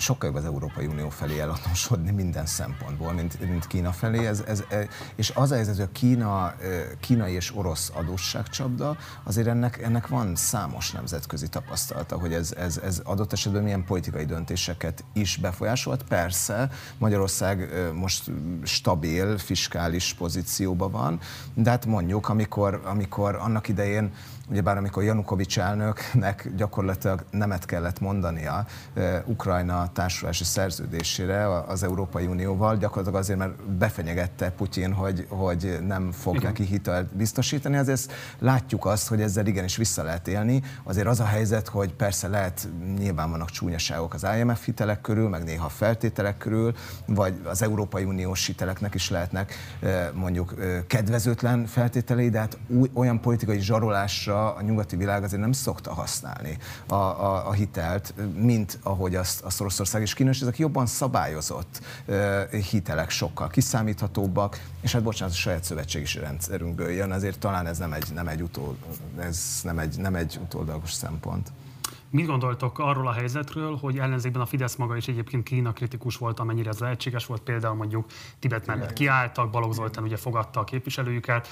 sokkal 0.00 0.28
jobb 0.28 0.38
az 0.38 0.44
Európai 0.44 0.86
Unió 0.86 1.08
felé 1.08 1.40
eladósodni 1.40 2.10
minden 2.10 2.46
szempontból, 2.46 3.12
mint, 3.12 3.48
mint 3.48 3.66
Kína 3.66 3.92
felé. 3.92 4.26
Ez, 4.26 4.42
ez, 4.46 4.64
e, 4.68 4.88
és 5.14 5.32
az 5.34 5.50
a 5.50 5.54
helyzet, 5.54 5.74
hogy 5.74 5.84
a 5.84 5.92
Kína, 5.92 6.52
e, 6.52 6.56
kínai 7.00 7.32
és 7.32 7.56
orosz 7.56 7.90
adósságcsapda, 7.94 8.96
azért 9.22 9.46
ennek, 9.46 9.82
ennek 9.82 10.08
van 10.08 10.36
számos 10.36 10.90
nemzetközi 10.90 11.48
tapasztalata, 11.48 12.18
hogy 12.18 12.32
ez, 12.32 12.52
ez, 12.52 12.76
ez 12.76 13.00
adott 13.04 13.32
esetben 13.32 13.62
milyen 13.62 13.84
politikai 13.84 14.24
döntéseket 14.24 15.04
is 15.12 15.36
befolyásolt. 15.36 16.02
Persze 16.02 16.70
Magyarország 16.98 17.60
e, 17.60 17.92
most 17.92 18.30
stabil, 18.62 19.38
fiskális 19.38 20.14
pozícióban 20.14 20.90
van, 20.90 21.20
de 21.54 21.70
hát 21.70 21.86
mondjuk, 21.86 22.28
amikor, 22.28 22.80
amikor 22.84 23.34
annak 23.34 23.68
idején 23.68 24.12
Ugyebár 24.50 24.76
amikor 24.76 25.02
Janukovics 25.02 25.58
elnöknek 25.58 26.50
gyakorlatilag 26.56 27.24
nemet 27.30 27.64
kellett 27.64 28.00
mondania 28.00 28.66
Ukrajna 29.24 29.92
társulási 29.92 30.44
szerződésére 30.44 31.64
az 31.64 31.82
Európai 31.82 32.26
Unióval, 32.26 32.76
gyakorlatilag 32.76 33.20
azért, 33.20 33.38
mert 33.38 33.62
befenyegette 33.62 34.50
Putyin, 34.50 34.92
hogy, 34.92 35.26
hogy 35.28 35.78
nem 35.86 36.12
fog 36.12 36.34
Igen. 36.34 36.46
neki 36.46 36.64
hitelt 36.64 37.16
biztosítani, 37.16 37.76
azért 37.76 38.12
látjuk 38.38 38.86
azt, 38.86 39.08
hogy 39.08 39.20
ezzel 39.20 39.46
igenis 39.46 39.76
vissza 39.76 40.02
lehet 40.02 40.28
élni. 40.28 40.62
Azért 40.82 41.06
az 41.06 41.20
a 41.20 41.24
helyzet, 41.24 41.68
hogy 41.68 41.94
persze 41.94 42.28
lehet, 42.28 42.68
nyilván 42.98 43.30
vannak 43.30 43.50
csúnyaságok 43.50 44.14
az 44.14 44.26
IMF 44.38 44.64
hitelek 44.64 45.00
körül, 45.00 45.28
meg 45.28 45.44
néha 45.44 45.68
feltételek 45.68 46.36
körül, 46.38 46.74
vagy 47.06 47.40
az 47.44 47.62
Európai 47.62 48.04
Uniós 48.04 48.46
hiteleknek 48.46 48.94
is 48.94 49.10
lehetnek 49.10 49.54
mondjuk 50.14 50.54
kedvezőtlen 50.86 51.66
feltételei, 51.66 52.30
de 52.30 52.38
hát 52.38 52.58
új, 52.68 52.90
olyan 52.94 53.20
politikai 53.20 53.60
zsarolásra 53.60 54.39
a 54.46 54.62
nyugati 54.62 54.96
világ 54.96 55.22
azért 55.22 55.40
nem 55.40 55.52
szokta 55.52 55.94
használni 55.94 56.58
a, 56.86 56.94
a, 56.94 57.48
a 57.48 57.52
hitelt, 57.52 58.14
mint 58.34 58.78
ahogy 58.82 59.14
azt, 59.14 59.40
azt 59.40 59.60
Oroszország 59.60 60.02
és 60.02 60.14
Kína, 60.14 60.30
és 60.30 60.40
ezek 60.40 60.58
jobban 60.58 60.86
szabályozott 60.86 61.80
hitelek, 62.70 63.10
sokkal 63.10 63.48
kiszámíthatóbbak, 63.48 64.62
és 64.80 64.92
hát 64.92 65.02
bocsánat, 65.02 65.34
a 65.34 65.36
saját 65.36 65.64
szövetségi 65.64 66.18
rendszerünkből 66.18 66.90
jön, 66.90 67.12
azért 67.12 67.38
talán 67.38 67.66
ez 67.66 67.78
nem 67.78 67.92
egy, 67.92 68.06
nem 68.14 68.28
egy, 68.28 68.42
utol, 68.42 68.76
ez 69.18 69.60
nem 69.62 69.78
egy, 69.78 69.98
nem 69.98 70.14
egy 70.14 70.38
utoldalagos 70.42 70.92
szempont. 70.92 71.52
Mit 72.10 72.26
gondoltok 72.26 72.78
arról 72.78 73.06
a 73.06 73.12
helyzetről, 73.12 73.76
hogy 73.76 73.98
ellenzékben 73.98 74.42
a 74.42 74.46
Fidesz 74.46 74.76
maga 74.76 74.96
is 74.96 75.08
egyébként 75.08 75.44
Kína 75.44 75.72
kritikus 75.72 76.16
volt, 76.16 76.40
amennyire 76.40 76.68
ez 76.68 76.78
lehetséges 76.78 77.26
volt, 77.26 77.42
például 77.42 77.74
mondjuk 77.74 78.06
Tibet 78.38 78.66
mellett 78.66 78.92
kiálltak, 78.92 79.50
Balogh 79.50 79.74
Zoltán 79.74 80.04
ugye 80.04 80.16
fogadta 80.16 80.60
a 80.60 80.64
képviselőjüket, 80.64 81.48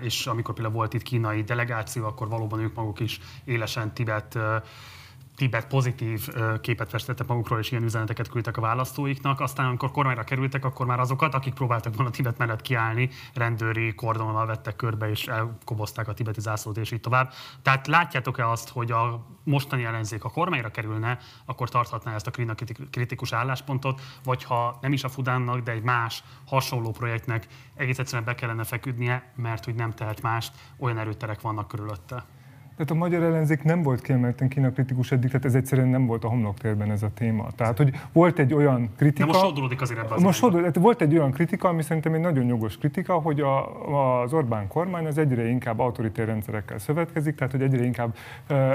és 0.00 0.26
amikor 0.26 0.54
például 0.54 0.74
volt 0.74 0.94
itt 0.94 1.02
kínai 1.02 1.42
delegáció, 1.42 2.04
akkor 2.04 2.28
valóban 2.28 2.60
ők 2.60 2.74
maguk 2.74 3.00
is 3.00 3.20
élesen 3.44 3.94
Tibet 3.94 4.38
Tibet 5.36 5.66
pozitív 5.66 6.28
képet 6.60 6.90
festettek 6.90 7.26
magukról, 7.26 7.58
és 7.58 7.70
ilyen 7.70 7.84
üzeneteket 7.84 8.28
küldtek 8.28 8.56
a 8.56 8.60
választóiknak. 8.60 9.40
Aztán, 9.40 9.66
amikor 9.66 9.90
kormányra 9.90 10.24
kerültek, 10.24 10.64
akkor 10.64 10.86
már 10.86 11.00
azokat, 11.00 11.34
akik 11.34 11.54
próbáltak 11.54 11.96
volna 11.96 12.10
Tibet 12.10 12.38
mellett 12.38 12.60
kiállni, 12.60 13.10
rendőri 13.34 13.94
kordonnal 13.94 14.46
vettek 14.46 14.76
körbe, 14.76 15.10
és 15.10 15.26
elkobozták 15.26 16.08
a 16.08 16.12
tibeti 16.12 16.40
zászlót, 16.40 16.76
és 16.76 16.90
így 16.90 17.00
tovább. 17.00 17.32
Tehát 17.62 17.86
látjátok-e 17.86 18.48
azt, 18.48 18.68
hogy 18.68 18.90
a 18.90 19.26
mostani 19.44 19.84
ellenzék 19.84 20.24
a 20.24 20.30
kormányra 20.30 20.70
kerülne, 20.70 21.18
akkor 21.44 21.68
tarthatná 21.68 22.14
ezt 22.14 22.26
a 22.26 22.54
kritikus 22.90 23.32
álláspontot, 23.32 24.00
vagy 24.24 24.44
ha 24.44 24.78
nem 24.80 24.92
is 24.92 25.04
a 25.04 25.08
Fudánnak, 25.08 25.60
de 25.60 25.72
egy 25.72 25.82
más 25.82 26.24
hasonló 26.46 26.90
projektnek 26.90 27.46
egész 27.74 27.98
egyszerűen 27.98 28.24
be 28.24 28.34
kellene 28.34 28.64
feküdnie, 28.64 29.32
mert 29.36 29.64
hogy 29.64 29.74
nem 29.74 29.90
tehet 29.90 30.22
mást, 30.22 30.52
olyan 30.78 30.98
erőterek 30.98 31.40
vannak 31.40 31.68
körülötte. 31.68 32.24
Tehát 32.76 32.90
a 32.90 32.94
magyar 32.94 33.22
ellenzék 33.22 33.62
nem 33.62 33.82
volt 33.82 34.00
kiemelten 34.00 34.48
Kína 34.48 34.70
kritikus 34.70 35.12
eddig, 35.12 35.30
tehát 35.30 35.44
ez 35.44 35.54
egyszerűen 35.54 35.88
nem 35.88 36.06
volt 36.06 36.24
a 36.24 36.28
homloktérben 36.28 36.90
ez 36.90 37.02
a 37.02 37.10
téma. 37.14 37.46
Tehát, 37.56 37.76
hogy 37.76 37.90
volt 38.12 38.38
egy 38.38 38.54
olyan 38.54 38.90
kritika... 38.96 39.26
De 39.26 39.32
most 39.32 39.44
sodródik 39.44 39.80
azért 39.80 39.98
ebben 39.98 40.12
az 40.12 40.22
Most 40.22 40.38
sodródik, 40.38 40.74
volt 40.74 41.00
egy 41.00 41.16
olyan 41.16 41.30
kritika, 41.30 41.68
ami 41.68 41.82
szerintem 41.82 42.14
egy 42.14 42.20
nagyon 42.20 42.46
jogos 42.46 42.78
kritika, 42.78 43.14
hogy 43.14 43.40
a, 43.40 44.22
az 44.22 44.32
Orbán 44.32 44.68
kormány 44.68 45.06
az 45.06 45.18
egyre 45.18 45.48
inkább 45.48 45.78
autoritér 45.78 46.26
rendszerekkel 46.26 46.78
szövetkezik, 46.78 47.34
tehát 47.34 47.52
hogy 47.52 47.62
egyre 47.62 47.84
inkább 47.84 48.16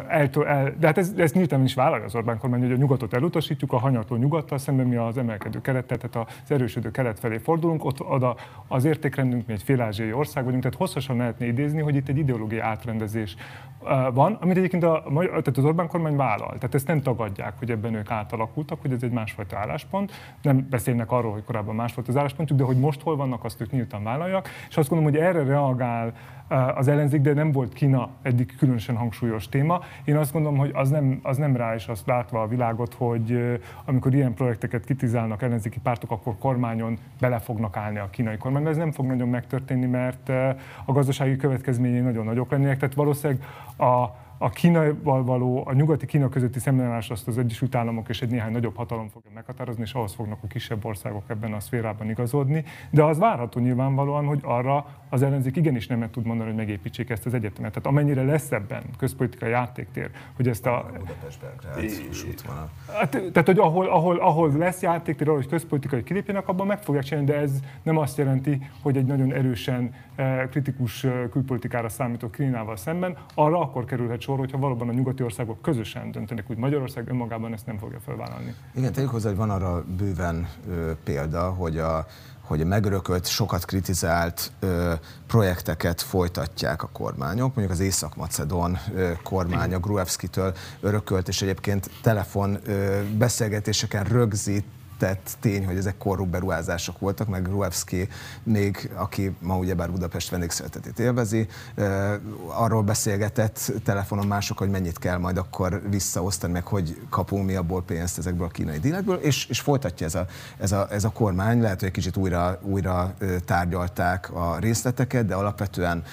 eltől 0.07 0.45
el... 0.45 0.73
De 0.79 0.87
hát 0.87 0.97
ez, 0.97 1.13
ez 1.17 1.31
nyíltan 1.31 1.63
is 1.63 1.73
vállalja 1.73 2.05
az 2.05 2.15
Orbán 2.15 2.37
kormány, 2.37 2.61
hogy 2.61 2.71
a 2.71 2.75
nyugatot 2.75 3.13
elutasítjuk, 3.13 3.73
a 3.73 3.77
hanyató 3.77 4.15
nyugattal 4.15 4.57
szemben 4.57 4.87
mi 4.87 4.95
az 4.95 5.17
emelkedő 5.17 5.61
keretet, 5.61 6.09
tehát 6.09 6.27
az 6.29 6.51
erősödő 6.51 6.91
keret 6.91 7.19
felé 7.19 7.37
fordulunk, 7.37 7.85
ott 7.85 8.01
oda 8.01 8.35
az 8.67 8.85
értékrendünk 8.85 9.47
mi 9.47 9.53
egy 9.53 9.63
félázsiai 9.63 10.13
ország 10.13 10.43
vagyunk, 10.43 10.63
tehát 10.63 10.77
hosszasan 10.77 11.17
lehetne 11.17 11.45
idézni, 11.45 11.81
hogy 11.81 11.95
itt 11.95 12.07
egy 12.07 12.17
ideológiai 12.17 12.61
átrendezés 12.61 13.35
van, 14.13 14.37
amit 14.41 14.57
egyébként 14.57 14.83
a, 14.83 15.03
tehát 15.27 15.57
az 15.57 15.63
Orbán 15.63 15.87
kormány 15.87 16.15
vállal. 16.15 16.53
Tehát 16.53 16.75
ezt 16.75 16.87
nem 16.87 17.01
tagadják, 17.01 17.53
hogy 17.59 17.71
ebben 17.71 17.93
ők 17.93 18.11
átalakultak, 18.11 18.81
hogy 18.81 18.91
ez 18.91 19.03
egy 19.03 19.11
másfajta 19.11 19.57
álláspont. 19.57 20.11
Nem 20.41 20.67
beszélnek 20.69 21.11
arról, 21.11 21.31
hogy 21.31 21.43
korábban 21.43 21.75
más 21.75 21.93
volt 21.93 22.07
az 22.07 22.17
álláspontjuk, 22.17 22.59
de 22.59 22.65
hogy 22.65 22.79
most 22.79 23.01
hol 23.01 23.15
vannak, 23.15 23.43
azt 23.43 23.61
ők 23.61 23.71
nyíltan 23.71 24.03
vállalják. 24.03 24.49
És 24.69 24.77
azt 24.77 24.89
gondolom, 24.89 25.13
hogy 25.13 25.23
erre 25.23 25.43
reagál 25.43 26.13
az 26.75 26.87
ellenzék, 26.87 27.21
de 27.21 27.33
nem 27.33 27.51
volt 27.51 27.73
Kína 27.73 28.09
eddig 28.21 28.55
különösen 28.57 28.95
hangsúlyos 28.95 29.49
téma. 29.49 29.81
Én 30.05 30.17
azt 30.17 30.33
gondolom, 30.33 30.57
hogy 30.57 30.71
az 30.73 30.89
nem, 30.89 31.19
az 31.23 31.37
nem 31.37 31.55
rá 31.55 31.75
is 31.75 31.87
azt 31.87 32.07
látva 32.07 32.41
a 32.41 32.47
világot, 32.47 32.93
hogy 32.93 33.59
amikor 33.85 34.13
ilyen 34.13 34.33
projekteket 34.33 34.85
kitizálnak 34.85 35.41
ellenzéki 35.41 35.79
pártok, 35.79 36.11
akkor 36.11 36.37
kormányon 36.39 36.97
bele 37.19 37.39
fognak 37.39 37.77
állni 37.77 37.97
a 37.97 38.09
kínai 38.09 38.37
kormány. 38.37 38.65
Ez 38.65 38.77
nem 38.77 38.91
fog 38.91 39.05
nagyon 39.05 39.29
megtörténni, 39.29 39.85
mert 39.85 40.29
a 40.85 40.91
gazdasági 40.91 41.35
következményei 41.35 41.99
nagyon 41.99 42.25
nagyok 42.25 42.51
lennének. 42.51 42.77
Tehát 42.77 42.95
valószínűleg 42.95 43.43
a 43.77 44.27
a 44.41 44.49
Kínával 44.49 45.23
való, 45.23 45.63
a 45.65 45.73
nyugati 45.73 46.05
Kína 46.05 46.29
közötti 46.29 46.59
szembenállás 46.59 47.09
azt 47.09 47.27
az 47.27 47.37
Egyesült 47.37 47.75
Államok 47.75 48.09
és 48.09 48.21
egy 48.21 48.29
néhány 48.29 48.51
nagyobb 48.51 48.75
hatalom 48.75 49.09
fogja 49.09 49.31
meghatározni, 49.33 49.81
és 49.81 49.93
ahhoz 49.93 50.13
fognak 50.13 50.39
a 50.41 50.47
kisebb 50.47 50.85
országok 50.85 51.23
ebben 51.27 51.53
a 51.53 51.59
szférában 51.59 52.09
igazodni. 52.09 52.63
De 52.89 53.03
az 53.03 53.17
várható 53.17 53.59
nyilvánvalóan, 53.59 54.25
hogy 54.25 54.39
arra 54.43 54.85
az 55.09 55.21
ellenzék 55.21 55.55
igenis 55.55 55.87
nem 55.87 56.09
tud 56.11 56.25
mondani, 56.25 56.49
hogy 56.49 56.57
megépítsék 56.57 57.09
ezt 57.09 57.25
az 57.25 57.33
egyetemet. 57.33 57.71
Tehát 57.71 57.87
amennyire 57.87 58.23
lesz 58.23 58.51
ebben 58.51 58.83
közpolitikai 58.97 59.49
játéktér, 59.49 60.09
hogy 60.35 60.47
ezt 60.47 60.65
a... 60.65 60.77
a 60.77 60.91
hát, 62.91 63.09
tehát, 63.09 63.45
hogy 63.45 63.59
ahol, 63.59 63.87
ahol, 63.87 64.17
ahol 64.17 64.51
lesz 64.57 64.81
játéktér, 64.81 65.27
ahol 65.27 65.39
hogy 65.39 65.49
közpolitikai 65.49 66.03
kilépjenek, 66.03 66.47
abban 66.47 66.67
meg 66.67 66.81
fogják 66.81 67.03
csinálni, 67.03 67.31
de 67.31 67.37
ez 67.37 67.51
nem 67.83 67.97
azt 67.97 68.17
jelenti, 68.17 68.61
hogy 68.81 68.97
egy 68.97 69.05
nagyon 69.05 69.33
erősen 69.33 69.93
eh, 70.15 70.47
kritikus 70.49 71.03
eh, 71.03 71.13
külpolitikára 71.31 71.89
számító 71.89 72.29
Kínával 72.29 72.75
szemben, 72.75 73.17
arra 73.33 73.59
akkor 73.59 73.85
kerülhet 73.85 74.21
sor, 74.29 74.39
hogyha 74.39 74.57
valóban 74.57 74.89
a 74.89 74.91
nyugati 74.91 75.23
országok 75.23 75.61
közösen 75.61 76.11
döntenek, 76.11 76.49
úgy 76.49 76.57
Magyarország 76.57 77.09
önmagában 77.09 77.53
ezt 77.53 77.65
nem 77.65 77.77
fogja 77.77 77.99
felvállalni. 77.99 78.53
Igen, 78.75 78.93
tegyük 78.93 79.09
hozzá, 79.09 79.27
hogy 79.29 79.37
van 79.37 79.49
arra 79.49 79.85
bőven 79.97 80.47
ö, 80.69 80.91
példa, 81.03 81.49
hogy 81.49 81.77
a 81.77 82.05
hogy 82.41 82.61
a 82.61 82.65
megörökölt, 82.65 83.27
sokat 83.27 83.65
kritizált 83.65 84.51
ö, 84.59 84.93
projekteket 85.27 86.01
folytatják 86.01 86.83
a 86.83 86.89
kormányok. 86.93 87.55
Mondjuk 87.55 87.69
az 87.69 87.79
Észak-Macedón 87.79 88.77
kormánya 89.23 89.79
Gruevski-től 89.79 90.53
örökölt, 90.79 91.27
és 91.27 91.41
egyébként 91.41 91.89
telefon 92.01 92.57
ö, 92.63 92.99
beszélgetéseken 93.17 94.03
rögzít 94.03 94.65
tett 94.99 95.37
tény, 95.39 95.65
hogy 95.65 95.77
ezek 95.77 95.97
korrupt 95.97 96.29
beruházások 96.29 96.99
voltak, 96.99 97.27
meg 97.27 97.41
Gruevski 97.41 98.07
még, 98.43 98.91
aki 98.95 99.35
ma 99.39 99.57
ugyebár 99.57 99.91
Budapest 99.91 100.29
vendégszeretetét 100.29 100.99
élvezi, 100.99 101.47
arról 102.47 102.83
beszélgetett 102.83 103.71
telefonon 103.83 104.27
mások, 104.27 104.57
hogy 104.57 104.69
mennyit 104.69 104.99
kell 104.99 105.17
majd 105.17 105.37
akkor 105.37 105.81
visszaosztani, 105.89 106.53
meg 106.53 106.65
hogy 106.65 107.01
kapunk 107.09 107.45
mi 107.45 107.55
abból 107.55 107.83
pénzt 107.83 108.17
ezekből 108.17 108.45
a 108.45 108.49
kínai 108.49 108.79
dílekből, 108.79 109.15
és, 109.15 109.45
és 109.45 109.59
folytatja 109.59 110.05
ez 110.05 110.15
a, 110.15 110.25
ez, 110.57 110.71
a, 110.71 110.87
ez 110.91 111.03
a 111.03 111.09
kormány, 111.09 111.61
lehet, 111.61 111.79
hogy 111.79 111.87
egy 111.87 111.93
kicsit 111.93 112.17
újra, 112.17 112.59
újra 112.61 113.13
tárgyalták 113.45 114.31
a 114.33 114.57
részleteket, 114.59 115.25
de 115.25 115.35
alapvetően 115.35 116.03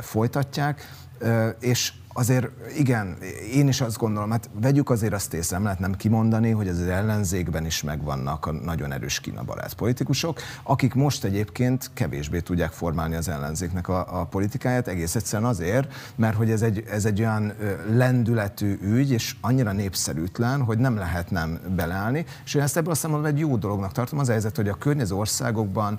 folytatják, 0.00 0.90
és 1.58 1.92
azért 2.12 2.46
igen, 2.78 3.16
én 3.52 3.68
is 3.68 3.80
azt 3.80 3.98
gondolom, 3.98 4.30
hát 4.30 4.50
vegyük 4.60 4.90
azért 4.90 5.12
azt 5.12 5.34
észre, 5.34 5.56
nem 5.56 5.64
lehet 5.64 5.80
nem 5.80 5.96
kimondani, 5.96 6.50
hogy 6.50 6.68
az 6.68 6.80
ellenzékben 6.80 7.66
is 7.66 7.82
megvannak 7.82 8.46
a 8.46 8.52
nagyon 8.52 8.92
erős 8.92 9.20
kínabarát 9.20 9.74
politikusok, 9.74 10.40
akik 10.62 10.94
most 10.94 11.24
egyébként 11.24 11.90
kevésbé 11.94 12.40
tudják 12.40 12.70
formálni 12.70 13.14
az 13.14 13.28
ellenzéknek 13.28 13.88
a, 13.88 14.20
a 14.20 14.24
politikáját, 14.24 14.88
egész 14.88 15.14
egyszerűen 15.14 15.48
azért, 15.48 15.94
mert 16.16 16.36
hogy 16.36 16.50
ez 16.50 16.62
egy, 16.62 16.84
ez 16.90 17.04
egy 17.04 17.20
olyan 17.20 17.52
lendületű 17.90 18.78
ügy, 18.82 19.10
és 19.10 19.36
annyira 19.40 19.72
népszerűtlen, 19.72 20.62
hogy 20.62 20.78
nem 20.78 20.96
lehet 20.96 21.30
nem 21.30 21.60
beleállni, 21.76 22.24
és 22.44 22.54
én 22.54 22.62
ezt 22.62 22.76
ebből 22.76 22.94
a 23.02 23.26
egy 23.26 23.38
jó 23.38 23.56
dolognak 23.56 23.92
tartom 23.92 24.18
az 24.18 24.28
a 24.28 24.32
helyzet, 24.32 24.56
hogy 24.56 24.68
a 24.68 24.74
környező 24.74 25.14
országokban 25.14 25.98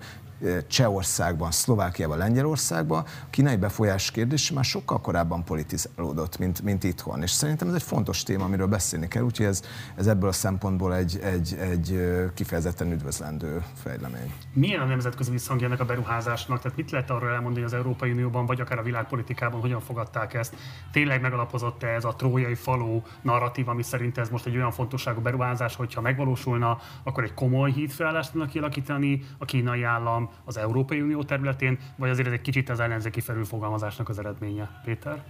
Csehországban, 0.68 1.52
Szlovákiában, 1.52 2.18
Lengyelországban 2.18 3.00
a 3.00 3.30
kínai 3.30 3.56
befolyás 3.56 4.12
kérdés 4.12 4.52
már 4.52 4.64
sokkal 4.64 5.02
korábban 5.02 5.44
politizálódott, 5.44 6.38
mint, 6.38 6.62
mint 6.62 6.84
itthon. 6.84 7.22
És 7.22 7.32
szerintem 7.32 7.68
ez 7.68 7.74
egy 7.74 7.84
fontos 7.84 8.24
téma, 8.24 8.44
amiről 8.44 8.68
beszélni 8.68 9.08
kell, 9.08 9.24
úgyhogy 9.24 9.46
ez, 9.46 9.62
ez 9.96 10.08
ebből 10.08 10.30
a 10.30 10.32
szempontból 10.32 10.96
egy, 10.96 11.20
egy, 11.24 11.58
egy 11.60 12.00
kifejezetten 12.34 12.92
üdvözlendő 12.92 13.64
fejlemény. 13.84 14.34
Milyen 14.54 14.82
a 14.82 14.86
nemzetközi 14.86 15.32
visszhangja 15.32 15.68
ennek 15.68 15.80
a 15.80 15.86
beruházásnak? 15.86 16.62
Tehát 16.62 16.78
mit 16.78 16.92
lehet 16.92 17.10
arról 17.10 17.30
elmondani, 17.30 17.66
az 17.66 17.74
Európai 17.74 18.12
Unióban, 18.12 18.46
vagy 18.46 18.62
akár 18.62 18.80
a 18.80 18.84
világpolitikában 18.84 19.62
hogyan 19.62 19.80
fogadták 19.80 20.34
ezt? 20.34 20.56
Tényleg 20.92 21.22
megalapozott-e 21.22 21.88
ez 21.88 22.04
a 22.04 22.16
trójai 22.16 22.56
faló 22.56 23.04
narratív, 23.22 23.68
ami 23.68 23.84
szerint 23.84 24.18
ez 24.18 24.30
most 24.30 24.46
egy 24.46 24.56
olyan 24.56 24.72
fontosságú 24.72 25.22
beruházás, 25.22 25.76
hogyha 25.76 26.02
megvalósulna, 26.02 26.78
akkor 27.04 27.24
egy 27.24 27.34
komoly 27.34 27.72
hídfeleállást 27.72 28.32
tudnak 28.32 28.50
kialakítani 28.50 29.24
a 29.38 29.46
kínai 29.46 29.84
állam, 29.84 30.30
az 30.46 30.58
Európai 30.58 31.02
Unió 31.02 31.24
területén, 31.24 31.80
vagy 31.96 32.10
azért 32.10 32.28
ez 32.28 32.34
egy 32.34 32.42
kicsit 32.42 32.70
az 32.70 32.80
ellenzéki 32.80 33.22
felülfogalmazásnak 33.22 34.10
az 34.10 34.20
eredménye, 34.20 34.82
Péter? 34.86 35.24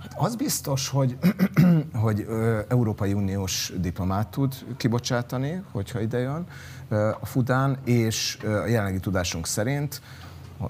Hát 0.00 0.14
az 0.16 0.36
biztos, 0.36 0.88
hogy, 0.88 1.18
hogy 2.04 2.26
Európai 2.68 3.12
Uniós 3.12 3.72
diplomát 3.76 4.28
tud 4.28 4.54
kibocsátani, 4.76 5.62
hogyha 5.70 6.00
ide 6.00 6.18
jön 6.18 6.46
a 7.20 7.26
Fudán, 7.26 7.78
és 7.84 8.38
a 8.42 8.46
jelenlegi 8.46 9.00
tudásunk 9.00 9.46
szerint 9.46 10.00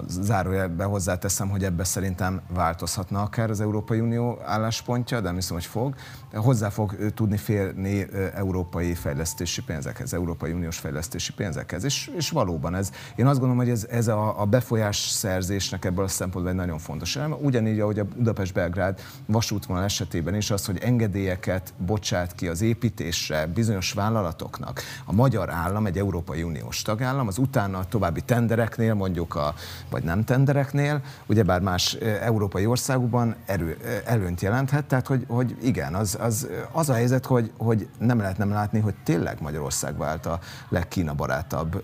zárójelbe 0.07 0.83
hozzáteszem, 0.83 1.49
hogy 1.49 1.63
ebbe 1.63 1.83
szerintem 1.83 2.41
változhatna 2.53 3.21
akár 3.21 3.49
az 3.49 3.61
Európai 3.61 3.99
Unió 3.99 4.39
álláspontja, 4.45 5.21
de 5.21 5.31
hiszem, 5.33 5.55
hogy 5.55 5.65
fog. 5.65 5.95
Hozzá 6.33 6.69
fog 6.69 7.13
tudni 7.13 7.37
férni 7.37 8.07
európai 8.33 8.93
fejlesztési 8.93 9.63
pénzekhez, 9.63 10.13
Európai 10.13 10.51
Uniós 10.51 10.77
fejlesztési 10.77 11.33
pénzekhez. 11.33 11.83
És, 11.83 12.11
és 12.15 12.29
valóban 12.29 12.75
ez, 12.75 12.91
én 13.15 13.25
azt 13.25 13.39
gondolom, 13.39 13.63
hogy 13.63 13.69
ez, 13.69 13.85
ez 13.89 14.07
a, 14.07 14.41
a 14.41 14.45
befolyás 14.45 14.97
szerzésnek 14.97 15.85
ebből 15.85 16.03
a 16.03 16.07
szempontból 16.07 16.51
egy 16.51 16.59
nagyon 16.59 16.79
fontos 16.79 17.15
elem. 17.15 17.35
Ugyanígy, 17.41 17.79
ahogy 17.79 17.99
a 17.99 18.03
Budapest-Belgrád 18.03 18.99
vasútvonal 19.25 19.83
esetében 19.83 20.35
is 20.35 20.51
az, 20.51 20.65
hogy 20.65 20.77
engedélyeket 20.77 21.73
bocsát 21.77 22.35
ki 22.35 22.47
az 22.47 22.61
építésre 22.61 23.47
bizonyos 23.47 23.91
vállalatoknak. 23.91 24.81
A 25.05 25.13
magyar 25.13 25.49
állam, 25.49 25.85
egy 25.85 25.97
Európai 25.97 26.43
Uniós 26.43 26.81
tagállam, 26.81 27.27
az 27.27 27.37
utána 27.37 27.77
a 27.77 27.85
további 27.85 28.21
tendereknél, 28.21 28.93
mondjuk 28.93 29.35
a 29.35 29.53
vagy 29.89 30.03
nem 30.03 30.23
tendereknél, 30.23 31.01
ugyebár 31.25 31.61
más 31.61 31.93
európai 32.21 32.65
országokban 32.65 33.35
erő, 33.45 33.77
előnyt 34.05 34.41
jelenthet, 34.41 34.85
tehát 34.85 35.07
hogy, 35.07 35.25
hogy 35.27 35.55
igen, 35.61 35.93
az, 35.93 36.17
az, 36.19 36.47
az 36.71 36.89
a 36.89 36.93
helyzet, 36.93 37.25
hogy, 37.25 37.51
hogy 37.57 37.87
nem 37.99 38.19
lehet 38.19 38.37
nem 38.37 38.49
látni, 38.49 38.79
hogy 38.79 38.95
tényleg 39.03 39.41
Magyarország 39.41 39.97
vált 39.97 40.25
a 40.25 40.39
legkína 40.69 41.13
barátabb 41.13 41.83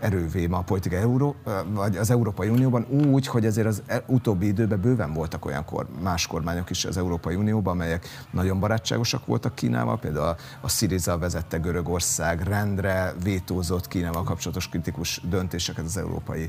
erővé 0.00 0.46
ma 0.46 0.58
a 0.58 0.62
politikai 0.62 0.98
euró, 0.98 1.36
vagy 1.68 1.96
az 1.96 2.10
Európai 2.10 2.48
Unióban 2.48 2.86
úgy, 3.10 3.26
hogy 3.26 3.46
azért 3.46 3.66
az 3.66 3.82
e, 3.86 4.02
utóbbi 4.06 4.46
időben 4.46 4.80
bőven 4.80 5.12
voltak 5.12 5.44
olyan 5.44 5.64
kor, 5.64 5.86
más 6.02 6.26
kormányok 6.26 6.70
is 6.70 6.84
az 6.84 6.96
Európai 6.96 7.34
Unióban, 7.34 7.74
amelyek 7.74 8.06
nagyon 8.30 8.60
barátságosak 8.60 9.26
voltak 9.26 9.54
Kínával, 9.54 9.98
például 9.98 10.26
a, 10.26 10.36
a 10.60 10.68
Syriza 10.68 11.18
vezette 11.18 11.56
Görögország 11.56 12.40
rendre 12.42 13.14
vétózott 13.22 13.88
Kínával 13.88 14.22
kapcsolatos 14.22 14.68
kritikus 14.68 15.20
döntéseket 15.28 15.84
az 15.84 15.96
Európai 15.96 16.48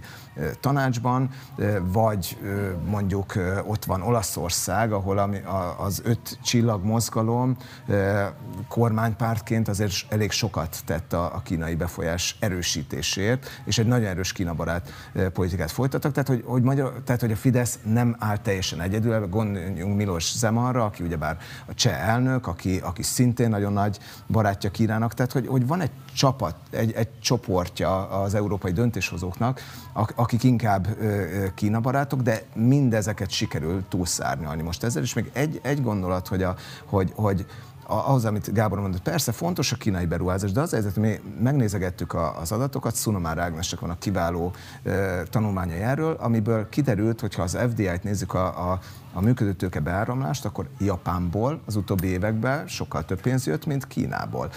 Tanácsban, 0.60 1.29
vagy 1.91 2.38
mondjuk 2.86 3.33
ott 3.65 3.86
van 3.86 4.01
Olaszország, 4.01 4.91
ahol 4.91 5.17
az 5.77 6.01
öt 6.03 6.39
csillag 6.43 6.83
mozgalom 6.83 7.57
kormánypártként 8.67 9.67
azért 9.67 9.93
elég 10.10 10.31
sokat 10.31 10.77
tett 10.86 11.13
a 11.13 11.41
kínai 11.43 11.75
befolyás 11.75 12.38
erősítésért, 12.39 13.37
azért, 13.38 13.62
és 13.65 13.78
egy 13.78 13.88
nagyon 13.88 14.08
erős 14.08 14.32
kínabarát 14.32 14.91
politikát 15.34 15.71
folytattak, 15.71 16.12
tehát 16.12 16.28
hogy, 16.28 16.43
hogy, 16.45 16.62
magyar, 16.62 17.02
tehát 17.06 17.21
hogy 17.21 17.32
a 17.32 17.36
Fidesz 17.36 17.80
nem 17.84 18.15
áll 18.19 18.38
teljesen 18.38 18.82
egyedül, 18.82 19.28
gondoljunk 19.28 19.95
Milos 19.95 20.38
Zemanra, 20.38 20.86
aki 20.86 21.04
ugyebár 21.04 21.38
a 21.65 21.73
cseh 21.73 22.10
elnök, 22.10 22.47
aki, 22.47 22.78
aki 22.78 23.04
szintén 23.04 23.50
nagyon 23.50 23.73
nagy 23.73 24.00
barátja 24.28 24.71
Kínának, 24.71 25.13
tehát 25.13 25.32
hogy, 25.32 25.47
hogy 25.47 25.67
van 25.67 25.82
egy 25.82 25.91
csapat, 26.13 26.56
egy, 26.69 26.91
egy 26.91 27.19
csoportja 27.19 28.10
az 28.10 28.34
európai 28.34 28.71
döntéshozóknak, 28.71 29.62
akik 30.15 30.43
inkább 30.43 30.88
Kína 31.56 31.80
barátok, 31.80 32.21
de 32.21 32.41
mindezeket 32.54 33.30
sikerül 33.30 33.84
túlszárnyalni. 33.89 34.62
Most 34.62 34.84
ezzel 34.84 35.04
is 35.04 35.13
még 35.13 35.30
egy, 35.34 35.60
egy 35.63 35.82
gondolat, 35.82 36.28
hogy, 36.28 36.43
a, 36.43 36.56
hogy, 36.86 37.12
hogy 37.15 37.45
ahhoz, 37.88 38.26
amit 38.26 38.54
Gábor 38.54 38.80
mondott, 38.80 39.02
persze 39.02 39.32
fontos 39.32 39.71
a 39.71 39.76
kínai 39.76 40.06
beruházás, 40.06 40.52
de 40.52 40.62
az 40.62 40.71
helyzet, 40.71 40.95
mi 40.95 41.19
megnézegettük 41.41 42.13
az 42.41 42.52
adatokat, 42.52 42.95
Szunomár 42.95 43.38
Ágnesnek 43.38 43.80
van 43.80 43.89
a 43.89 43.97
kiváló 43.97 44.54
tanulmányai 45.30 45.80
erről, 45.80 46.13
amiből 46.19 46.69
kiderült, 46.69 47.19
hogy 47.19 47.36
ha 47.36 47.41
az 47.41 47.58
FDI-t 47.71 48.04
nézzük 48.04 48.34
a, 48.34 48.71
a 48.71 48.80
a 49.13 49.21
működő 49.21 49.54
tőke 49.54 49.80
beáramlást, 49.80 50.45
akkor 50.45 50.69
Japánból 50.80 51.62
az 51.65 51.76
utóbbi 51.76 52.08
években 52.08 52.67
sokkal 52.67 53.06
több 53.06 53.21
pénz 53.21 53.47
jött, 53.47 53.65
mint 53.65 53.88
Kínából. 53.88 54.50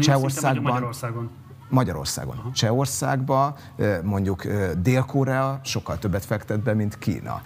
Csehországban. 0.00 0.62
Magyarországon? 0.62 1.30
Magyarországon. 1.70 2.52
Csehországba 2.54 3.56
mondjuk 4.02 4.46
Dél-Korea 4.82 5.60
sokkal 5.64 5.98
többet 5.98 6.24
fektet 6.24 6.60
be, 6.60 6.74
mint 6.74 6.98
Kína. 6.98 7.42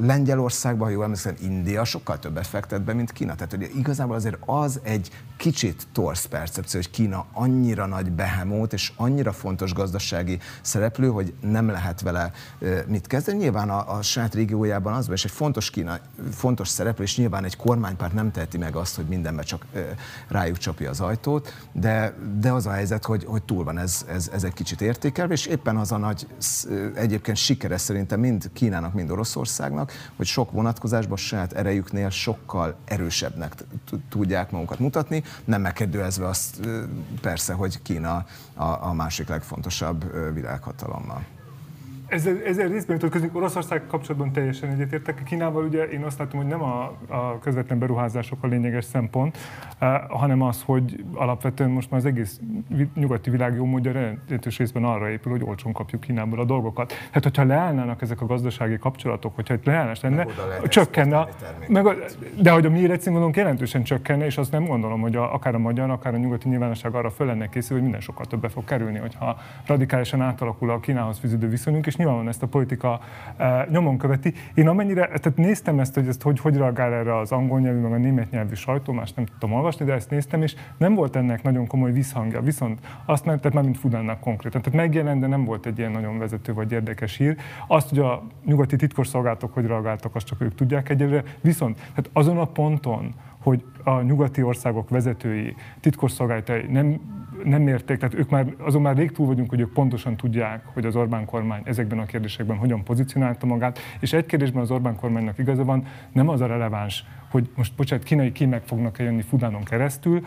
Lengyelországban, 0.00 0.90
jól 0.90 1.02
emlékszem, 1.02 1.34
India 1.40 1.84
sokkal 1.84 2.18
többet 2.18 2.46
fektet 2.46 2.82
be, 2.82 2.92
mint 2.92 3.12
Kína. 3.12 3.34
Tehát 3.34 3.50
hogy 3.50 3.70
igazából 3.76 4.14
azért 4.14 4.36
az 4.46 4.80
egy 4.82 5.10
kicsit 5.36 5.86
torsz 5.92 6.24
percepció, 6.24 6.80
hogy 6.80 6.90
Kína 6.90 7.26
annyira 7.32 7.86
nagy 7.86 8.10
behemót 8.10 8.72
és 8.72 8.92
annyira 8.96 9.32
fontos 9.32 9.72
gazdasági 9.72 10.38
szereplő, 10.60 11.08
hogy 11.08 11.34
nem 11.40 11.68
lehet 11.68 12.00
vele 12.00 12.32
mit 12.86 13.06
kezdeni. 13.06 13.38
Nyilván 13.38 13.70
a, 13.70 13.96
a 13.96 14.02
saját 14.02 14.34
régiójában 14.34 14.92
az, 14.92 15.08
és 15.10 15.24
egy 15.24 15.30
fontos 15.30 15.70
Kína, 15.70 15.98
fontos 16.32 16.68
szereplő, 16.68 17.04
és 17.04 17.16
nyilván 17.16 17.44
egy 17.44 17.56
kormánypárt 17.56 18.12
nem 18.12 18.30
teheti 18.30 18.58
meg 18.58 18.76
azt, 18.76 18.96
hogy 18.96 19.06
mindenbe 19.06 19.42
csak 19.42 19.66
rájuk 20.28 20.58
csapja 20.58 20.90
az 20.90 21.00
ajtót, 21.00 21.66
de, 21.72 22.14
de 22.40 22.52
az 22.52 22.66
a 22.66 22.70
helyzet, 22.70 23.04
hogy, 23.04 23.15
hogy 23.24 23.42
túl 23.42 23.64
van 23.64 23.78
ez, 23.78 24.04
ez, 24.08 24.30
ez 24.32 24.44
egy 24.44 24.52
kicsit 24.52 24.80
értékelve, 24.80 25.32
és 25.32 25.46
éppen 25.46 25.76
az 25.76 25.92
a 25.92 25.96
nagy 25.96 26.26
egyébként 26.94 27.36
sikere 27.36 27.76
szerintem 27.76 28.20
mind 28.20 28.50
Kínának, 28.52 28.94
mind 28.94 29.10
Oroszországnak, 29.10 29.92
hogy 30.16 30.26
sok 30.26 30.50
vonatkozásban 30.50 31.16
saját 31.16 31.52
erejüknél 31.52 32.10
sokkal 32.10 32.76
erősebbnek 32.84 33.54
tudják 34.08 34.50
magukat 34.50 34.78
mutatni, 34.78 35.22
nem 35.44 35.60
megkérdőjelezve 35.60 36.26
azt 36.26 36.68
persze, 37.20 37.52
hogy 37.52 37.82
Kína 37.82 38.26
a, 38.54 38.64
a 38.64 38.92
másik 38.92 39.28
legfontosabb 39.28 40.32
világhatalommal. 40.34 41.35
Ezzel, 42.06 42.42
ezzel 42.46 42.68
részben 42.68 42.98
jutott 43.00 43.34
Oroszország 43.34 43.86
kapcsolatban 43.86 44.32
teljesen 44.32 44.70
egyetértek. 44.70 45.22
Kínával 45.22 45.64
ugye 45.64 45.84
én 45.84 46.02
azt 46.02 46.18
látom, 46.18 46.40
hogy 46.40 46.48
nem 46.48 46.62
a, 46.62 46.92
a 47.08 47.38
közvetlen 47.38 47.78
beruházások 47.78 48.42
a 48.42 48.46
lényeges 48.46 48.84
szempont, 48.84 49.38
uh, 49.80 49.88
hanem 50.08 50.42
az, 50.42 50.62
hogy 50.62 51.04
alapvetően 51.14 51.70
most 51.70 51.90
már 51.90 52.00
az 52.00 52.06
egész 52.06 52.40
nyugati 52.94 53.30
világ 53.30 53.54
jó 53.54 53.64
módja 53.64 53.92
jelentős 53.92 54.58
részben 54.58 54.84
arra 54.84 55.10
épül, 55.10 55.32
hogy 55.32 55.42
olcsón 55.44 55.72
kapjuk 55.72 56.00
Kínából 56.00 56.40
a 56.40 56.44
dolgokat. 56.44 56.92
Hát, 57.10 57.22
hogyha 57.22 57.44
leállnának 57.44 58.02
ezek 58.02 58.20
a 58.20 58.26
gazdasági 58.26 58.78
kapcsolatok, 58.78 59.34
hogyha 59.34 59.54
itt 59.54 59.64
leállás 59.64 60.00
lenne, 60.00 60.26
csökkenne, 60.68 61.28
meg 61.68 61.86
a, 61.86 61.94
de 62.42 62.50
hogy 62.50 62.66
a 62.66 62.70
mi 62.70 62.78
életszínvonalunk 62.78 63.36
jelentősen 63.36 63.82
csökkenne, 63.82 64.24
és 64.24 64.38
azt 64.38 64.52
nem 64.52 64.64
gondolom, 64.64 65.00
hogy 65.00 65.16
a, 65.16 65.34
akár 65.34 65.54
a 65.54 65.58
magyar, 65.58 65.90
akár 65.90 66.14
a 66.14 66.16
nyugati 66.16 66.48
nyilvánosság 66.48 66.94
arra 66.94 67.10
föl 67.10 67.26
lenne 67.26 67.48
készül, 67.48 67.72
hogy 67.72 67.82
minden 67.82 68.00
sokkal 68.00 68.26
többe 68.26 68.48
fog 68.48 68.64
kerülni, 68.64 68.98
hogyha 68.98 69.38
radikálisan 69.66 70.20
átalakul 70.20 70.70
a 70.70 70.80
Kínához 70.80 71.18
fűződő 71.18 71.48
viszonyunk, 71.48 71.86
és 71.86 71.95
és 71.96 72.02
nyilvánvalóan 72.02 72.32
ezt 72.34 72.42
a 72.42 72.46
politika 72.46 73.00
e, 73.36 73.66
nyomon 73.70 73.98
követi. 73.98 74.32
Én 74.54 74.68
amennyire, 74.68 75.06
tehát 75.06 75.36
néztem 75.36 75.78
ezt, 75.78 75.94
hogy 75.94 76.08
ezt 76.08 76.22
hogy, 76.22 76.40
hogy 76.40 76.56
reagál 76.56 76.92
erre 76.92 77.18
az 77.18 77.32
angol 77.32 77.60
nyelvű, 77.60 77.80
meg 77.80 77.92
a 77.92 77.96
német 77.96 78.30
nyelvű 78.30 78.54
sajtó, 78.54 78.92
más 78.92 79.12
nem 79.12 79.24
tudtam 79.24 79.52
olvasni, 79.52 79.84
de 79.84 79.92
ezt 79.92 80.10
néztem, 80.10 80.42
és 80.42 80.54
nem 80.76 80.94
volt 80.94 81.16
ennek 81.16 81.42
nagyon 81.42 81.66
komoly 81.66 81.92
visszhangja. 81.92 82.40
Viszont 82.40 82.80
azt 83.04 83.24
nem, 83.24 83.36
tehát 83.36 83.52
már 83.52 83.64
mint 83.64 83.78
Fudánnak 83.78 84.20
konkrétan. 84.20 84.62
Tehát 84.62 84.78
megjelent, 84.78 85.20
de 85.20 85.26
nem 85.26 85.44
volt 85.44 85.66
egy 85.66 85.78
ilyen 85.78 85.90
nagyon 85.90 86.18
vezető 86.18 86.52
vagy 86.52 86.72
érdekes 86.72 87.16
hír. 87.16 87.36
Azt, 87.66 87.88
hogy 87.88 87.98
a 87.98 88.22
nyugati 88.44 88.76
titkosszolgálatok 88.76 89.54
hogy 89.54 89.66
reagáltak, 89.66 90.14
azt 90.14 90.26
csak 90.26 90.40
ők 90.40 90.54
tudják 90.54 90.88
egyelőre. 90.88 91.22
Viszont 91.40 91.76
tehát 91.76 92.10
azon 92.12 92.38
a 92.38 92.44
ponton, 92.44 93.14
hogy 93.42 93.64
a 93.84 94.00
nyugati 94.00 94.42
országok 94.42 94.88
vezetői, 94.88 95.54
titkosszolgálatai 95.80 96.66
nem, 96.68 97.00
nem 97.46 97.62
mérték, 97.62 97.98
tehát 97.98 98.14
ők 98.14 98.30
már, 98.30 98.54
azon 98.58 98.82
már 98.82 98.96
rég 98.96 99.12
túl 99.12 99.26
vagyunk, 99.26 99.48
hogy 99.48 99.60
ők 99.60 99.72
pontosan 99.72 100.16
tudják, 100.16 100.64
hogy 100.74 100.84
az 100.84 100.96
Orbán 100.96 101.24
kormány 101.24 101.62
ezekben 101.64 101.98
a 101.98 102.04
kérdésekben 102.04 102.56
hogyan 102.56 102.84
pozícionálta 102.84 103.46
magát, 103.46 103.78
és 104.00 104.12
egy 104.12 104.26
kérdésben 104.26 104.62
az 104.62 104.70
Orbán 104.70 104.96
kormánynak 104.96 105.38
igaza 105.38 105.64
van, 105.64 105.84
nem 106.12 106.28
az 106.28 106.40
a 106.40 106.46
releváns, 106.46 107.04
hogy 107.30 107.50
most, 107.56 107.74
bocsánat, 107.76 108.04
kínai 108.04 108.32
kémek 108.32 108.62
fognak 108.62 108.98
jönni 108.98 109.22
Fudánon 109.22 109.62
keresztül, 109.62 110.22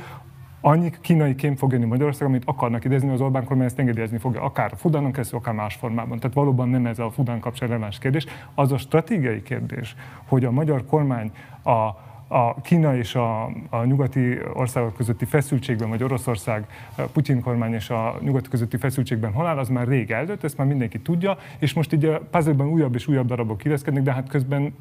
annyi 0.61 0.91
kínai 1.01 1.35
kém 1.35 1.55
fog 1.55 1.71
jönni 1.71 1.85
Magyarország, 1.85 2.27
amit 2.27 2.43
akarnak 2.45 2.85
idézni, 2.85 3.09
az 3.11 3.21
Orbán 3.21 3.43
kormány 3.43 3.65
ezt 3.65 3.79
engedélyezni 3.79 4.17
fogja, 4.17 4.41
akár 4.41 4.71
Fudánon 4.75 5.11
keresztül, 5.11 5.39
akár 5.39 5.53
más 5.53 5.75
formában. 5.75 6.19
Tehát 6.19 6.35
valóban 6.35 6.69
nem 6.69 6.85
ez 6.85 6.99
a 6.99 7.11
Fudán 7.11 7.39
kapcsán 7.39 7.67
releváns 7.67 7.99
kérdés. 7.99 8.25
Az 8.55 8.71
a 8.71 8.77
stratégiai 8.77 9.41
kérdés, 9.41 9.95
hogy 10.25 10.45
a 10.45 10.51
magyar 10.51 10.85
kormány 10.85 11.31
a 11.63 12.07
a 12.31 12.61
Kína 12.61 12.95
és 12.95 13.15
a, 13.15 13.45
a 13.69 13.83
nyugati 13.83 14.39
országok 14.53 14.95
közötti 14.95 15.25
feszültségben, 15.25 15.89
vagy 15.89 16.03
Oroszország, 16.03 16.67
Putyin 17.11 17.41
kormány 17.41 17.73
és 17.73 17.89
a 17.89 18.17
nyugati 18.21 18.49
közötti 18.49 18.77
feszültségben 18.77 19.31
hol 19.33 19.45
áll, 19.45 19.57
az 19.57 19.69
már 19.69 19.87
rég 19.87 20.11
eldőlt, 20.11 20.43
ezt 20.43 20.57
már 20.57 20.67
mindenki 20.67 20.99
tudja, 20.99 21.37
és 21.59 21.73
most 21.73 21.93
így 21.93 22.05
a 22.05 22.19
puzzle 22.19 22.63
újabb 22.63 22.95
és 22.95 23.07
újabb 23.07 23.27
darabok 23.27 23.57
kireszkednek, 23.57 24.03
de 24.03 24.13
hát 24.13 24.29
közben 24.29 24.75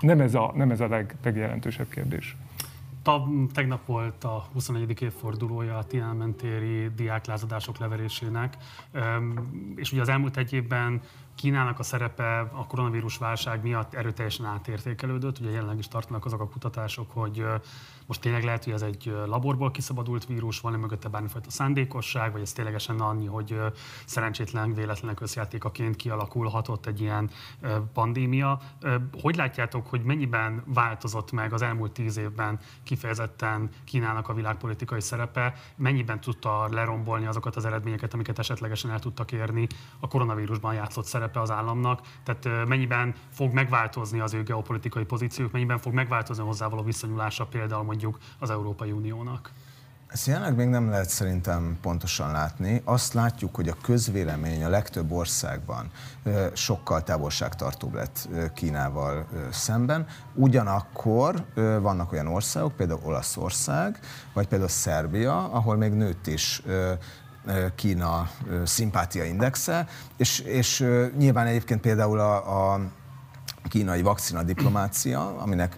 nem 0.00 0.20
ez 0.20 0.34
a, 0.34 0.52
nem 0.54 0.70
ez 0.70 0.80
a 0.80 0.88
leg, 0.88 1.16
legjelentősebb 1.22 1.88
kérdés. 1.88 2.36
Tegnap 3.52 3.86
volt 3.86 4.24
a 4.24 4.46
21. 4.52 5.02
évfordulója 5.02 5.78
a 5.78 5.84
Tiananmen 5.84 6.34
téri 6.34 6.90
diáklázadások 6.96 7.78
leverésének, 7.78 8.56
és 9.76 9.92
ugye 9.92 10.00
az 10.00 10.08
elmúlt 10.08 10.36
egy 10.36 10.52
évben 10.52 11.00
Kínának 11.34 11.78
a 11.78 11.82
szerepe 11.82 12.38
a 12.38 12.66
koronavírus 12.66 13.16
válság 13.16 13.62
miatt 13.62 13.94
erőteljesen 13.94 14.46
átértékelődött. 14.46 15.38
Ugye 15.38 15.50
jelenleg 15.50 15.78
is 15.78 15.88
tartanak 15.88 16.24
azok 16.24 16.40
a 16.40 16.48
kutatások, 16.48 17.10
hogy 17.10 17.44
most 18.06 18.20
tényleg 18.20 18.44
lehet, 18.44 18.64
hogy 18.64 18.72
ez 18.72 18.82
egy 18.82 19.16
laborból 19.26 19.70
kiszabadult 19.70 20.26
vírus, 20.26 20.60
van-e 20.60 20.76
mögötte 20.76 21.08
bármifajta 21.08 21.50
szándékosság, 21.50 22.32
vagy 22.32 22.40
ez 22.40 22.52
ténylegesen 22.52 23.00
annyi, 23.00 23.26
hogy 23.26 23.60
szerencsétlen 24.04 24.74
véletlenek 24.74 25.20
összjátékaként 25.20 25.96
kialakulhatott 25.96 26.86
egy 26.86 27.00
ilyen 27.00 27.30
pandémia. 27.92 28.60
Hogy 29.20 29.36
látjátok, 29.36 29.86
hogy 29.86 30.02
mennyiben 30.02 30.62
változott 30.66 31.32
meg 31.32 31.52
az 31.52 31.62
elmúlt 31.62 31.92
tíz 31.92 32.16
évben 32.16 32.58
kifejezetten 32.82 33.70
Kínának 33.84 34.28
a 34.28 34.34
világpolitikai 34.34 35.00
szerepe, 35.00 35.54
mennyiben 35.76 36.20
tudta 36.20 36.68
lerombolni 36.70 37.26
azokat 37.26 37.56
az 37.56 37.64
eredményeket, 37.64 38.14
amiket 38.14 38.38
esetlegesen 38.38 38.90
el 38.90 38.98
tudtak 38.98 39.32
érni 39.32 39.66
a 40.00 40.08
koronavírusban 40.08 40.74
játszott 40.74 41.04
szerepe 41.04 41.40
az 41.40 41.50
államnak, 41.50 42.00
tehát 42.22 42.66
mennyiben 42.68 43.14
fog 43.30 43.52
megváltozni 43.52 44.20
az 44.20 44.34
ő 44.34 44.42
geopolitikai 44.42 45.04
pozíciók, 45.04 45.52
mennyiben 45.52 45.78
fog 45.78 45.92
megváltozni 45.92 46.44
hozzávaló 46.44 46.82
viszonyulása 46.82 47.46
például 47.46 47.82
mondjuk 47.94 48.18
az 48.38 48.50
Európai 48.50 48.92
Uniónak? 48.92 49.50
Ezt 50.06 50.26
jelenleg 50.26 50.56
még 50.56 50.68
nem 50.68 50.90
lehet 50.90 51.08
szerintem 51.08 51.78
pontosan 51.80 52.32
látni. 52.32 52.82
Azt 52.84 53.12
látjuk, 53.12 53.54
hogy 53.54 53.68
a 53.68 53.76
közvélemény 53.82 54.64
a 54.64 54.68
legtöbb 54.68 55.12
országban 55.12 55.90
sokkal 56.52 57.02
távolságtartóbb 57.02 57.94
lett 57.94 58.28
Kínával 58.54 59.26
szemben. 59.50 60.06
Ugyanakkor 60.34 61.44
vannak 61.80 62.12
olyan 62.12 62.26
országok, 62.26 62.76
például 62.76 63.00
Olaszország, 63.02 63.98
vagy 64.32 64.48
például 64.48 64.70
Szerbia, 64.70 65.50
ahol 65.52 65.76
még 65.76 65.92
nőtt 65.92 66.26
is 66.26 66.62
Kína 67.74 68.30
szimpátia 68.64 69.24
indexe, 69.24 69.88
és, 70.16 70.38
és 70.38 70.86
nyilván 71.16 71.46
egyébként 71.46 71.80
például 71.80 72.18
a, 72.18 72.72
a 72.72 72.80
kínai 73.68 74.02
vakcina 74.02 74.42
diplomácia, 74.42 75.36
aminek 75.38 75.76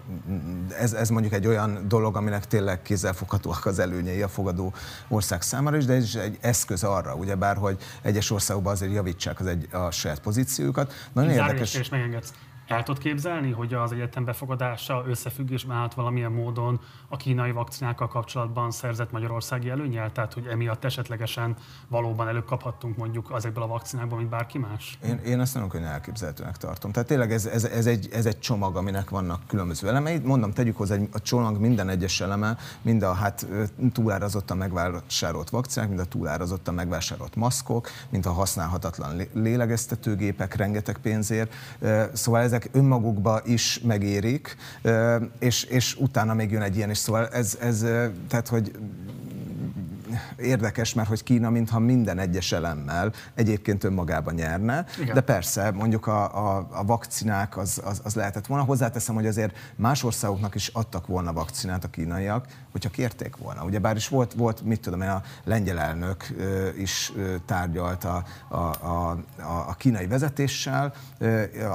ez, 0.78 0.93
ez 0.93 1.09
mondjuk 1.09 1.32
egy 1.32 1.47
olyan 1.47 1.84
dolog, 1.89 2.16
aminek 2.16 2.47
tényleg 2.47 2.82
kézzelfoghatóak 2.82 3.66
az 3.66 3.78
előnyei 3.78 4.22
a 4.22 4.28
fogadó 4.28 4.72
ország 5.09 5.43
számára 5.43 5.76
is, 5.76 5.84
de 5.84 5.95
ez 5.95 6.14
egy 6.14 6.39
eszköz 6.41 6.82
arra, 6.82 7.14
ugyebár, 7.14 7.57
hogy 7.57 7.78
egyes 8.03 8.30
országokban 8.30 8.72
azért 8.72 8.93
javítsák 8.93 9.41
az 9.41 9.47
egy, 9.47 9.68
a 9.72 9.91
saját 9.91 10.20
pozíciójukat. 10.20 10.93
Nagyon 11.12 11.30
érdekes. 11.30 11.74
És 11.74 11.89
megengedsz. 11.89 12.32
El 12.66 12.82
tudod 12.82 13.02
képzelni, 13.02 13.50
hogy 13.50 13.74
az 13.74 13.92
egyetem 13.92 14.24
befogadása 14.24 15.04
összefüggésben 15.06 15.76
állt 15.76 15.94
valamilyen 15.94 16.32
módon 16.32 16.80
a 17.08 17.16
kínai 17.16 17.50
vakcinákkal 17.50 18.08
kapcsolatban 18.08 18.70
szerzett 18.70 19.10
magyarországi 19.10 19.68
előnyel? 19.68 20.12
Tehát, 20.12 20.32
hogy 20.32 20.46
emiatt 20.46 20.84
esetlegesen 20.84 21.56
valóban 21.88 22.28
előkaphattunk 22.28 22.96
mondjuk 22.96 23.30
azokból 23.30 23.62
a 23.62 23.66
vakcinákból, 23.66 24.18
mint 24.18 24.30
bárki 24.30 24.58
más? 24.58 24.98
Én, 25.04 25.18
én 25.18 25.40
ezt 25.40 25.54
nagyon 25.54 25.68
könnyen 25.68 25.90
elképzelhetőnek 25.90 26.56
tartom. 26.56 26.92
Tehát 26.92 27.08
tényleg 27.08 27.32
ez, 27.32 27.46
ez, 27.46 27.64
ez, 27.64 27.86
egy, 27.86 28.08
ez 28.12 28.26
egy 28.26 28.38
csomag, 28.38 28.76
aminek 28.76 29.10
vannak 29.10 29.46
különböző 29.46 29.88
elemei. 29.88 30.18
Mondom, 30.18 30.52
tegyük 30.52 30.76
hozzá, 30.76 30.96
a 31.12 31.20
csomag 31.20 31.60
minden 31.60 31.88
egyes 31.88 32.20
eleme, 32.20 32.56
mind 32.82 33.02
a 33.02 33.12
hát 33.12 33.46
túlárazottan 33.92 34.56
megvásárolt 34.56 35.50
vakcinák, 35.50 35.88
mind 35.88 36.00
a 36.00 36.04
túlárazottan 36.04 36.74
megvásárolt 36.74 37.36
maszkok, 37.36 37.88
mint 38.08 38.26
a 38.26 38.32
használhatatlan 38.32 39.20
lélegeztetőgépek 39.32 40.54
rengeteg 40.54 40.98
pénzért. 40.98 41.54
Szóval 42.12 42.42
ezek 42.57 42.68
önmagukba 42.72 43.40
is 43.44 43.80
megérik, 43.84 44.57
és, 45.38 45.64
és 45.64 45.96
utána 45.98 46.34
még 46.34 46.50
jön 46.50 46.62
egy 46.62 46.76
ilyen 46.76 46.90
és 46.90 46.98
szóval 46.98 47.28
ez, 47.28 47.59
ez 47.61 47.78
tehát, 48.28 48.48
hogy 48.48 48.70
érdekes, 50.36 50.94
mert 50.94 51.08
hogy 51.08 51.22
Kína 51.22 51.50
mintha 51.50 51.78
minden 51.78 52.18
egyes 52.18 52.52
elemmel 52.52 53.12
egyébként 53.34 53.84
önmagában 53.84 54.34
nyerne, 54.34 54.84
Igen. 55.00 55.14
de 55.14 55.20
persze 55.20 55.70
mondjuk 55.70 56.06
a, 56.06 56.56
a, 56.56 56.68
a 56.70 56.84
vakcinák 56.84 57.56
az, 57.56 57.80
az, 57.84 58.00
az 58.04 58.14
lehetett 58.14 58.46
volna. 58.46 58.64
Hozzáteszem, 58.64 59.14
hogy 59.14 59.26
azért 59.26 59.56
más 59.76 60.02
országoknak 60.02 60.54
is 60.54 60.68
adtak 60.68 61.06
volna 61.06 61.32
vakcinát 61.32 61.84
a 61.84 61.88
kínaiak, 61.88 62.46
hogyha 62.72 62.90
kérték 62.90 63.36
volna. 63.36 63.64
Ugye 63.64 63.78
bár 63.78 63.96
is 63.96 64.08
volt, 64.08 64.32
volt 64.32 64.62
mit 64.62 64.80
tudom 64.80 65.02
én, 65.02 65.08
a 65.08 65.22
lengyel 65.44 65.78
elnök 65.78 66.26
is 66.78 67.12
tárgyalt 67.46 68.04
a, 68.04 68.24
a, 68.48 68.56
a, 68.56 69.18
a 69.68 69.74
kínai 69.74 70.06
vezetéssel, 70.06 70.94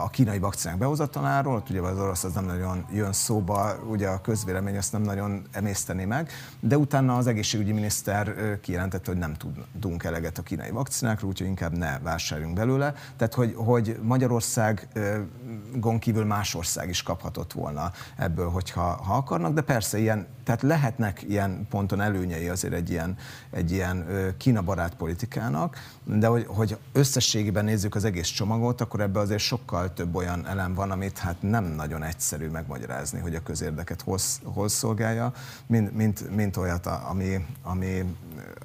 a 0.04 0.10
kínai 0.10 0.40
vakcinák 0.40 0.78
behozataláról, 0.78 1.56
ott 1.56 1.70
ugye 1.70 1.82
az 1.82 2.00
orosz 2.00 2.24
az 2.24 2.34
nem 2.34 2.46
nagyon 2.46 2.86
jön 2.92 3.14
szóba, 3.14 3.76
ugye 3.90 4.08
a 4.08 4.22
közvélemény 4.22 4.78
azt 4.78 4.92
nem 4.92 5.02
nagyon 5.02 5.42
emészteni 5.52 6.06
meg, 6.06 6.30
de 6.60 6.78
utána 6.78 7.18
az 7.18 7.28
egészségügyi 7.28 7.72
miniszter 7.72 8.31
már 8.36 8.60
kijelentette, 8.60 9.12
hogy 9.12 9.20
nem 9.20 9.34
tudunk 9.34 10.04
eleget 10.04 10.38
a 10.38 10.42
kínai 10.42 10.70
vakcinákról, 10.70 11.30
úgyhogy 11.30 11.48
inkább 11.48 11.78
ne 11.78 12.00
vásároljunk 12.00 12.56
belőle. 12.56 12.94
Tehát, 13.18 13.34
hogy, 13.34 13.54
hogy 13.56 14.00
Magyarországon 14.02 16.00
kívül 16.00 16.26
más 16.26 16.56
ország 16.56 16.90
is 16.90 17.04
kaphatott 17.04 17.54
volna 17.54 17.92
ebből, 18.18 18.50
hogyha 18.50 18.82
ha 18.82 19.14
akarnak, 19.14 19.54
de 19.54 19.62
persze 19.62 19.98
ilyen, 19.98 20.28
tehát 20.44 20.62
lehetnek 20.62 21.24
ilyen 21.24 21.68
ponton 21.70 22.02
előnyei 22.02 22.50
azért 22.50 22.74
egy 22.74 22.90
ilyen, 22.90 23.18
egy 23.50 23.72
ilyen 23.72 24.06
Kína 24.38 24.62
barát 24.62 24.96
politikának, 24.96 25.78
de 26.04 26.28
hogy, 26.28 26.46
hogy 26.48 26.78
összességében 26.92 27.66
nézzük 27.66 27.96
az 27.96 28.04
egész 28.04 28.28
csomagot, 28.28 28.82
akkor 28.82 29.02
ebbe 29.02 29.20
azért 29.20 29.42
sokkal 29.42 29.94
több 29.94 30.16
olyan 30.16 30.48
elem 30.48 30.74
van, 30.74 30.92
amit 30.92 31.18
hát 31.18 31.36
nem 31.42 31.64
nagyon 31.64 32.04
egyszerű 32.04 32.48
megmagyarázni, 32.48 33.20
hogy 33.20 33.36
a 33.36 33.44
közérdeket 33.44 34.02
hol, 34.02 34.18
hol 34.44 34.70
szolgálja, 34.70 35.34
mint, 35.68 35.96
mint, 35.96 36.36
mint 36.36 36.58
olyat, 36.58 36.86
ami, 36.86 37.46
ami, 37.64 38.11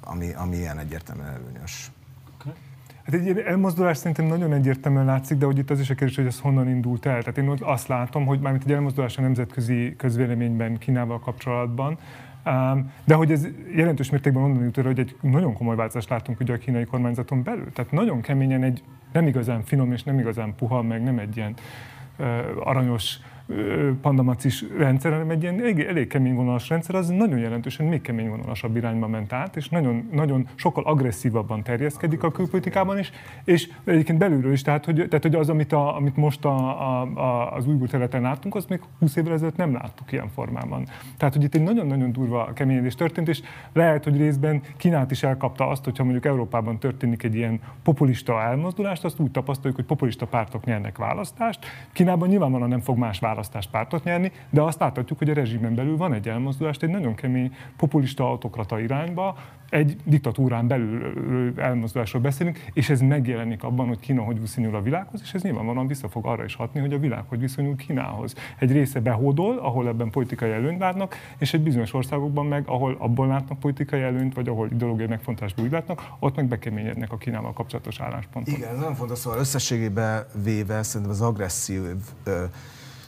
ami, 0.01 0.33
ami 0.33 0.55
ilyen 0.55 0.79
egyértelműen 0.79 1.29
előnyös. 1.29 1.91
Hát 3.03 3.15
egy 3.15 3.23
ilyen 3.23 3.45
elmozdulás 3.45 3.97
szerintem 3.97 4.25
nagyon 4.25 4.53
egyértelműen 4.53 5.05
látszik, 5.05 5.37
de 5.37 5.45
hogy 5.45 5.57
itt 5.57 5.69
az 5.69 5.79
is 5.79 5.89
a 5.89 5.95
kérdés, 5.95 6.15
hogy 6.15 6.25
ez 6.25 6.39
honnan 6.39 6.69
indult 6.69 7.05
el. 7.05 7.19
Tehát 7.19 7.37
én 7.37 7.53
azt 7.59 7.87
látom, 7.87 8.25
hogy 8.25 8.39
mármint 8.39 8.63
egy 8.63 8.71
elmozdulás 8.71 9.17
a 9.17 9.21
nemzetközi 9.21 9.95
közvéleményben 9.97 10.77
Kínával 10.77 11.19
kapcsolatban, 11.19 11.97
de 13.03 13.13
hogy 13.13 13.31
ez 13.31 13.47
jelentős 13.75 14.09
mértékben 14.09 14.43
onnan 14.43 14.63
jut 14.63 14.75
hogy 14.75 14.99
egy 14.99 15.15
nagyon 15.21 15.53
komoly 15.53 15.75
változást 15.75 16.09
látunk 16.09 16.39
ugye 16.39 16.53
a 16.53 16.57
kínai 16.57 16.85
kormányzaton 16.85 17.43
belül. 17.43 17.71
Tehát 17.73 17.91
nagyon 17.91 18.21
keményen 18.21 18.63
egy 18.63 18.83
nem 19.13 19.27
igazán 19.27 19.63
finom 19.63 19.91
és 19.91 20.03
nem 20.03 20.19
igazán 20.19 20.55
puha, 20.55 20.81
meg 20.81 21.03
nem 21.03 21.19
egy 21.19 21.37
ilyen 21.37 21.53
aranyos 22.63 23.17
pandamacis 24.01 24.65
rendszer, 24.77 25.11
hanem 25.11 25.29
egy 25.29 25.41
ilyen 25.41 25.59
elég, 25.59 25.79
elég 25.79 26.07
kemény 26.07 26.59
rendszer, 26.67 26.95
az 26.95 27.07
nagyon 27.07 27.39
jelentősen 27.39 27.85
még 27.85 28.01
kemény 28.01 28.29
vonalasabb 28.29 28.75
irányba 28.75 29.07
ment 29.07 29.33
át, 29.33 29.55
és 29.55 29.69
nagyon, 29.69 30.09
nagyon 30.11 30.47
sokkal 30.55 30.83
agresszívabban 30.83 31.63
terjeszkedik 31.63 32.23
a 32.23 32.31
külpolitikában 32.31 32.99
is, 32.99 33.11
és 33.43 33.69
egyébként 33.83 34.17
belülről 34.17 34.51
is, 34.51 34.61
tehát 34.61 34.85
hogy, 34.85 34.95
tehát, 34.95 35.23
hogy 35.23 35.35
az, 35.35 35.49
amit, 35.49 35.73
a, 35.73 35.95
amit 35.95 36.15
most 36.15 36.45
a, 36.45 36.57
a, 36.57 37.01
a, 37.01 37.53
az 37.55 37.67
újból 37.67 37.87
területen 37.87 38.21
láttunk, 38.21 38.55
azt 38.55 38.69
még 38.69 38.79
20 38.99 39.15
évvel 39.15 39.33
ezelőtt 39.33 39.55
nem 39.55 39.73
láttuk 39.73 40.11
ilyen 40.11 40.29
formában. 40.29 40.87
Tehát, 41.17 41.33
hogy 41.33 41.43
itt 41.43 41.55
egy 41.55 41.63
nagyon-nagyon 41.63 42.11
durva 42.11 42.51
keményedés 42.53 42.95
történt, 42.95 43.27
és 43.27 43.41
lehet, 43.73 44.03
hogy 44.03 44.17
részben 44.17 44.61
Kínát 44.77 45.11
is 45.11 45.23
elkapta 45.23 45.67
azt, 45.67 45.83
hogyha 45.83 46.03
mondjuk 46.03 46.25
Európában 46.25 46.79
történik 46.79 47.23
egy 47.23 47.35
ilyen 47.35 47.59
populista 47.83 48.41
elmozdulást, 48.41 49.03
azt 49.03 49.19
úgy 49.19 49.31
tapasztaljuk, 49.31 49.75
hogy 49.75 49.85
populista 49.85 50.25
pártok 50.25 50.65
nyernek 50.65 50.97
választást. 50.97 51.65
Kínában 51.93 52.27
nyilvánvalóan 52.27 52.69
nem 52.69 52.81
fog 52.81 52.97
más 52.97 53.19
választást 53.37 53.69
pártot 53.69 54.03
nyerni, 54.03 54.31
de 54.49 54.61
azt 54.61 54.79
láthatjuk, 54.79 55.19
hogy 55.19 55.29
a 55.29 55.33
rezsimen 55.33 55.75
belül 55.75 55.97
van 55.97 56.13
egy 56.13 56.27
elmozdulást, 56.27 56.83
egy 56.83 56.89
nagyon 56.89 57.15
kemény 57.15 57.55
populista 57.77 58.29
autokrata 58.29 58.79
irányba, 58.79 59.37
egy 59.69 59.97
diktatúrán 60.03 60.67
belül 60.67 61.53
elmozdulásról 61.57 62.21
beszélünk, 62.21 62.59
és 62.73 62.89
ez 62.89 63.01
megjelenik 63.01 63.63
abban, 63.63 63.87
hogy 63.87 63.99
Kína 63.99 64.21
hogy 64.21 64.39
viszonyul 64.39 64.75
a 64.75 64.81
világhoz, 64.81 65.21
és 65.23 65.33
ez 65.33 65.41
nyilvánvalóan 65.41 65.87
vissza 65.87 66.09
fog 66.09 66.25
arra 66.25 66.43
is 66.43 66.55
hatni, 66.55 66.79
hogy 66.79 66.93
a 66.93 66.99
világ 66.99 67.23
hogy 67.27 67.39
viszonyul 67.39 67.75
Kínához. 67.75 68.33
Egy 68.59 68.71
része 68.71 68.99
behódol, 68.99 69.57
ahol 69.57 69.87
ebben 69.87 70.09
politikai 70.09 70.51
előnyt 70.51 70.79
látnak, 70.79 71.15
és 71.37 71.53
egy 71.53 71.61
bizonyos 71.61 71.93
országokban 71.93 72.45
meg, 72.45 72.63
ahol 72.67 72.95
abból 72.99 73.27
látnak 73.27 73.59
politikai 73.59 74.01
előnyt, 74.01 74.33
vagy 74.33 74.47
ahol 74.47 74.69
ideológiai 74.71 75.07
megfontásból 75.07 75.65
úgy 75.65 75.71
látnak, 75.71 76.07
ott 76.19 76.35
meg 76.35 76.45
bekeményednek 76.45 77.11
a 77.11 77.17
Kínával 77.17 77.53
kapcsolatos 77.53 77.99
álláspontok. 77.99 78.57
Igen, 78.57 78.75
nagyon 78.75 78.95
fontos, 78.95 79.17
szóval 79.17 79.39
összességében 79.39 80.25
véve 80.43 80.83
szerintem 80.83 81.15
az 81.15 81.21
agresszív 81.21 81.81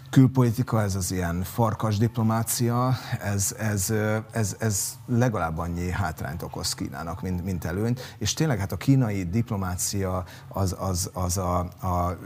külpolitika, 0.09 0.81
ez 0.81 0.95
az 0.95 1.11
ilyen 1.11 1.43
farkas 1.43 1.97
diplomácia, 1.97 2.97
ez, 3.21 3.55
ez, 3.59 3.93
ez, 4.31 4.55
ez 4.59 4.93
legalább 5.05 5.57
annyi 5.57 5.91
hátrányt 5.91 6.41
okoz 6.41 6.73
Kínának, 6.73 7.21
mint, 7.21 7.43
mint 7.43 7.65
előnyt. 7.65 8.15
És 8.17 8.33
tényleg 8.33 8.59
hát 8.59 8.71
a 8.71 8.77
kínai 8.77 9.23
diplomácia 9.23 10.23
az, 10.47 10.75
az, 10.79 11.09
az 11.13 11.37
a, 11.37 11.59
a 11.59 12.17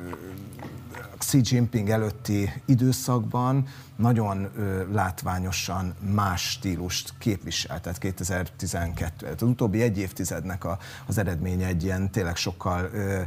Xi 1.17 1.41
Jinping 1.43 1.89
előtti 1.89 2.61
időszakban 2.65 3.67
nagyon 3.95 4.49
ö, 4.55 4.91
látványosan 4.91 5.93
más 6.13 6.49
stílust 6.49 7.13
képvisel, 7.17 7.81
tehát 7.81 7.97
2012. 7.97 9.33
Az 9.35 9.41
utóbbi 9.41 9.81
egy 9.81 9.97
évtizednek 9.97 10.63
a, 10.63 10.77
az 11.05 11.17
eredménye 11.17 11.67
egy 11.67 11.83
ilyen 11.83 12.11
tényleg 12.11 12.35
sokkal 12.35 12.89
ö, 12.93 13.21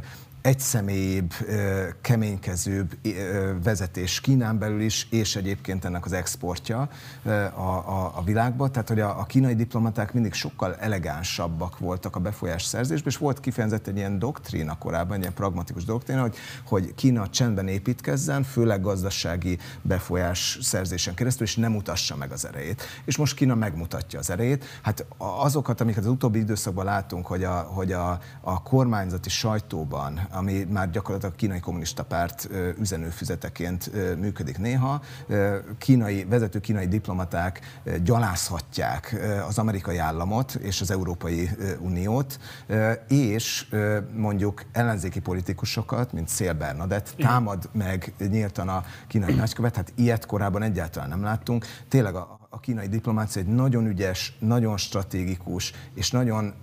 egyszemélyébb, 0.47 1.33
keménykezőbb 2.01 2.97
vezetés 3.63 4.21
Kínán 4.21 4.59
belül 4.59 4.81
is, 4.81 5.07
és 5.11 5.35
egyébként 5.35 5.85
ennek 5.85 6.05
az 6.05 6.13
exportja 6.13 6.89
a, 7.23 7.59
a, 7.59 8.11
a 8.15 8.23
világba. 8.23 8.69
Tehát, 8.69 8.87
hogy 8.87 8.99
a, 8.99 9.19
a 9.19 9.25
kínai 9.25 9.55
diplomaták 9.55 10.13
mindig 10.13 10.33
sokkal 10.33 10.75
elegánsabbak 10.75 11.79
voltak 11.79 12.15
a 12.15 12.19
befolyás 12.19 12.63
szerzésben, 12.63 13.07
és 13.07 13.17
volt 13.17 13.39
kifejezett 13.39 13.87
egy 13.87 13.97
ilyen 13.97 14.19
doktrína 14.19 14.77
korábban, 14.77 15.13
egy 15.15 15.21
ilyen 15.21 15.33
pragmatikus 15.33 15.85
doktrína, 15.85 16.21
hogy, 16.21 16.35
hogy 16.65 16.95
Kína 16.95 17.29
csendben 17.29 17.67
építkezzen, 17.67 18.43
főleg 18.43 18.81
gazdasági 18.81 19.57
befolyás 19.81 20.57
szerzésen 20.61 21.13
keresztül, 21.13 21.45
és 21.45 21.55
nem 21.55 21.71
mutassa 21.71 22.15
meg 22.15 22.31
az 22.31 22.45
erejét. 22.45 22.81
És 23.05 23.17
most 23.17 23.35
Kína 23.35 23.55
megmutatja 23.55 24.19
az 24.19 24.29
erejét. 24.29 24.65
Hát 24.81 25.05
azokat, 25.17 25.81
amiket 25.81 26.03
az 26.03 26.09
utóbbi 26.09 26.39
időszakban 26.39 26.85
látunk, 26.85 27.27
hogy 27.27 27.43
a, 27.43 27.53
hogy 27.53 27.91
a, 27.91 28.19
a 28.41 28.63
kormányzati 28.63 29.29
sajtóban, 29.29 30.27
ami 30.37 30.63
már 30.69 30.89
gyakorlatilag 30.89 31.33
a 31.33 31.37
kínai 31.37 31.59
kommunista 31.59 32.03
párt 32.03 32.49
üzenőfüzeteként 32.79 33.91
működik 34.19 34.57
néha. 34.57 35.01
Kínai, 35.77 36.23
vezető 36.23 36.59
kínai 36.59 36.87
diplomaták 36.87 37.81
gyalázhatják 38.03 39.15
az 39.47 39.57
amerikai 39.57 39.97
államot 39.97 40.53
és 40.53 40.81
az 40.81 40.91
Európai 40.91 41.49
Uniót, 41.79 42.39
és 43.07 43.75
mondjuk 44.13 44.63
ellenzéki 44.71 45.19
politikusokat, 45.19 46.11
mint 46.13 46.27
Szél 46.27 46.53
Bernadett, 46.53 47.13
támad 47.17 47.69
meg 47.73 48.13
nyíltan 48.29 48.69
a 48.69 48.83
kínai 49.07 49.33
nagykövet, 49.33 49.75
hát 49.75 49.93
ilyet 49.95 50.25
korábban 50.25 50.61
egyáltalán 50.61 51.09
nem 51.09 51.23
láttunk. 51.23 51.65
Tényleg 51.87 52.15
a, 52.15 52.39
a 52.49 52.59
kínai 52.59 52.87
diplomácia 52.87 53.41
egy 53.41 53.47
nagyon 53.47 53.87
ügyes, 53.87 54.37
nagyon 54.39 54.77
stratégikus 54.77 55.73
és 55.93 56.11
nagyon 56.11 56.53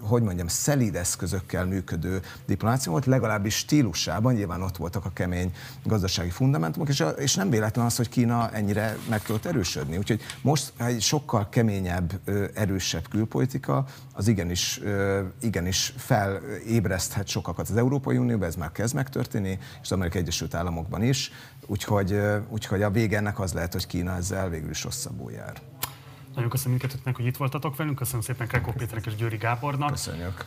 hogy 0.00 0.22
mondjam, 0.22 0.48
szelíd 0.48 0.96
eszközökkel 0.96 1.64
működő 1.64 2.22
diplomácia 2.46 2.90
volt, 2.90 3.06
legalábbis 3.06 3.56
stílusában, 3.56 4.34
nyilván 4.34 4.62
ott 4.62 4.76
voltak 4.76 5.04
a 5.04 5.10
kemény 5.12 5.54
gazdasági 5.84 6.30
fundamentumok, 6.30 6.88
és, 6.88 7.00
a, 7.00 7.08
és 7.08 7.34
nem 7.34 7.50
véletlen 7.50 7.84
az, 7.84 7.96
hogy 7.96 8.08
Kína 8.08 8.50
ennyire 8.50 8.96
meg 9.08 9.22
tudott 9.22 9.44
erősödni. 9.44 9.96
Úgyhogy 9.96 10.20
most 10.42 10.72
egy 10.76 11.00
sokkal 11.00 11.48
keményebb, 11.48 12.12
erősebb 12.54 13.08
külpolitika, 13.08 13.84
az 14.12 14.28
igenis, 14.28 14.80
igenis 15.40 15.94
felébreszthet 15.96 17.26
sokakat 17.26 17.68
az 17.68 17.76
Európai 17.76 18.16
Unióban, 18.16 18.48
ez 18.48 18.54
már 18.54 18.72
kezd 18.72 18.94
megtörténni, 18.94 19.58
és 19.72 19.78
az 19.82 19.92
Amerikai 19.92 20.20
Egyesült 20.20 20.54
Államokban 20.54 21.02
is, 21.02 21.30
úgyhogy, 21.66 22.20
úgyhogy 22.48 22.82
a 22.82 22.90
vége 22.90 23.16
ennek 23.16 23.40
az 23.40 23.52
lehet, 23.52 23.72
hogy 23.72 23.86
Kína 23.86 24.16
ezzel 24.16 24.48
végül 24.48 24.70
is 24.70 24.84
rosszabbul 24.84 25.32
jár. 25.32 25.71
Nagyon 26.34 26.50
köszönöm 26.50 26.76
mindkettőtnek, 26.78 27.16
hogy 27.16 27.26
itt 27.26 27.36
voltatok 27.36 27.76
velünk. 27.76 27.96
Köszönöm 27.96 28.20
szépen 28.20 28.46
Krekó 28.46 28.72
Péternek 28.72 29.06
és 29.06 29.14
Győri 29.14 29.36
Gábornak. 29.36 29.90
Köszönjük. 29.90 30.44